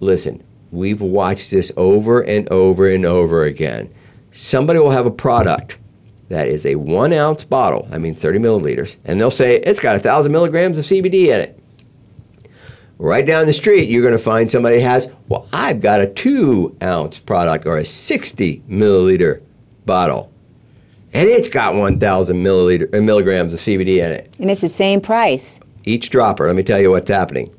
Listen, 0.00 0.42
we've 0.70 1.02
watched 1.02 1.50
this 1.50 1.70
over 1.76 2.20
and 2.20 2.48
over 2.48 2.88
and 2.88 3.04
over 3.04 3.44
again. 3.44 3.92
Somebody 4.30 4.78
will 4.78 4.90
have 4.90 5.06
a 5.06 5.10
product 5.10 5.78
that 6.30 6.46
is 6.48 6.64
a 6.64 6.76
one 6.76 7.12
ounce 7.12 7.44
bottle, 7.44 7.88
I 7.90 7.98
mean 7.98 8.14
30 8.14 8.38
milliliters, 8.38 8.96
and 9.04 9.20
they'll 9.20 9.32
say 9.32 9.56
it's 9.56 9.80
got 9.80 9.96
a 9.96 9.98
thousand 9.98 10.32
milligrams 10.32 10.78
of 10.78 10.84
CBD 10.84 11.26
in 11.26 11.40
it. 11.40 11.58
Right 12.98 13.26
down 13.26 13.46
the 13.46 13.52
street, 13.52 13.88
you're 13.88 14.02
going 14.02 14.16
to 14.16 14.18
find 14.18 14.50
somebody 14.50 14.80
has, 14.80 15.08
well, 15.28 15.48
I've 15.52 15.80
got 15.80 16.00
a 16.00 16.06
two 16.06 16.76
ounce 16.80 17.18
product 17.18 17.66
or 17.66 17.78
a 17.78 17.84
60 17.84 18.62
milliliter 18.68 19.42
bottle, 19.84 20.30
and 21.12 21.28
it's 21.28 21.48
got 21.48 21.74
1,000 21.74 22.36
milliliter, 22.36 22.94
uh, 22.94 23.00
milligrams 23.00 23.52
of 23.52 23.58
CBD 23.58 23.96
in 23.96 24.12
it 24.12 24.32
and 24.38 24.50
it's 24.50 24.60
the 24.60 24.68
same 24.68 25.00
price. 25.00 25.58
each 25.84 26.10
dropper, 26.10 26.46
let 26.46 26.54
me 26.54 26.62
tell 26.62 26.80
you 26.80 26.92
what's 26.92 27.10
happening. 27.10 27.52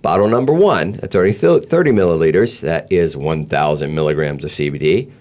bottle 0.00 0.28
number 0.28 0.54
one, 0.54 0.92
that's 0.92 1.14
already 1.14 1.32
30 1.32 1.66
milliliters, 1.90 2.62
that 2.62 2.90
is 2.90 3.18
1,000 3.18 3.94
milligrams 3.94 4.44
of 4.44 4.50
CBD, 4.50 5.12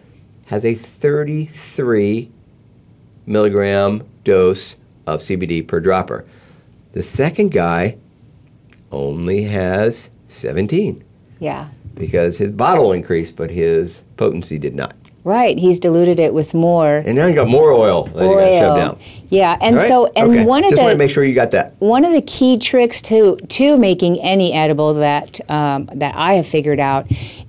has 0.45 0.63
a 0.63 0.73
33 0.73 2.31
milligram 3.25 4.03
dose 4.23 4.75
of 5.07 5.21
CBD 5.21 5.65
per 5.67 5.79
dropper. 5.79 6.25
The 6.93 7.03
second 7.03 7.51
guy 7.51 7.97
only 8.91 9.43
has 9.43 10.09
17 10.27 11.03
Yeah. 11.39 11.67
because 11.95 12.37
his 12.37 12.51
bottle 12.51 12.91
increased, 12.91 13.35
but 13.35 13.49
his 13.49 14.03
potency 14.17 14.57
did 14.57 14.75
not. 14.75 14.95
Right. 15.23 15.57
He's 15.59 15.79
diluted 15.79 16.19
it 16.19 16.33
with 16.33 16.53
more 16.55 16.97
And 17.05 17.15
now 17.15 17.27
you 17.27 17.35
got 17.35 17.47
more 17.47 17.71
oil 17.71 18.05
that 18.05 18.23
you 18.23 18.33
got 18.35 18.45
to 18.45 18.59
shove 18.59 18.71
oil. 18.71 18.77
down. 18.77 18.99
Yeah, 19.29 19.57
and 19.61 19.77
right? 19.77 19.87
so 19.87 20.11
and 20.15 20.31
okay. 20.31 20.43
one 20.45 20.63
of 20.65 20.71
the 20.71 20.75
Just 20.75 20.81
the 20.81 20.83
want 20.83 20.93
to 20.93 20.97
make 20.97 21.09
sure 21.11 21.23
you 21.23 21.35
got 21.35 21.51
that. 21.51 21.75
one 21.79 22.03
of 22.03 22.11
the 22.11 22.21
key 22.23 22.57
tricks 22.57 23.01
to 23.03 23.37
to 23.37 23.77
making 23.77 24.19
any 24.19 24.51
edible 24.51 24.95
that 24.95 25.39
um, 25.49 25.89
that 25.93 26.15
I 26.15 26.33
have 26.33 26.47
figured 26.47 26.79
out 26.81 27.07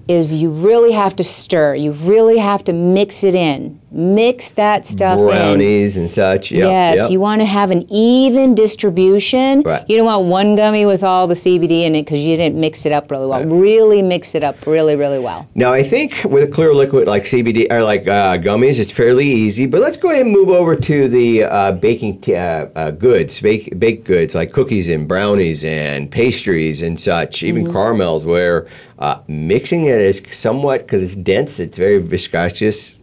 is 0.09 0.35
you 0.35 0.51
really 0.51 0.93
have 0.93 1.15
to 1.17 1.25
stir. 1.25 1.75
You 1.75 1.93
really 1.93 2.39
have 2.39 2.65
to 2.65 2.73
mix 2.73 3.23
it 3.25 3.35
in. 3.35 3.81
Mix 3.91 4.53
that 4.53 4.87
stuff 4.87 5.19
in. 5.19 5.27
Brownies 5.27 5.99
and 5.99 6.11
such. 6.11 6.51
Yep, 6.51 6.61
yes, 6.61 6.99
yep. 6.99 7.11
you 7.11 7.21
want 7.21 7.43
to 7.43 7.45
have 7.45 7.71
an 7.71 7.87
even 7.93 8.55
distribution. 8.55 9.61
Right. 9.63 9.85
You 9.89 9.97
don't 9.99 10.07
want 10.07 10.25
one 10.25 10.55
gummy 10.57 10.87
with 10.87 11.03
all 11.03 11.27
the 11.27 11.35
CBD 11.35 11.83
in 11.83 11.95
it 11.95 12.05
because 12.05 12.21
you 12.21 12.37
didn't 12.37 12.59
mix 12.59 12.87
it 12.87 12.93
up 12.93 13.11
really 13.11 13.27
well. 13.27 13.45
Really 13.45 14.01
mix 14.01 14.35
it 14.35 14.43
up 14.45 14.67
really, 14.67 14.97
really 14.97 15.19
well. 15.19 15.47
Now, 15.55 15.73
I 15.75 15.83
think 15.83 16.25
with 16.25 16.43
a 16.43 16.51
clear 16.51 16.73
liquid 16.75 17.07
like 17.07 17.25
CBD 17.25 17.71
or 17.71 17.83
like 17.83 18.09
uh, 18.09 18.39
gummies, 18.39 18.81
it's 18.81 18.91
fairly 18.93 19.27
easy. 19.29 19.67
But 19.67 19.83
let's 19.83 19.99
go 19.99 20.11
ahead 20.11 20.23
and 20.23 20.33
move 20.33 20.49
over 20.49 20.75
to 20.75 21.09
the 21.09 21.45
uh, 21.45 21.73
baking 21.73 22.21
t- 22.23 22.35
uh, 22.35 22.69
uh, 22.75 22.91
goods, 22.93 23.41
bake, 23.41 23.79
baked 23.79 24.05
goods 24.07 24.35
like 24.35 24.53
cookies 24.53 24.89
and 24.89 25.07
brownies 25.07 25.65
and 25.65 26.11
pastries 26.11 26.81
and 26.83 26.99
such, 26.99 27.43
even 27.43 27.63
Mm-hmm. 27.65 27.73
caramels, 27.73 28.25
where 28.25 28.67
uh, 28.99 29.21
mixing 29.29 29.85
it 29.85 29.92
is 30.01 30.23
somewhat 30.33 30.81
because 30.83 31.03
it's 31.03 31.15
dense, 31.15 31.61
it's 31.61 31.77
very 31.79 31.99
viscous. 32.01 32.99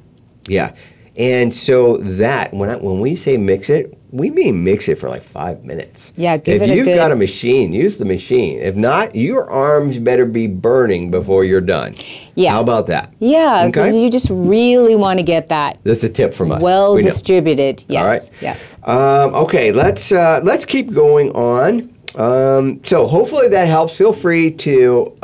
Yeah. 0.48 0.76
And 1.18 1.54
so 1.54 1.98
that 1.98 2.54
when 2.54 2.70
I, 2.70 2.78
when 2.78 3.02
we 3.02 3.16
say 3.16 3.36
mix 3.36 3.70
it, 3.70 3.94
we 4.12 4.30
mean 4.32 4.64
mix 4.64 4.88
it 4.88 4.98
for 4.98 5.10
like 5.10 5.22
five 5.22 5.66
minutes. 5.66 6.14
Yeah, 6.16 6.38
give 6.38 6.62
if 6.62 6.70
it 6.70 6.76
you've 6.76 6.86
good- 6.86 6.96
got 6.96 7.12
a 7.12 7.16
machine, 7.16 7.74
use 7.74 7.98
the 7.98 8.06
machine. 8.06 8.58
If 8.60 8.76
not, 8.76 9.14
your 9.16 9.48
arms 9.50 10.00
better 10.00 10.26
be 10.26 10.48
burning 10.48 11.12
before 11.12 11.44
you're 11.44 11.62
done. 11.62 11.96
Yeah. 12.36 12.52
How 12.52 12.62
about 12.62 12.88
that? 12.88 13.14
Yeah. 13.20 13.66
Okay. 13.68 14.02
you 14.02 14.10
just 14.10 14.30
really 14.32 14.96
want 14.96 15.20
to 15.20 15.24
get 15.24 15.48
that 15.48 15.80
That's 15.84 16.04
a 16.04 16.10
tip 16.10 16.34
from 16.34 16.54
us. 16.54 16.62
well 16.62 16.96
We 16.96 17.04
distributed. 17.04 17.84
Yes. 17.90 18.02
All 18.02 18.08
right. 18.08 18.32
Yes. 18.42 18.78
Um, 18.84 19.36
okay, 19.44 19.72
let's 19.74 20.12
uh, 20.14 20.40
let's 20.44 20.64
keep 20.66 20.92
going 20.94 21.32
on. 21.34 21.94
Um, 22.16 22.82
so 22.86 23.06
hopefully 23.08 23.50
that 23.50 23.68
helps. 23.68 23.96
Feel 23.96 24.14
free 24.14 24.52
to 24.52 25.16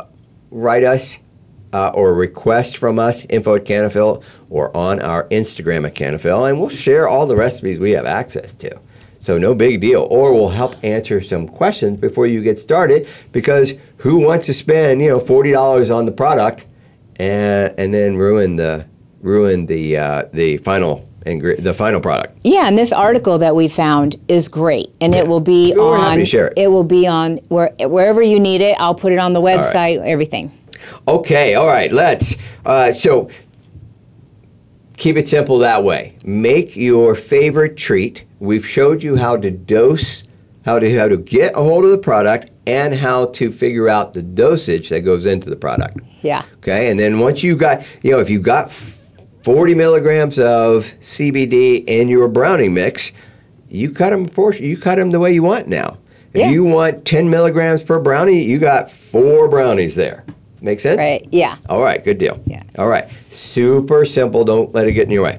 write 0.50 0.84
us 0.84 1.18
uh, 1.76 1.90
or 1.94 2.14
request 2.14 2.78
from 2.78 2.98
us 2.98 3.24
info 3.28 3.56
at 3.56 3.64
Cannafyl 3.64 4.22
or 4.48 4.74
on 4.76 5.00
our 5.00 5.24
Instagram 5.28 5.86
at 5.86 5.94
Cannafyl, 5.94 6.48
and 6.48 6.58
we'll 6.58 6.70
share 6.70 7.06
all 7.08 7.26
the 7.26 7.36
recipes 7.36 7.78
we 7.78 7.90
have 7.90 8.06
access 8.06 8.52
to. 8.54 8.70
So 9.20 9.36
no 9.38 9.54
big 9.54 9.80
deal. 9.80 10.06
Or 10.10 10.32
we'll 10.32 10.48
help 10.62 10.74
answer 10.84 11.20
some 11.20 11.48
questions 11.48 11.98
before 11.98 12.26
you 12.26 12.42
get 12.42 12.58
started 12.58 13.08
because 13.32 13.74
who 13.98 14.18
wants 14.18 14.46
to 14.46 14.54
spend 14.54 15.02
you 15.02 15.08
know 15.10 15.20
forty 15.20 15.52
dollars 15.52 15.90
on 15.90 16.06
the 16.06 16.12
product 16.12 16.64
and 17.16 17.74
and 17.76 17.92
then 17.92 18.16
ruin 18.16 18.56
the 18.56 18.86
ruin 19.20 19.66
the 19.66 19.96
uh, 19.98 20.22
the 20.32 20.56
final 20.58 21.06
ingre- 21.26 21.62
the 21.62 21.74
final 21.74 22.00
product. 22.00 22.38
Yeah, 22.42 22.68
and 22.68 22.78
this 22.78 22.92
article 22.92 23.38
that 23.38 23.54
we 23.54 23.68
found 23.68 24.16
is 24.28 24.48
great, 24.48 24.88
and 25.00 25.14
it 25.14 25.26
will 25.26 25.40
be 25.40 25.74
We're 25.76 25.98
on. 25.98 26.24
share 26.24 26.52
it. 26.56 26.70
will 26.70 26.84
be 26.84 27.06
on 27.06 27.38
where, 27.48 27.72
wherever 27.80 28.22
you 28.22 28.38
need 28.40 28.60
it. 28.62 28.76
I'll 28.78 28.94
put 28.94 29.12
it 29.12 29.18
on 29.18 29.32
the 29.32 29.42
website. 29.42 29.98
Everything. 30.04 30.52
Okay, 31.08 31.54
all 31.54 31.66
right, 31.68 31.92
let's. 31.92 32.36
Uh, 32.64 32.90
so 32.90 33.28
keep 34.96 35.16
it 35.16 35.28
simple 35.28 35.58
that 35.58 35.84
way. 35.84 36.16
Make 36.24 36.76
your 36.76 37.14
favorite 37.14 37.76
treat. 37.76 38.24
We've 38.40 38.66
showed 38.66 39.02
you 39.02 39.16
how 39.16 39.36
to 39.36 39.50
dose, 39.50 40.24
how 40.64 40.78
to 40.78 40.98
how 40.98 41.08
to 41.08 41.16
get 41.16 41.54
a 41.54 41.62
hold 41.62 41.84
of 41.84 41.90
the 41.90 41.98
product, 41.98 42.50
and 42.66 42.94
how 42.94 43.26
to 43.26 43.52
figure 43.52 43.88
out 43.88 44.14
the 44.14 44.22
dosage 44.22 44.88
that 44.88 45.00
goes 45.02 45.26
into 45.26 45.48
the 45.48 45.56
product. 45.56 45.98
Yeah. 46.22 46.44
Okay, 46.56 46.90
and 46.90 46.98
then 46.98 47.20
once 47.20 47.42
you 47.44 47.56
got, 47.56 47.86
you 48.02 48.10
know, 48.10 48.18
if 48.18 48.28
you 48.28 48.40
got 48.40 48.72
40 48.72 49.74
milligrams 49.76 50.38
of 50.40 50.82
CBD 51.00 51.84
in 51.86 52.08
your 52.08 52.26
brownie 52.26 52.68
mix, 52.68 53.12
you 53.68 53.90
cut 53.92 54.10
them 54.10 54.26
portion, 54.26 54.64
you 54.64 54.76
cut 54.76 54.96
them 54.96 55.12
the 55.12 55.20
way 55.20 55.32
you 55.32 55.44
want 55.44 55.68
now. 55.68 55.98
If 56.34 56.40
Yeah. 56.40 56.50
you 56.50 56.64
want 56.64 57.04
10 57.04 57.30
milligrams 57.30 57.84
per 57.84 58.00
brownie, 58.00 58.42
you 58.42 58.58
got 58.58 58.90
four 58.90 59.48
brownies 59.48 59.94
there. 59.94 60.24
Make 60.60 60.80
sense? 60.80 60.98
Right. 60.98 61.26
Yeah. 61.30 61.58
All 61.68 61.82
right, 61.82 62.02
good 62.02 62.18
deal. 62.18 62.40
Yeah. 62.46 62.62
All 62.78 62.88
right, 62.88 63.10
super 63.30 64.04
simple. 64.04 64.44
Don't 64.44 64.74
let 64.74 64.86
it 64.86 64.92
get 64.92 65.04
in 65.04 65.10
your 65.10 65.24
way. 65.24 65.38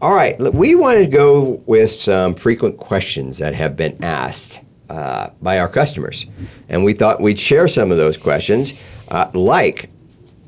All 0.00 0.14
right, 0.14 0.38
we 0.52 0.74
want 0.74 0.98
to 0.98 1.06
go 1.06 1.62
with 1.66 1.90
some 1.90 2.34
frequent 2.34 2.76
questions 2.76 3.38
that 3.38 3.54
have 3.54 3.76
been 3.76 4.02
asked 4.04 4.60
uh, 4.90 5.30
by 5.40 5.58
our 5.58 5.68
customers, 5.68 6.26
and 6.68 6.84
we 6.84 6.92
thought 6.92 7.20
we'd 7.20 7.38
share 7.38 7.66
some 7.66 7.90
of 7.90 7.96
those 7.96 8.16
questions, 8.18 8.74
uh, 9.08 9.30
like, 9.32 9.90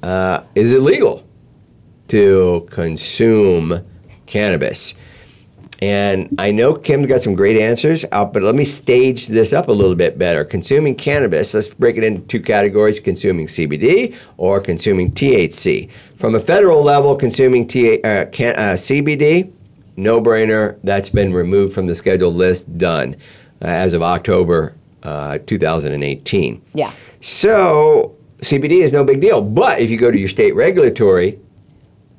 uh, 0.03 0.43
is 0.55 0.73
it 0.73 0.83
legal 0.83 1.27
to 2.09 2.69
consume 2.71 3.85
cannabis? 4.27 4.95
And 5.81 6.35
I 6.39 6.51
know 6.51 6.75
Kim's 6.75 7.07
got 7.07 7.21
some 7.21 7.35
great 7.35 7.57
answers, 7.61 8.05
uh, 8.11 8.25
but 8.25 8.43
let 8.43 8.55
me 8.57 8.65
stage 8.65 9.29
this 9.29 9.53
up 9.53 9.69
a 9.69 9.73
little 9.73 9.95
bit 9.95 10.19
better. 10.19 10.45
Consuming 10.45 10.97
cannabis, 10.97 11.55
let's 11.55 11.69
break 11.69 11.97
it 11.97 12.03
into 12.03 12.23
two 12.23 12.41
categories 12.41 12.99
consuming 12.99 13.47
CBD 13.47 14.17
or 14.37 14.61
consuming 14.61 15.13
THC. 15.13 15.91
From 16.17 16.35
a 16.35 16.41
federal 16.41 16.83
level, 16.83 17.15
consuming 17.15 17.69
T- 17.69 18.03
uh, 18.03 18.27
can- 18.27 18.57
uh, 18.57 18.75
CBD, 18.75 19.53
no 19.97 20.21
brainer, 20.21 20.79
that's 20.83 21.11
been 21.11 21.33
removed 21.33 21.75
from 21.75 21.87
the 21.87 21.95
scheduled 21.95 22.35
list, 22.35 22.77
done 22.77 23.15
uh, 23.63 23.67
as 23.67 23.95
of 23.95 24.03
October 24.03 24.75
uh, 25.05 25.39
2018. 25.47 26.61
Yeah. 26.75 26.93
So 27.21 28.17
CBD 28.39 28.83
is 28.83 28.93
no 28.93 29.05
big 29.05 29.21
deal. 29.21 29.41
But 29.41 29.79
if 29.79 29.91
you 29.91 29.97
go 29.99 30.11
to 30.11 30.19
your 30.19 30.29
state 30.29 30.55
regulatory 30.55 31.39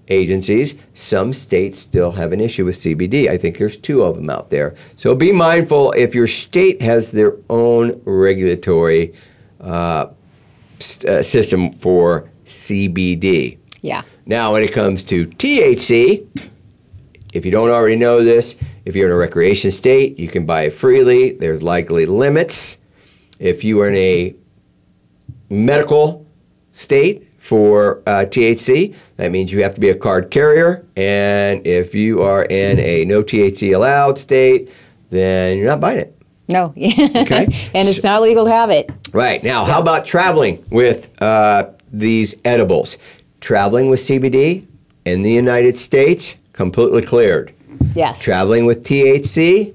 agencies, 0.10 0.76
some 0.94 1.34
states 1.34 1.80
still 1.80 2.12
have 2.12 2.34
an 2.34 2.42
issue 2.42 2.66
with 2.66 2.78
CBD. 2.78 3.30
I 3.30 3.38
think 3.38 3.58
there's 3.58 3.78
two 3.78 4.02
of 4.04 4.16
them 4.16 4.30
out 4.30 4.50
there. 4.50 4.76
So 4.96 5.16
be 5.16 5.32
mindful 5.32 5.92
if 5.94 6.16
your 6.16 6.28
state 6.28 6.82
has 6.82 7.12
their 7.12 7.36
own 7.50 8.02
regulatory 8.06 9.14
uh, 9.62 10.08
uh, 11.08 11.22
system 11.22 11.74
for 11.80 12.30
CBD. 12.46 13.58
Yeah. 13.82 14.02
Now, 14.26 14.54
when 14.54 14.64
it 14.64 14.74
comes 14.74 15.04
to 15.06 15.26
THC, 15.26 16.28
if 17.34 17.46
you 17.46 17.52
don't 17.52 17.70
already 17.70 17.96
know 17.96 18.24
this, 18.24 18.56
if 18.86 18.96
you're 18.96 19.08
in 19.08 19.14
a 19.14 19.18
recreation 19.18 19.72
state, 19.72 20.18
you 20.18 20.28
can 20.28 20.46
buy 20.46 20.64
it 20.64 20.74
freely. 20.74 21.32
There's 21.32 21.62
likely 21.62 22.06
limits. 22.06 22.78
If 23.38 23.64
you 23.64 23.80
are 23.82 23.90
in 23.90 23.96
a 23.96 24.36
medical 25.50 26.26
state 26.72 27.29
for 27.50 28.04
uh, 28.06 28.26
THC, 28.26 28.94
that 29.18 29.32
means 29.32 29.52
you 29.52 29.64
have 29.64 29.74
to 29.74 29.82
be 29.82 29.90
a 29.90 29.96
card 29.96 30.30
carrier. 30.30 30.86
And 30.96 31.66
if 31.66 31.96
you 31.96 32.22
are 32.22 32.44
in 32.46 32.80
a 32.80 33.06
no 33.06 33.24
THC 33.24 33.74
allowed 33.74 34.20
state, 34.20 34.72
then 35.10 35.58
you're 35.58 35.66
not 35.66 35.82
buying 35.82 35.98
it. 35.98 36.16
No. 36.48 36.74
Okay. 36.78 37.46
and 37.74 37.88
it's 37.88 38.04
not 38.04 38.22
legal 38.22 38.46
to 38.46 38.52
have 38.52 38.70
it. 38.70 38.92
Right. 39.14 39.44
Now, 39.44 39.66
how 39.66 39.80
about 39.80 40.06
traveling 40.06 40.64
with 40.70 41.20
uh, 41.24 41.72
these 41.92 42.36
edibles? 42.46 43.00
Traveling 43.42 43.90
with 43.90 44.00
CBD 44.00 44.68
in 45.06 45.24
the 45.24 45.32
United 45.32 45.76
States, 45.76 46.36
completely 46.54 47.02
cleared. 47.02 47.52
Yes. 47.96 48.22
Traveling 48.22 48.66
with 48.66 48.84
THC, 48.84 49.74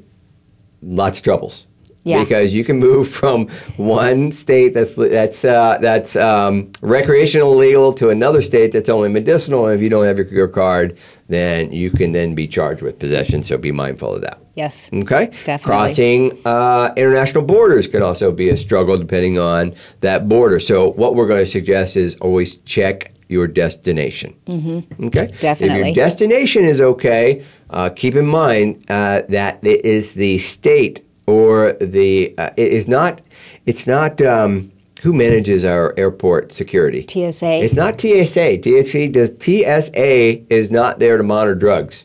lots 0.81 1.19
of 1.19 1.25
troubles. 1.25 1.67
Yeah. 2.05 2.23
Because 2.23 2.55
you 2.55 2.65
can 2.65 2.79
move 2.79 3.09
from 3.21 3.49
one 3.77 4.31
state 4.31 4.75
that's 4.75 4.95
that's 4.95 5.45
uh, 5.45 5.79
that's 5.81 6.17
um, 6.17 6.71
recreational 6.83 7.57
legal 7.57 7.93
to 7.95 8.11
another 8.11 8.43
state 8.43 8.73
that's 8.73 8.89
only 8.89 9.09
medicinal, 9.09 9.67
and 9.67 9.75
if 9.75 9.83
you 9.83 9.89
don't 9.89 10.05
have 10.05 10.19
your, 10.19 10.29
your 10.29 10.49
card, 10.49 10.97
then 11.29 11.73
you 11.73 11.91
can 11.91 12.13
then 12.13 12.35
be 12.35 12.47
charged 12.47 12.83
with 12.83 12.99
possession. 12.99 13.43
So 13.43 13.57
be 13.57 13.73
mindful 13.73 14.15
of 14.15 14.21
that. 14.23 14.39
yes. 14.55 14.91
Okay. 14.93 15.27
Definitely. 15.45 15.65
Crossing 15.65 16.43
uh, 16.45 16.93
international 16.97 17.43
borders 17.45 17.87
can 17.89 18.03
also 18.03 18.31
be 18.31 18.51
a 18.51 18.57
struggle 18.57 18.97
depending 18.97 19.39
on 19.39 19.75
that 20.01 20.29
border. 20.29 20.61
So 20.61 20.91
what 20.91 21.15
we're 21.15 21.27
going 21.27 21.41
to 21.45 21.51
suggest 21.51 21.97
is 21.97 22.17
always 22.21 22.59
check 22.59 23.13
your 23.29 23.47
destination. 23.49 24.35
Mm-hmm. 24.47 25.07
Okay. 25.07 25.33
Definitely. 25.41 25.91
If 25.91 25.97
your 25.97 26.05
destination 26.05 26.65
is 26.65 26.81
okay, 26.81 27.45
uh, 27.71 27.89
keep 27.89 28.15
in 28.15 28.27
mind 28.27 28.85
uh, 28.91 29.23
that 29.31 29.65
it 29.65 29.85
is 29.85 30.13
the 30.13 30.39
state 30.39 31.01
or 31.27 31.73
the 31.75 32.35
uh, 32.39 32.51
it 32.57 32.73
is 32.73 32.89
not. 32.89 33.21
It's 33.67 33.87
not. 33.87 34.21
Um, 34.23 34.71
who 35.03 35.13
manages 35.13 35.67
our 35.67 35.93
airport 35.99 36.53
security? 36.53 37.05
TSA. 37.07 37.63
It's 37.63 37.77
not 37.77 38.01
TSA. 38.01 38.63
TSA 38.63 39.09
does 39.09 39.31
TSA 39.39 40.51
is 40.53 40.71
not 40.71 40.99
there 40.99 41.19
to 41.19 41.23
monitor 41.23 41.55
drugs. 41.55 42.05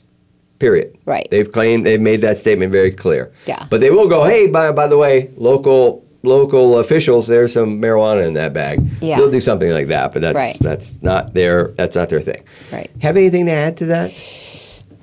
Period. 0.59 0.97
Right. 1.05 1.26
They've 1.32 1.49
claimed 1.49 1.86
they've 1.86 2.01
made 2.01 2.20
that 2.22 2.38
statement 2.38 2.74
very 2.74 2.91
clear. 2.91 3.32
Yeah. 3.45 3.65
But 3.70 3.80
they 3.80 3.89
will 3.89 4.09
go, 4.09 4.26
hey, 4.26 4.47
by 4.47 4.74
by 4.74 4.88
the 4.88 4.97
way, 4.97 5.30
local 5.38 6.05
local 6.24 6.80
officials 6.80 7.28
there's 7.28 7.53
some 7.53 7.82
marijuana 7.82 8.28
in 8.28 8.34
that 8.34 8.51
bag. 8.51 8.86
Yeah. 9.01 9.17
They'll 9.17 9.32
do 9.32 9.39
something 9.39 9.72
like 9.72 9.88
that, 9.88 10.11
but 10.11 10.22
that's 10.22 10.36
Right. 10.36 10.57
that's 10.59 10.93
not 11.01 11.34
their 11.34 11.70
that's 11.78 11.95
not 11.95 12.09
their 12.09 12.20
thing. 12.20 12.43
Right. 12.74 12.91
Have 13.01 13.15
anything 13.15 13.45
to 13.45 13.53
add 13.53 13.78
to 13.78 13.86
that? 13.86 14.11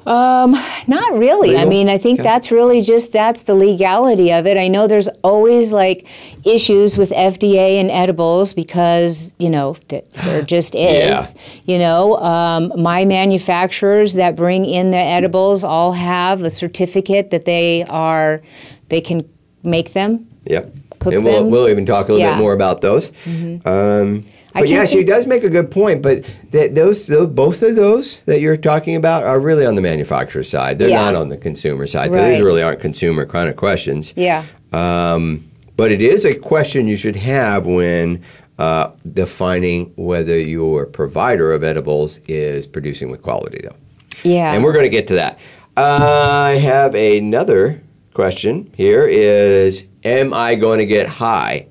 Um, 0.07 0.52
not 0.86 1.18
really. 1.18 1.57
I 1.57 1.64
mean, 1.64 1.88
I 1.88 1.98
think 1.98 2.20
Okay. 2.20 2.28
that's 2.28 2.50
really 2.52 2.80
just 2.80 3.11
that's 3.12 3.42
the 3.42 3.54
legality 3.54 4.32
of 4.32 4.46
it. 4.46 4.57
I 4.57 4.68
know 4.68 4.86
there's 4.86 5.09
always 5.24 5.72
like 5.72 6.07
issues 6.44 6.96
with 6.96 7.11
FDA 7.11 7.80
and 7.80 7.90
edibles 7.90 8.54
because 8.54 9.34
you 9.38 9.50
know 9.50 9.76
that 9.88 10.09
there 10.12 10.42
just 10.57 10.74
is. 10.76 11.34
Yeah. 11.34 11.42
You 11.64 11.78
know, 11.80 12.16
um, 12.18 12.72
my 12.80 13.04
manufacturers 13.04 14.14
that 14.14 14.36
bring 14.36 14.64
in 14.64 14.90
the 14.92 14.96
edibles 14.98 15.64
all 15.64 15.92
have 15.92 16.42
a 16.42 16.50
certificate 16.50 17.30
that 17.30 17.44
they 17.44 17.84
are 17.88 18.42
they 18.88 19.00
can 19.00 19.28
make 19.64 19.92
them. 19.92 20.28
Yep. 20.44 20.72
Cook 21.00 21.12
and 21.14 21.24
we'll, 21.24 21.42
them? 21.42 21.50
we'll 21.50 21.68
even 21.68 21.84
talk 21.84 22.09
a 22.09 22.12
little 22.12 22.20
Yeah. 22.20 22.30
Mm-hmm. 22.34 22.38
bit 22.38 22.42
more 22.44 22.52
about 22.52 22.80
those. 22.80 23.11
Um, 23.26 23.61
I 23.64 24.22
but 24.61 24.68
yeah, 24.68 24.86
she 24.86 25.04
does 25.04 25.26
make 25.26 25.44
a 25.44 25.48
good 25.50 25.70
point. 25.70 26.02
But 26.02 26.24
that 26.50 26.74
those, 26.74 27.07
those, 27.07 27.28
both 27.28 27.62
of 27.62 27.76
those 27.76 28.20
that 28.22 28.40
you're 28.40 28.57
talking 28.57 28.96
about 28.96 29.24
are 29.24 29.38
really 29.40 29.64
on 29.66 29.74
the 29.74 29.80
manufacturer 29.82 30.42
side. 30.42 30.78
They're 30.78 30.88
Yeah. 30.88 31.04
not 31.04 31.14
on 31.14 31.28
the 31.28 31.36
consumer 31.36 31.86
side. 31.86 32.11
So 32.12 32.18
Right. 32.18 32.32
these 32.32 32.42
really 32.42 32.62
aren't 32.62 32.80
consumer 32.80 33.26
kind 33.26 33.48
of 33.48 33.57
questions. 33.57 34.12
Yeah. 34.16 34.44
Um, 34.72 35.44
but 35.76 35.92
it 35.92 36.00
is 36.02 36.24
a 36.24 36.34
question 36.34 36.86
you 36.88 36.96
should 36.96 37.16
have 37.16 37.66
when 37.66 38.22
uh, 38.59 38.90
defining 39.12 39.92
whether 39.96 40.38
your 40.38 40.86
provider 40.86 41.52
of 41.52 41.62
edibles 41.62 42.18
is 42.26 42.66
producing 42.66 43.11
with 43.11 43.20
quality, 43.20 43.61
though. 43.62 43.76
Yeah. 44.22 44.52
And 44.54 44.64
we're 44.64 44.72
going 44.72 44.84
to 44.86 44.88
get 44.90 45.07
to 45.09 45.14
that. 45.16 45.38
I 45.76 46.52
have 46.62 46.94
another 46.94 47.82
question 48.14 48.72
here 48.74 49.07
is 49.07 49.84
am 50.04 50.32
I 50.32 50.54
going 50.54 50.78
to 50.78 50.86
get 50.86 51.07
high? 51.07 51.66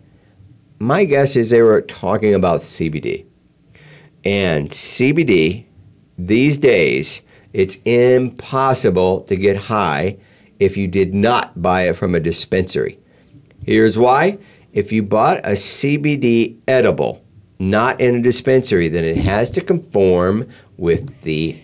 My 0.80 1.05
guess 1.05 1.36
is 1.36 1.49
they 1.49 1.61
were 1.61 1.82
talking 1.82 2.34
about 2.34 2.59
CBD. 2.59 3.26
And 4.23 4.69
CBD 4.69 5.65
these 6.17 6.57
days 6.57 7.21
it's 7.53 7.78
impossible 7.86 9.21
to 9.21 9.36
get 9.36 9.55
high 9.55 10.17
if 10.59 10.76
you 10.76 10.88
did 10.88 11.13
not 11.13 11.61
buy 11.61 11.84
it 11.84 11.95
from 11.95 12.15
a 12.15 12.19
dispensary. 12.19 12.99
Here's 13.63 13.97
why. 13.97 14.39
If 14.73 14.91
you 14.91 15.03
bought 15.03 15.39
a 15.39 15.51
CBD 15.51 16.59
edible 16.67 17.23
not 17.59 18.01
in 18.01 18.15
a 18.15 18.21
dispensary, 18.21 18.89
then 18.89 19.05
it 19.05 19.15
has 19.17 19.49
to 19.51 19.61
conform 19.61 20.49
with 20.76 21.21
the 21.21 21.57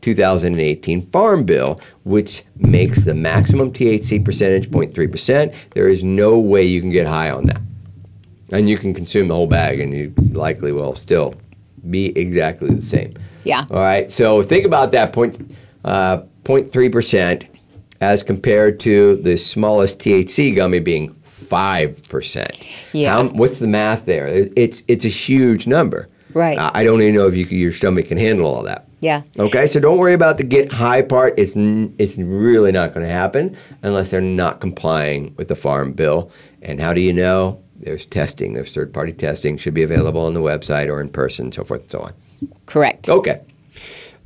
2018 0.00 1.00
Farm 1.00 1.44
Bill, 1.44 1.80
which 2.02 2.44
makes 2.56 3.04
the 3.04 3.14
maximum 3.14 3.72
THC 3.72 4.24
percentage 4.24 4.68
0.3%. 4.70 5.54
There 5.70 5.88
is 5.88 6.02
no 6.02 6.38
way 6.38 6.64
you 6.64 6.80
can 6.80 6.90
get 6.90 7.06
high 7.06 7.30
on 7.30 7.46
that. 7.46 7.60
And 8.50 8.68
you 8.68 8.78
can 8.78 8.94
consume 8.94 9.28
the 9.28 9.34
whole 9.34 9.46
bag 9.46 9.80
and 9.80 9.92
you 9.92 10.14
likely 10.32 10.72
will 10.72 10.94
still 10.94 11.34
be 11.90 12.16
exactly 12.18 12.70
the 12.70 12.82
same. 12.82 13.14
Yeah. 13.44 13.64
All 13.70 13.80
right. 13.80 14.10
So 14.10 14.42
think 14.42 14.64
about 14.64 14.92
that 14.92 15.12
point, 15.12 15.40
uh, 15.84 16.18
0.3% 16.44 17.46
as 18.00 18.22
compared 18.22 18.78
to 18.80 19.16
the 19.16 19.36
smallest 19.36 19.98
THC 19.98 20.54
gummy 20.54 20.80
being 20.80 21.14
5%. 21.24 22.66
Yeah. 22.92 23.14
How, 23.14 23.28
what's 23.28 23.58
the 23.58 23.66
math 23.66 24.04
there? 24.04 24.26
It's, 24.56 24.82
it's 24.88 25.04
a 25.04 25.08
huge 25.08 25.66
number. 25.66 26.08
Right. 26.36 26.58
I 26.58 26.70
I 26.74 26.84
don't 26.84 27.00
even 27.00 27.14
know 27.14 27.28
if 27.28 27.34
you, 27.34 27.46
your 27.46 27.72
stomach 27.72 28.08
can 28.08 28.18
handle 28.18 28.46
all 28.46 28.62
that. 28.64 28.86
Yeah. 29.00 29.22
Okay, 29.38 29.66
so 29.66 29.80
don't 29.80 29.96
worry 29.96 30.12
about 30.12 30.36
the 30.36 30.44
get 30.44 30.70
high 30.70 31.00
part. 31.00 31.32
It's 31.38 31.54
it's 31.56 32.18
really 32.18 32.72
not 32.72 32.92
going 32.92 33.06
to 33.06 33.12
happen 33.12 33.56
unless 33.82 34.10
they're 34.10 34.20
not 34.20 34.60
complying 34.60 35.34
with 35.36 35.48
the 35.48 35.54
farm 35.54 35.92
bill. 35.92 36.30
And 36.60 36.78
how 36.78 36.92
do 36.92 37.00
you 37.00 37.14
know? 37.14 37.62
There's 37.80 38.06
testing. 38.06 38.54
There's 38.54 38.72
third 38.72 38.92
party 38.92 39.12
testing. 39.12 39.56
Should 39.56 39.74
be 39.74 39.82
available 39.82 40.24
on 40.24 40.34
the 40.34 40.40
website 40.40 40.88
or 40.88 41.00
in 41.00 41.08
person, 41.08 41.52
so 41.52 41.64
forth 41.64 41.82
and 41.82 41.90
so 41.90 42.00
on. 42.00 42.12
Correct. 42.66 43.08
Okay. 43.08 43.40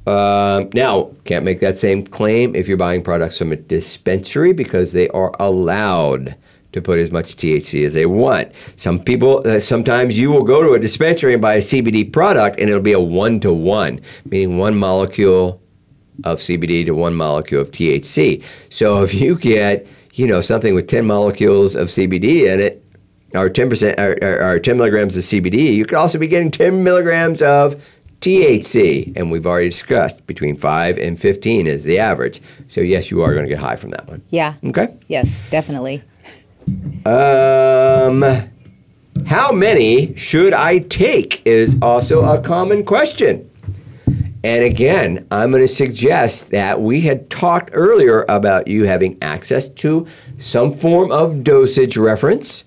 Um, 0.06 0.70
now, 0.72 1.12
can't 1.24 1.44
make 1.44 1.60
that 1.60 1.78
same 1.78 2.04
claim 2.04 2.54
if 2.56 2.68
you're 2.68 2.76
buying 2.76 3.02
products 3.02 3.38
from 3.38 3.52
a 3.52 3.56
dispensary 3.56 4.52
because 4.52 4.92
they 4.92 5.08
are 5.10 5.32
allowed 5.38 6.36
to 6.72 6.80
put 6.80 6.98
as 6.98 7.10
much 7.10 7.36
THC 7.36 7.84
as 7.84 7.94
they 7.94 8.06
want. 8.06 8.52
Some 8.76 9.00
people, 9.00 9.42
uh, 9.46 9.60
sometimes 9.60 10.18
you 10.18 10.30
will 10.30 10.42
go 10.42 10.62
to 10.62 10.72
a 10.72 10.78
dispensary 10.78 11.32
and 11.32 11.42
buy 11.42 11.54
a 11.54 11.60
CBD 11.60 12.10
product 12.12 12.58
and 12.58 12.68
it'll 12.68 12.80
be 12.80 12.92
a 12.92 13.00
one 13.00 13.40
to 13.40 13.52
one, 13.52 14.00
meaning 14.24 14.58
one 14.58 14.76
molecule 14.76 15.60
of 16.24 16.38
CBD 16.38 16.84
to 16.86 16.92
one 16.92 17.14
molecule 17.14 17.60
of 17.60 17.70
THC. 17.70 18.42
So 18.68 19.02
if 19.02 19.14
you 19.14 19.36
get, 19.36 19.86
you 20.14 20.26
know, 20.26 20.40
something 20.40 20.74
with 20.74 20.86
10 20.86 21.06
molecules 21.06 21.74
of 21.74 21.88
CBD 21.88 22.52
in 22.52 22.60
it, 22.60 22.79
or 23.34 23.48
10% 23.48 23.98
or, 23.98 24.18
or, 24.26 24.54
or 24.54 24.58
10 24.58 24.76
milligrams 24.76 25.16
of 25.16 25.24
CBD, 25.24 25.74
you 25.74 25.84
could 25.84 25.98
also 25.98 26.18
be 26.18 26.28
getting 26.28 26.50
10 26.50 26.82
milligrams 26.82 27.42
of 27.42 27.82
THC, 28.20 29.16
and 29.16 29.30
we've 29.30 29.46
already 29.46 29.70
discussed 29.70 30.26
between 30.26 30.54
5 30.56 30.98
and 30.98 31.18
15 31.18 31.66
is 31.66 31.84
the 31.84 31.98
average. 31.98 32.40
So 32.68 32.80
yes, 32.82 33.10
you 33.10 33.22
are 33.22 33.32
going 33.32 33.44
to 33.44 33.48
get 33.48 33.58
high 33.58 33.76
from 33.76 33.90
that 33.90 34.06
one. 34.06 34.22
Yeah. 34.30 34.54
Okay. 34.64 34.94
Yes, 35.08 35.42
definitely. 35.50 36.02
Um, 37.06 38.22
how 39.26 39.52
many 39.52 40.14
should 40.16 40.52
I 40.52 40.80
take 40.80 41.44
is 41.46 41.78
also 41.80 42.24
a 42.24 42.40
common 42.40 42.84
question. 42.84 43.50
And 44.42 44.64
again, 44.64 45.26
I'm 45.30 45.50
going 45.50 45.62
to 45.62 45.68
suggest 45.68 46.50
that 46.50 46.80
we 46.80 47.02
had 47.02 47.28
talked 47.28 47.70
earlier 47.72 48.24
about 48.28 48.68
you 48.68 48.84
having 48.84 49.18
access 49.22 49.68
to 49.68 50.06
some 50.38 50.72
form 50.72 51.12
of 51.12 51.44
dosage 51.44 51.98
reference, 51.98 52.64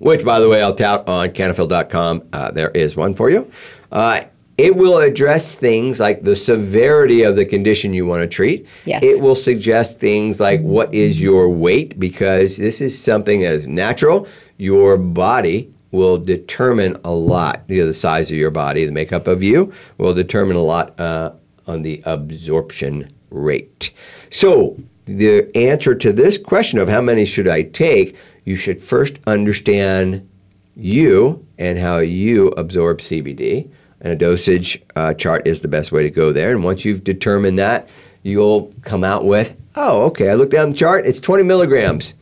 which, 0.00 0.24
by 0.24 0.40
the 0.40 0.48
way, 0.48 0.62
I'll 0.62 0.74
tout 0.74 1.08
on 1.08 1.28
cannafyl.com. 1.28 2.28
Uh, 2.32 2.50
there 2.50 2.70
is 2.70 2.96
one 2.96 3.14
for 3.14 3.30
you. 3.30 3.50
Uh, 3.92 4.22
it 4.58 4.76
will 4.76 4.98
address 4.98 5.54
things 5.54 6.00
like 6.00 6.22
the 6.22 6.36
severity 6.36 7.22
of 7.22 7.36
the 7.36 7.46
condition 7.46 7.94
you 7.94 8.04
want 8.04 8.22
to 8.22 8.28
treat. 8.28 8.66
Yes. 8.84 9.02
It 9.02 9.22
will 9.22 9.34
suggest 9.34 9.98
things 9.98 10.40
like 10.40 10.60
what 10.60 10.92
is 10.92 11.20
your 11.20 11.48
weight, 11.48 11.98
because 11.98 12.56
this 12.56 12.80
is 12.80 13.00
something 13.00 13.44
as 13.44 13.66
natural. 13.66 14.26
Your 14.58 14.96
body 14.96 15.72
will 15.92 16.18
determine 16.18 16.96
a 17.04 17.12
lot. 17.12 17.62
You 17.68 17.80
know, 17.80 17.86
the 17.86 17.94
size 17.94 18.30
of 18.30 18.36
your 18.36 18.50
body, 18.50 18.84
the 18.84 18.92
makeup 18.92 19.26
of 19.26 19.42
you 19.42 19.72
will 19.98 20.14
determine 20.14 20.56
a 20.56 20.62
lot 20.62 20.98
uh, 20.98 21.32
on 21.66 21.82
the 21.82 22.02
absorption 22.04 23.12
rate. 23.30 23.92
So, 24.30 24.76
the 25.06 25.50
answer 25.56 25.94
to 25.94 26.12
this 26.12 26.38
question 26.38 26.78
of 26.78 26.88
how 26.88 27.00
many 27.00 27.24
should 27.24 27.48
I 27.48 27.62
take, 27.62 28.16
you 28.44 28.56
should 28.56 28.80
first 28.80 29.18
understand 29.26 30.28
you 30.76 31.46
and 31.58 31.78
how 31.78 31.98
you 31.98 32.48
absorb 32.48 32.98
CBD. 32.98 33.70
And 34.00 34.12
a 34.12 34.16
dosage 34.16 34.82
uh, 34.96 35.14
chart 35.14 35.46
is 35.46 35.60
the 35.60 35.68
best 35.68 35.92
way 35.92 36.02
to 36.02 36.10
go 36.10 36.32
there. 36.32 36.50
And 36.50 36.64
once 36.64 36.84
you've 36.84 37.04
determined 37.04 37.58
that, 37.58 37.88
you'll 38.22 38.72
come 38.82 39.04
out 39.04 39.24
with, 39.24 39.56
oh, 39.76 40.06
okay, 40.06 40.30
I 40.30 40.34
look 40.34 40.50
down 40.50 40.70
the 40.70 40.76
chart, 40.76 41.06
it's 41.06 41.20
20 41.20 41.42
milligrams 41.42 42.14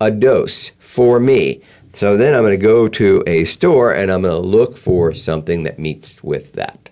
a 0.00 0.10
dose 0.10 0.70
for 0.78 1.18
me. 1.18 1.60
So 1.92 2.16
then 2.16 2.34
I'm 2.34 2.42
going 2.42 2.58
to 2.58 2.62
go 2.62 2.88
to 2.88 3.24
a 3.26 3.44
store 3.44 3.94
and 3.94 4.10
I'm 4.10 4.22
going 4.22 4.40
to 4.40 4.46
look 4.46 4.76
for 4.76 5.12
something 5.12 5.64
that 5.64 5.78
meets 5.78 6.22
with 6.22 6.52
that. 6.52 6.87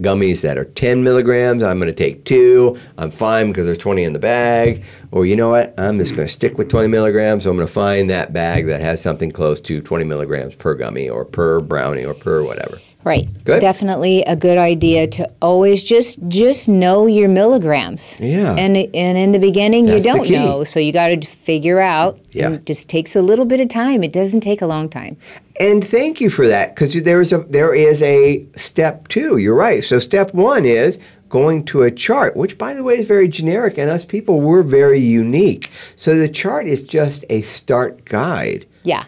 Gummies 0.00 0.42
that 0.42 0.58
are 0.58 0.64
10 0.64 1.04
milligrams, 1.04 1.62
I'm 1.62 1.78
going 1.78 1.94
to 1.94 2.04
take 2.04 2.24
two. 2.24 2.78
I'm 2.98 3.10
fine 3.10 3.48
because 3.48 3.66
there's 3.66 3.78
20 3.78 4.02
in 4.02 4.12
the 4.12 4.18
bag. 4.18 4.84
Or 5.10 5.26
you 5.26 5.36
know 5.36 5.50
what? 5.50 5.74
I'm 5.78 5.98
just 5.98 6.14
going 6.14 6.26
to 6.26 6.32
stick 6.32 6.58
with 6.58 6.68
20 6.68 6.88
milligrams. 6.88 7.44
So 7.44 7.50
I'm 7.50 7.56
going 7.56 7.66
to 7.66 7.72
find 7.72 8.08
that 8.10 8.32
bag 8.32 8.66
that 8.66 8.80
has 8.80 9.02
something 9.02 9.30
close 9.30 9.60
to 9.62 9.80
20 9.80 10.04
milligrams 10.04 10.54
per 10.54 10.74
gummy 10.74 11.08
or 11.08 11.24
per 11.24 11.60
brownie 11.60 12.04
or 12.04 12.14
per 12.14 12.42
whatever. 12.42 12.78
Right. 13.02 13.28
Good. 13.44 13.60
Definitely 13.60 14.22
a 14.24 14.36
good 14.36 14.58
idea 14.58 15.06
to 15.08 15.30
always 15.40 15.82
just 15.84 16.18
just 16.28 16.68
know 16.68 17.06
your 17.06 17.28
milligrams. 17.28 18.18
Yeah. 18.20 18.54
And 18.54 18.76
and 18.76 19.16
in 19.18 19.32
the 19.32 19.38
beginning 19.38 19.86
That's 19.86 20.04
you 20.04 20.12
don't 20.12 20.30
know, 20.30 20.64
so 20.64 20.78
you 20.80 20.92
got 20.92 21.08
to 21.08 21.20
figure 21.26 21.80
out. 21.80 22.18
Yeah. 22.32 22.46
And 22.46 22.54
it 22.56 22.66
just 22.66 22.88
takes 22.88 23.16
a 23.16 23.22
little 23.22 23.46
bit 23.46 23.58
of 23.60 23.68
time. 23.68 24.04
It 24.04 24.12
doesn't 24.12 24.40
take 24.42 24.60
a 24.60 24.66
long 24.66 24.88
time. 24.88 25.16
And 25.58 25.82
thank 25.82 26.20
you 26.20 26.30
for 26.30 26.46
that 26.48 26.74
because 26.74 26.94
there 27.02 27.20
is 27.20 27.32
a 27.32 27.38
there 27.38 27.74
is 27.74 28.02
a 28.02 28.46
step 28.56 29.08
two. 29.08 29.38
You're 29.38 29.54
right. 29.56 29.82
So 29.82 29.98
step 29.98 30.34
one 30.34 30.66
is 30.66 30.98
going 31.30 31.64
to 31.66 31.82
a 31.82 31.90
chart, 31.90 32.36
which 32.36 32.58
by 32.58 32.74
the 32.74 32.82
way 32.82 32.98
is 32.98 33.06
very 33.06 33.28
generic, 33.28 33.78
and 33.78 33.88
us 33.88 34.04
people 34.04 34.40
we're 34.40 34.62
very 34.62 34.98
unique. 34.98 35.70
So 35.96 36.18
the 36.18 36.28
chart 36.28 36.66
is 36.66 36.82
just 36.82 37.24
a 37.30 37.42
start 37.42 38.04
guide, 38.04 38.66
Yeah. 38.82 39.04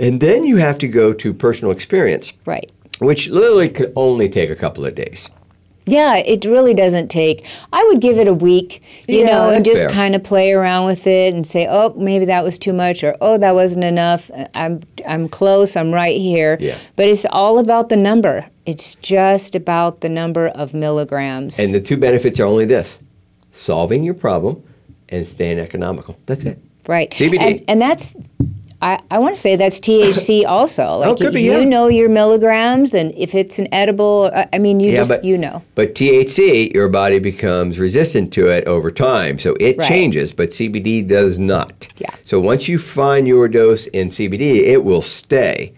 and 0.00 0.20
then 0.20 0.44
you 0.44 0.56
have 0.56 0.78
to 0.78 0.88
go 0.88 1.12
to 1.12 1.34
personal 1.34 1.70
experience, 1.72 2.32
Right. 2.46 2.70
Which 2.98 3.28
literally 3.28 3.68
could 3.68 3.92
only 3.96 4.28
take 4.28 4.50
a 4.50 4.56
couple 4.56 4.84
of 4.86 4.94
days. 4.94 5.28
Yeah, 5.88 6.16
it 6.16 6.44
really 6.44 6.74
doesn't 6.74 7.08
take. 7.12 7.46
I 7.72 7.84
would 7.84 8.00
give 8.00 8.18
it 8.18 8.26
a 8.26 8.34
week, 8.34 8.82
you 9.06 9.20
Yeah, 9.20 9.26
know, 9.26 9.50
and 9.50 9.64
just 9.64 9.82
fair. 9.82 9.90
kind 9.90 10.16
of 10.16 10.24
play 10.24 10.50
around 10.50 10.86
with 10.86 11.06
it 11.06 11.32
and 11.32 11.46
say, 11.46 11.68
"Oh, 11.70 11.94
maybe 11.96 12.24
that 12.24 12.42
was 12.42 12.58
too 12.58 12.72
much," 12.72 13.04
or 13.04 13.16
"Oh, 13.20 13.38
that 13.38 13.54
wasn't 13.54 13.84
enough." 13.84 14.28
I'm 14.56 14.80
I'm 15.06 15.28
close. 15.28 15.76
I'm 15.76 15.92
right 15.94 16.20
here. 16.20 16.56
Yeah. 16.60 16.76
But 16.96 17.06
it's 17.06 17.24
all 17.30 17.58
about 17.60 17.88
the 17.88 17.96
number. 17.96 18.46
It's 18.64 18.96
just 18.96 19.54
about 19.54 20.00
the 20.00 20.08
number 20.08 20.48
of 20.48 20.74
milligrams. 20.74 21.60
And 21.60 21.72
the 21.72 21.80
two 21.80 21.96
benefits 21.96 22.40
are 22.40 22.46
only 22.46 22.64
this: 22.64 22.98
solving 23.52 24.02
your 24.02 24.14
problem 24.14 24.64
and 25.08 25.24
staying 25.24 25.60
economical. 25.60 26.18
That's 26.26 26.44
it. 26.44 26.58
Right. 26.88 27.10
CBD. 27.12 27.38
And, 27.38 27.64
and 27.68 27.80
that's 27.80 28.12
I, 28.82 29.00
I 29.10 29.18
want 29.18 29.34
to 29.34 29.40
say 29.40 29.56
that's 29.56 29.80
THC 29.80 30.44
also. 30.46 30.96
Like 30.96 31.16
could 31.18 31.32
be, 31.32 31.42
you 31.42 31.52
yeah. 31.52 31.64
know 31.64 31.88
your 31.88 32.08
milligrams, 32.08 32.94
and 32.94 33.12
if 33.16 33.34
it's 33.34 33.58
an 33.58 33.68
edible, 33.72 34.30
I 34.34 34.48
I 34.52 34.58
mean, 34.58 34.80
you 34.80 34.90
Yeah, 34.90 34.96
just 34.96 35.10
but- 35.10 35.24
you 35.24 35.38
know. 35.38 35.62
But 35.74 35.94
THC, 35.94 36.72
your 36.74 36.88
body 36.88 37.18
becomes 37.18 37.78
resistant 37.78 38.32
to 38.34 38.48
it 38.48 38.64
over 38.66 38.90
time, 38.90 39.38
so 39.38 39.56
it 39.60 39.78
Right. 39.78 39.88
changes, 39.88 40.32
but 40.32 40.50
CBD 40.50 41.06
does 41.06 41.38
not. 41.38 41.88
Yeah. 41.98 42.10
So 42.24 42.38
once 42.40 42.68
you 42.68 42.78
find 42.78 43.26
your 43.26 43.48
dose 43.48 43.86
in 43.88 44.10
CBD, 44.10 44.66
it 44.66 44.84
will 44.84 45.02
stay. 45.02 45.72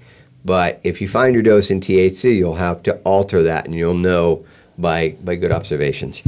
But 0.44 0.80
if 0.82 1.01
you 1.01 1.09
find 1.09 1.34
your 1.34 1.42
dose 1.42 1.70
in 1.70 1.80
THC, 1.80 2.34
you'll 2.36 2.55
have 2.55 2.82
to 2.84 2.94
alter 3.05 3.42
that, 3.42 3.66
and 3.66 3.74
you'll 3.74 3.94
know 3.94 4.44
by 4.76 5.14
by 5.24 5.36
good 5.36 5.53
observations. 5.53 6.22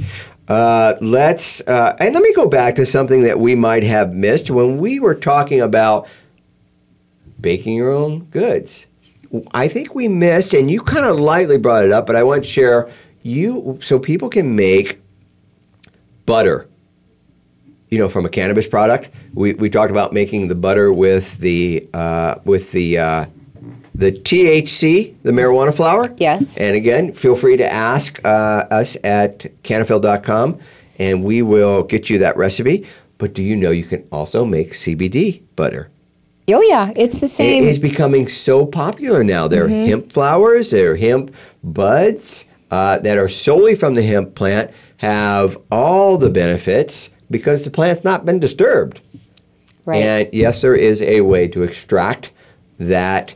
Uh, 0.49 0.95
let's 1.01 1.61
uh, 1.69 1.95
and 2.01 2.13
let 2.13 2.23
me 2.25 2.33
go 2.35 2.47
back 2.47 2.75
to 2.75 2.85
something 2.85 3.23
that 3.23 3.39
we 3.39 3.55
might 3.55 3.85
have 3.85 4.13
missed 4.13 4.51
when 4.51 4.79
we 4.79 4.99
were 4.99 5.15
talking 5.15 5.61
about 5.61 6.09
baking 7.41 7.77
your 7.77 7.93
own 7.93 8.25
goods. 8.27 8.87
I 9.53 9.69
think 9.69 9.95
we 9.95 10.09
missed, 10.09 10.55
and 10.55 10.71
you 10.71 10.81
kind 10.81 11.07
of 11.07 11.19
lightly 11.21 11.57
brought 11.57 11.85
it 11.85 11.93
up, 11.93 12.07
but 12.07 12.17
I 12.17 12.23
want 12.23 12.45
to 12.45 12.51
share 12.51 12.91
you 13.23 13.79
so 13.81 13.99
people 13.99 14.29
can 14.29 14.57
make 14.57 15.01
butter. 16.27 16.69
You 17.91 17.99
know, 17.99 18.09
from 18.09 18.25
a 18.25 18.29
cannabis 18.29 18.69
product. 18.69 19.11
We, 19.35 19.55
we 19.55 19.69
talked 19.69 19.91
about 19.91 20.13
making 20.13 20.47
the 20.47 20.55
butter 20.55 20.93
with 20.93 21.39
the 21.39 21.89
uh, 21.93 22.37
with 22.45 22.71
the 22.71 22.99
uh, 22.99 23.27
the 23.95 24.13
THC, 24.13 25.17
the 25.23 25.33
marijuana 25.33 25.75
flower. 25.75 26.15
Yes. 26.19 26.57
And 26.57 26.77
again, 26.77 27.13
feel 27.13 27.35
free 27.35 27.57
to 27.57 27.71
ask 27.71 28.25
uh, 28.25 28.67
us 28.71 28.97
at 29.03 29.41
cannafyl.com, 29.63 30.59
and 30.99 31.25
we 31.25 31.43
will 31.43 31.83
get 31.83 32.09
you 32.09 32.19
that 32.19 32.37
recipe. 32.37 32.87
But 33.19 33.35
do 33.35 33.43
you 33.43 33.57
know 33.57 33.71
you 33.71 33.85
can 33.85 34.07
also 34.11 34.45
make 34.45 34.73
CBD 34.73 35.43
butter? 35.57 35.91
Oh 36.53 36.63
yeah, 36.63 36.93
it's 36.97 37.19
the 37.19 37.29
same. 37.29 37.63
It 37.63 37.69
is 37.69 37.79
becoming 37.79 38.29
so 38.29 38.67
popular 38.67 39.23
now. 39.25 39.49
There 39.49 39.65
are 39.65 39.69
hemp 39.69 40.11
flowers, 40.13 40.71
there 40.71 40.93
are 40.93 40.97
hemp 40.97 41.35
buds 41.63 42.45
uh, 42.71 42.99
that 43.01 43.19
are 43.19 43.29
solely 43.29 43.75
from 43.75 43.95
the 43.95 44.03
hemp 44.03 44.35
plant, 44.35 44.71
have 44.99 45.57
all 45.71 46.17
the 46.19 46.31
benefits 46.31 47.11
because 47.31 47.65
the 47.65 47.71
plant's 47.71 48.05
not 48.05 48.25
been 48.25 48.39
disturbed. 48.41 49.01
right. 49.85 50.03
And 50.03 50.29
yes, 50.33 50.61
there 50.61 50.75
is 50.75 51.01
a 51.03 51.21
way 51.21 51.49
to 51.49 51.63
extract 51.63 52.31
that 52.79 53.35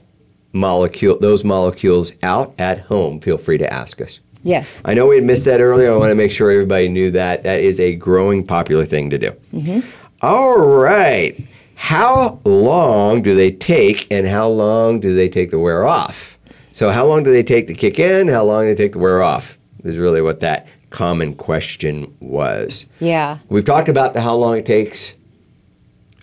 molecule, 0.52 1.18
those 1.18 1.44
molecules 1.44 2.12
out 2.22 2.54
at 2.58 2.78
home. 2.78 3.20
Feel 3.20 3.38
free 3.38 3.58
to 3.58 3.72
ask 3.72 4.00
us. 4.00 4.20
yes. 4.42 4.80
I 4.84 4.94
know 4.94 5.06
we 5.06 5.16
had 5.16 5.24
missed 5.24 5.44
that 5.46 5.60
earlier. 5.60 5.92
I 5.92 5.96
want 5.96 6.10
to 6.10 6.14
make 6.14 6.30
sure 6.32 6.50
everybody 6.50 6.88
knew 6.88 7.10
that. 7.12 7.42
That 7.42 7.60
is 7.60 7.80
a 7.80 7.94
growing 7.94 8.46
popular 8.46 8.84
thing 8.84 9.10
to 9.10 9.18
do. 9.18 9.82
All 10.22 10.58
right. 10.58 11.38
How 11.84 12.40
long 12.46 13.20
do 13.20 13.34
they 13.34 13.50
take 13.50 14.10
and 14.10 14.26
how 14.26 14.48
long 14.48 15.00
do 15.00 15.14
they 15.14 15.28
take 15.28 15.50
to 15.50 15.58
wear 15.58 15.86
off? 15.86 16.38
So, 16.72 16.88
how 16.88 17.04
long 17.04 17.24
do 17.24 17.30
they 17.30 17.42
take 17.42 17.66
to 17.66 17.74
kick 17.74 17.98
in? 17.98 18.28
How 18.28 18.42
long 18.42 18.64
do 18.64 18.74
they 18.74 18.84
take 18.84 18.94
to 18.94 18.98
wear 18.98 19.22
off? 19.22 19.58
Is 19.84 19.98
really 19.98 20.22
what 20.22 20.40
that 20.40 20.66
common 20.88 21.34
question 21.34 22.16
was. 22.20 22.86
Yeah. 23.00 23.36
We've 23.50 23.66
talked 23.66 23.90
about 23.90 24.14
the 24.14 24.22
how 24.22 24.34
long 24.34 24.56
it 24.56 24.64
takes 24.64 25.12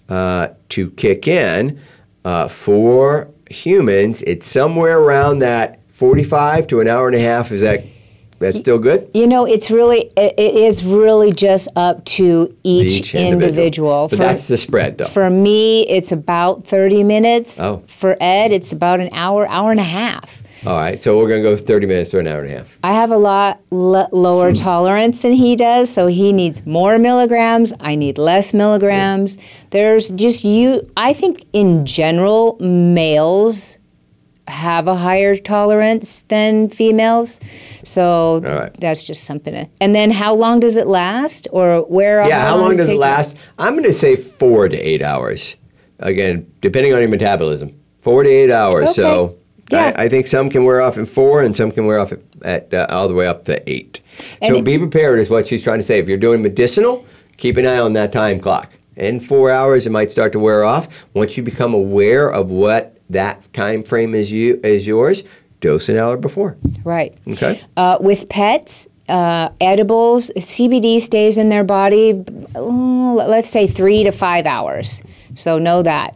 uh, 0.09 0.47
to 0.69 0.89
kick 0.89 1.27
in. 1.27 1.79
Uh, 2.25 2.47
for 2.47 3.29
humans, 3.51 4.23
it's 4.23 4.47
somewhere 4.47 4.97
around 4.97 5.39
that 5.39 5.79
45 5.89 6.65
to 6.67 6.79
an 6.79 6.87
hour 6.87 7.05
and 7.05 7.15
a 7.15 7.19
half. 7.19 7.51
Is 7.51 7.61
that 7.61 7.83
that's 8.41 8.59
still 8.59 8.77
good? 8.77 9.09
You 9.13 9.27
know, 9.27 9.45
it's 9.45 9.71
really 9.71 10.11
it, 10.17 10.33
it 10.37 10.55
is 10.55 10.83
really 10.83 11.31
just 11.31 11.69
up 11.75 12.03
to 12.05 12.55
each, 12.63 13.15
individual. 13.15 14.07
But 14.07 14.17
For- 14.17 14.23
that's 14.23 14.47
the 14.47 14.57
spread, 14.57 14.97
though. 14.97 15.05
For 15.05 15.29
me, 15.29 15.87
it's 15.87 16.11
about 16.11 16.65
30 16.65 17.03
minutes. 17.03 17.59
Oh. 17.59 17.83
For 17.87 18.17
Ed, 18.19 18.51
it's 18.51 18.71
about 18.71 18.99
an 18.99 19.09
hour, 19.13 19.47
hour 19.47 19.71
and 19.71 19.79
a 19.79 19.83
half. 19.83 20.41
All 20.63 20.77
right, 20.77 21.01
so 21.01 21.17
we're 21.17 21.27
going 21.27 21.41
to 21.41 21.49
go 21.49 21.57
30 21.57 21.87
minutes 21.87 22.11
to 22.11 22.19
an 22.19 22.27
hour 22.27 22.41
and 22.41 22.53
a 22.53 22.57
half. 22.57 22.77
I 22.83 22.93
have 22.93 23.09
a 23.09 23.17
lot 23.17 23.59
l- 23.71 24.09
lower 24.11 24.49
hmm. 24.49 24.55
tolerance 24.55 25.21
than 25.21 25.33
he 25.33 25.55
does, 25.55 25.91
so 25.91 26.05
he 26.05 26.31
needs 26.31 26.63
more 26.67 26.99
milligrams. 26.99 27.73
I 27.79 27.95
need 27.95 28.19
less 28.19 28.53
milligrams. 28.53 29.39
There's 29.71 30.09
just 30.11 30.43
you, 30.43 30.87
I 30.95 31.13
think 31.13 31.45
in 31.51 31.83
general, 31.87 32.57
males 32.59 33.79
have 34.51 34.87
a 34.87 34.95
higher 34.95 35.35
tolerance 35.35 36.23
than 36.23 36.69
females. 36.69 37.39
So 37.83 38.41
right. 38.41 38.79
that's 38.79 39.03
just 39.03 39.23
something. 39.23 39.53
To, 39.53 39.67
and 39.79 39.95
then 39.95 40.11
how 40.11 40.35
long 40.35 40.59
does 40.59 40.75
it 40.77 40.87
last? 40.87 41.47
Or 41.51 41.81
where? 41.83 42.19
Are 42.21 42.25
you? 42.25 42.29
Yeah, 42.29 42.45
how 42.47 42.57
long 42.57 42.77
does 42.77 42.87
it 42.87 42.97
last? 42.97 43.35
I'm 43.57 43.73
going 43.73 43.83
to 43.85 43.93
say 43.93 44.15
four 44.15 44.67
to 44.69 44.77
eight 44.77 45.01
hours. 45.01 45.55
Again, 45.99 46.51
depending 46.61 46.93
on 46.93 46.99
your 46.99 47.09
metabolism, 47.09 47.79
four 48.01 48.23
to 48.23 48.29
eight 48.29 48.51
hours. 48.51 48.95
So 48.95 49.37
Yeah. 49.71 49.93
I, 49.95 50.03
I 50.03 50.09
think 50.09 50.27
some 50.27 50.49
can 50.49 50.65
wear 50.65 50.81
off 50.81 50.97
in 50.97 51.05
four, 51.05 51.41
and 51.43 51.55
some 51.55 51.71
can 51.71 51.85
wear 51.85 51.99
off 51.99 52.11
at, 52.11 52.21
at 52.43 52.73
uh, 52.73 52.87
all 52.89 53.07
the 53.07 53.13
way 53.13 53.27
up 53.27 53.45
to 53.45 53.69
eight. 53.69 54.01
And 54.41 54.53
so 54.53 54.57
it- 54.59 54.65
be 54.65 54.77
prepared, 54.77 55.19
is 55.19 55.29
what 55.29 55.47
she's 55.47 55.63
trying 55.63 55.79
to 55.79 55.83
say. 55.83 55.99
If 55.99 56.09
you're 56.09 56.17
doing 56.17 56.41
medicinal, 56.41 57.05
keep 57.37 57.57
an 57.57 57.65
eye 57.65 57.79
on 57.79 57.93
that 57.93 58.11
time 58.11 58.39
clock. 58.39 58.71
In 58.97 59.19
four 59.19 59.49
hours, 59.49 59.87
it 59.87 59.91
might 59.91 60.11
start 60.11 60.33
to 60.33 60.39
wear 60.39 60.63
off. 60.65 61.05
Once 61.13 61.37
you 61.37 61.43
become 61.43 61.73
aware 61.73 62.29
of 62.29 62.51
what 62.51 62.97
that 63.11 63.51
time 63.53 63.83
frame 63.83 64.13
is 64.13 64.31
you 64.31 64.59
is 64.63 64.87
yours, 64.87 65.23
dose 65.59 65.89
an 65.89 65.97
hour 65.97 66.17
before. 66.17 66.57
Right. 66.83 67.15
Okay. 67.27 67.61
Uh, 67.77 67.97
with 67.99 68.29
pets, 68.29 68.87
uh, 69.09 69.49
edibles, 69.59 70.31
CBD 70.37 70.99
stays 71.01 71.37
in 71.37 71.49
their 71.49 71.63
body, 71.63 72.23
oh, 72.55 73.23
let's 73.27 73.49
say 73.49 73.67
three 73.67 74.03
to 74.03 74.11
five 74.11 74.45
hours. 74.45 75.01
So 75.35 75.59
know 75.59 75.83
that. 75.83 76.15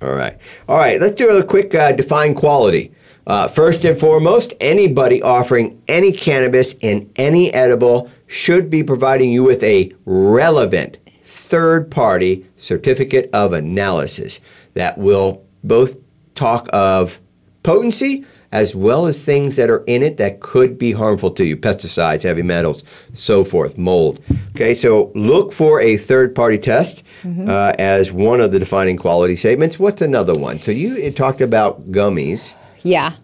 All 0.00 0.14
right. 0.14 0.36
All 0.68 0.78
right. 0.78 1.00
Let's 1.00 1.14
do 1.14 1.30
a 1.30 1.44
quick 1.44 1.74
uh, 1.74 1.92
define 1.92 2.34
quality. 2.34 2.92
Uh, 3.24 3.46
first 3.46 3.84
and 3.84 3.96
foremost, 3.96 4.52
anybody 4.60 5.22
offering 5.22 5.80
any 5.86 6.10
cannabis 6.10 6.74
in 6.80 7.08
any 7.14 7.54
edible 7.54 8.10
should 8.26 8.68
be 8.68 8.82
providing 8.82 9.30
you 9.30 9.44
with 9.44 9.62
a 9.62 9.92
relevant 10.04 10.98
third 11.22 11.88
party 11.90 12.44
certificate 12.56 13.30
of 13.32 13.52
analysis 13.52 14.40
that 14.74 14.98
will 14.98 15.44
both 15.62 15.96
talk 16.34 16.68
of 16.72 17.20
potency 17.62 18.24
as 18.52 18.76
well 18.76 19.06
as 19.06 19.18
things 19.18 19.56
that 19.56 19.70
are 19.70 19.82
in 19.86 20.02
it 20.02 20.18
that 20.18 20.40
could 20.40 20.78
be 20.78 20.92
harmful 20.92 21.30
to 21.30 21.44
you 21.44 21.56
pesticides, 21.56 22.22
heavy 22.22 22.42
metals, 22.42 22.84
so 23.14 23.42
forth, 23.42 23.78
mold. 23.78 24.22
Okay, 24.50 24.74
so 24.74 25.10
look 25.14 25.52
for 25.52 25.80
a 25.80 25.96
third 25.96 26.34
party 26.34 26.58
test 26.58 27.02
uh, 27.24 27.72
as 27.78 28.12
one 28.12 28.40
of 28.40 28.52
the 28.52 28.58
defining 28.58 28.98
quality 28.98 29.34
statements. 29.36 29.78
What's 29.78 30.02
another 30.02 30.38
one? 30.38 30.60
So 30.60 30.70
you 30.70 30.96
it 30.96 31.16
talked 31.16 31.40
about 31.40 31.90
gummies. 31.90 32.54
Yeah. 32.82 33.14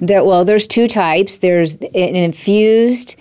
There, 0.00 0.22
well, 0.22 0.44
there's 0.44 0.66
two 0.66 0.86
types. 0.86 1.38
There's 1.38 1.76
an 1.76 2.14
infused 2.14 3.16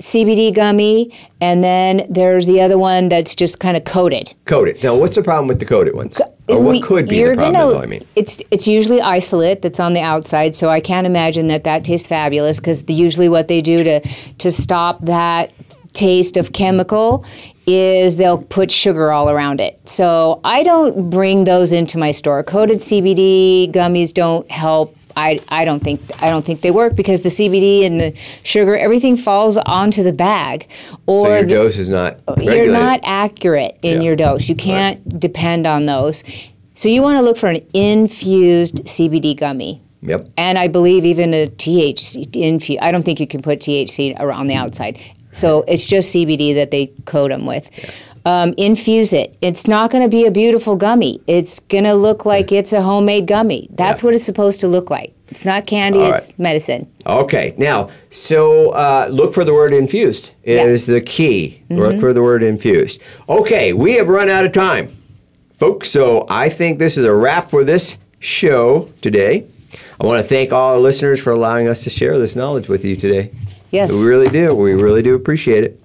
CBD 0.00 0.52
gummy, 0.54 1.14
and 1.40 1.62
then 1.62 2.06
there's 2.08 2.46
the 2.46 2.60
other 2.60 2.78
one 2.78 3.10
that's 3.10 3.36
just 3.36 3.60
kind 3.60 3.76
of 3.76 3.84
coated. 3.84 4.34
Coated. 4.46 4.82
Now, 4.82 4.96
what's 4.96 5.14
the 5.14 5.22
problem 5.22 5.46
with 5.46 5.58
the 5.60 5.66
coated 5.66 5.94
ones? 5.94 6.20
Or 6.48 6.60
what 6.60 6.72
We- 6.72 6.80
could 6.80 7.06
be 7.08 7.22
the 7.22 7.34
problem, 7.34 7.52
gonna- 7.54 7.72
though, 7.74 7.80
I 7.80 7.86
mean? 7.86 8.04
It's 8.16 8.40
it's 8.50 8.66
usually 8.66 9.00
isolate 9.00 9.62
that's 9.62 9.78
on 9.78 9.92
the 9.92 10.00
outside, 10.00 10.56
so 10.56 10.68
I 10.68 10.80
can't 10.80 11.06
imagine 11.06 11.46
that 11.48 11.64
that 11.64 11.84
tastes 11.84 12.06
fabulous 12.08 12.58
because 12.58 12.84
usually 12.88 13.28
what 13.28 13.48
they 13.48 13.60
do 13.60 13.76
to 13.84 14.00
to 14.38 14.50
stop 14.50 15.04
that 15.04 15.50
taste 15.92 16.36
of 16.36 16.52
chemical 16.52 17.24
is 17.66 18.16
they'll 18.16 18.38
put 18.38 18.70
sugar 18.70 19.12
all 19.12 19.28
around 19.28 19.60
it. 19.60 19.78
So 19.84 20.40
I 20.44 20.62
don't 20.62 21.10
bring 21.10 21.44
those 21.44 21.72
into 21.72 21.98
my 21.98 22.10
store. 22.10 22.42
Coated 22.42 22.78
CBD 22.80 23.70
gummies 23.72 24.12
don't 24.12 24.48
help. 24.50 24.96
I, 25.16 25.40
I 25.48 25.64
don't 25.64 25.80
think 25.82 26.00
I 26.22 26.30
don't 26.30 26.44
think 26.44 26.60
they 26.60 26.70
work 26.70 26.94
because 26.96 27.22
the 27.22 27.28
CBD 27.28 27.84
and 27.84 28.00
the 28.00 28.14
sugar 28.42 28.76
everything 28.76 29.16
falls 29.16 29.56
onto 29.58 30.02
the 30.02 30.12
bag. 30.12 30.66
Or 31.06 31.26
So 31.26 31.32
your 31.34 31.42
the- 31.42 31.48
dose 31.48 31.78
is 31.78 31.88
not 31.88 32.18
you're 32.40 32.70
not 32.72 33.00
accurate 33.02 33.78
in 33.82 33.96
Yeah. 34.00 34.06
your 34.06 34.16
dose. 34.16 34.48
You 34.48 34.54
can't 34.56 35.18
depend 35.20 35.66
on 35.66 35.86
those. 35.86 36.22
So 36.74 36.88
you 36.88 37.02
want 37.02 37.18
to 37.18 37.22
look 37.22 37.36
for 37.36 37.48
an 37.48 37.58
infused 37.74 38.76
CBD 38.86 39.36
gummy. 39.36 39.82
Yep. 40.02 40.28
And 40.38 40.58
I 40.58 40.66
believe 40.68 41.04
even 41.04 41.34
a 41.34 41.46
THC 41.48 42.34
infused. 42.34 42.80
I 42.80 42.90
don't 42.90 43.02
think 43.02 43.20
you 43.20 43.26
can 43.26 43.42
put 43.42 43.60
THC 43.60 44.18
around 44.18 44.46
the 44.46 44.54
outside. 44.54 44.98
So 45.32 45.62
it's 45.68 45.86
just 45.86 46.14
CBD 46.14 46.54
that 46.54 46.70
they 46.70 46.86
coat 47.04 47.28
them 47.28 47.44
with. 47.46 47.70
Um, 48.26 48.52
infuse 48.58 49.12
it. 49.14 49.34
It's 49.40 49.66
not 49.66 49.90
going 49.90 50.02
to 50.04 50.08
be 50.10 50.26
a 50.26 50.30
beautiful 50.30 50.76
gummy. 50.76 51.22
It's 51.26 51.58
going 51.58 51.84
to 51.84 51.94
look 51.94 52.26
like 52.26 52.52
it's 52.52 52.72
a 52.72 52.82
homemade 52.82 53.26
gummy. 53.26 53.68
That's 53.70 54.02
Yeah. 54.02 54.06
what 54.06 54.14
it's 54.14 54.24
supposed 54.24 54.60
to 54.60 54.68
look 54.68 54.90
like. 54.90 55.14
It's 55.28 55.44
not 55.44 55.66
candy. 55.66 56.00
All 56.00 56.12
it's 56.14 56.36
medicine. 56.38 56.86
Okay, 57.06 57.54
now, 57.56 57.88
so 58.10 58.70
uh, 58.70 59.08
look 59.10 59.32
for 59.32 59.44
the 59.44 59.54
word 59.54 59.72
infused 59.72 60.32
is 60.42 60.86
the 60.86 61.00
key. 61.00 61.62
Look 61.70 62.00
for 62.00 62.12
the 62.12 62.20
word 62.22 62.42
infused. 62.42 63.00
Okay, 63.28 63.72
we 63.72 63.94
have 63.94 64.08
run 64.08 64.28
out 64.28 64.44
of 64.44 64.52
time, 64.52 64.94
folks, 65.52 65.88
so 65.88 66.26
I 66.28 66.48
think 66.48 66.78
this 66.78 66.98
is 66.98 67.04
a 67.04 67.14
wrap 67.14 67.48
for 67.48 67.62
this 67.64 67.96
show 68.18 68.90
today. 69.00 69.44
I 70.00 70.04
want 70.06 70.18
to 70.22 70.28
thank 70.28 70.52
all 70.52 70.72
our 70.72 70.78
listeners 70.78 71.22
for 71.22 71.30
allowing 71.30 71.68
us 71.68 71.84
to 71.84 71.90
share 71.90 72.18
this 72.18 72.34
knowledge 72.34 72.68
with 72.68 72.84
you 72.84 72.96
today. 72.96 73.30
Yes. 73.70 73.92
We 73.92 74.04
really 74.04 74.28
do. 74.28 74.54
We 74.54 74.74
really 74.74 75.02
do 75.02 75.14
appreciate 75.14 75.62
it. 75.64 75.80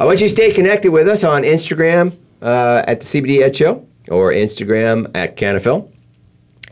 I 0.00 0.04
want 0.04 0.20
you 0.20 0.28
to 0.28 0.34
stay 0.34 0.52
connected 0.52 0.90
with 0.90 1.08
us 1.08 1.24
on 1.24 1.42
Instagram 1.42 2.16
uh, 2.42 2.82
at 2.86 3.00
the 3.00 3.06
CBD 3.06 3.40
Ed 3.42 3.56
Show 3.56 3.86
or 4.08 4.32
Instagram 4.32 5.10
at 5.14 5.36
Cannafyl. 5.36 5.90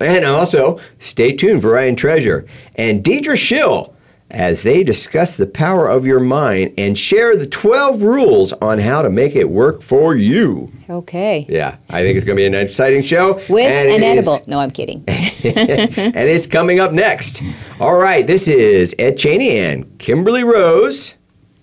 And 0.01 0.25
also, 0.25 0.81
stay 0.99 1.33
tuned 1.33 1.63
for 1.63 1.71
Ryan 1.73 1.95
Treasure 1.97 2.47
and 2.75 3.05
Deidre 3.05 3.37
Schill 3.37 3.95
as 4.31 4.63
they 4.63 4.83
discuss 4.83 5.37
the 5.37 5.47
power 5.47 5.89
of 5.89 6.07
your 6.07 6.19
mind 6.19 6.73
and 6.79 6.99
share 6.99 7.37
the 7.37 7.47
12 7.47 8.03
rules 8.03 8.53
on 8.55 8.79
how 8.79 9.03
to 9.03 9.11
make 9.11 9.37
it 9.37 9.49
work 9.51 9.83
for 9.83 10.17
you. 10.17 10.73
Okay. 10.89 11.45
Yeah, 11.49 11.77
I 11.91 12.03
think 12.03 12.17
it's 12.17 12.25
going 12.25 12.37
to 12.37 12.41
be 12.41 12.47
an 12.47 12.55
exciting 12.55 13.03
show. 13.03 13.35
With 13.51 13.71
and 13.71 13.91
an 13.91 14.03
it 14.03 14.17
is- 14.19 14.27
edible. 14.27 14.45
No, 14.51 14.59
I'm 14.59 14.71
kidding. 14.71 15.05
and 15.07 16.17
it's 16.17 16.47
coming 16.47 16.81
up 16.81 16.93
next. 16.93 17.43
All 17.79 17.97
right, 17.97 18.27
this 18.27 18.49
is 18.49 18.95
Ed 18.99 19.19
Cheney 19.19 19.59
and 19.59 19.99
Kimberly 19.99 20.43
Rose, 20.45 21.15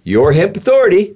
your 0.03 0.31
hemp 0.33 0.55
authority, 0.55 1.15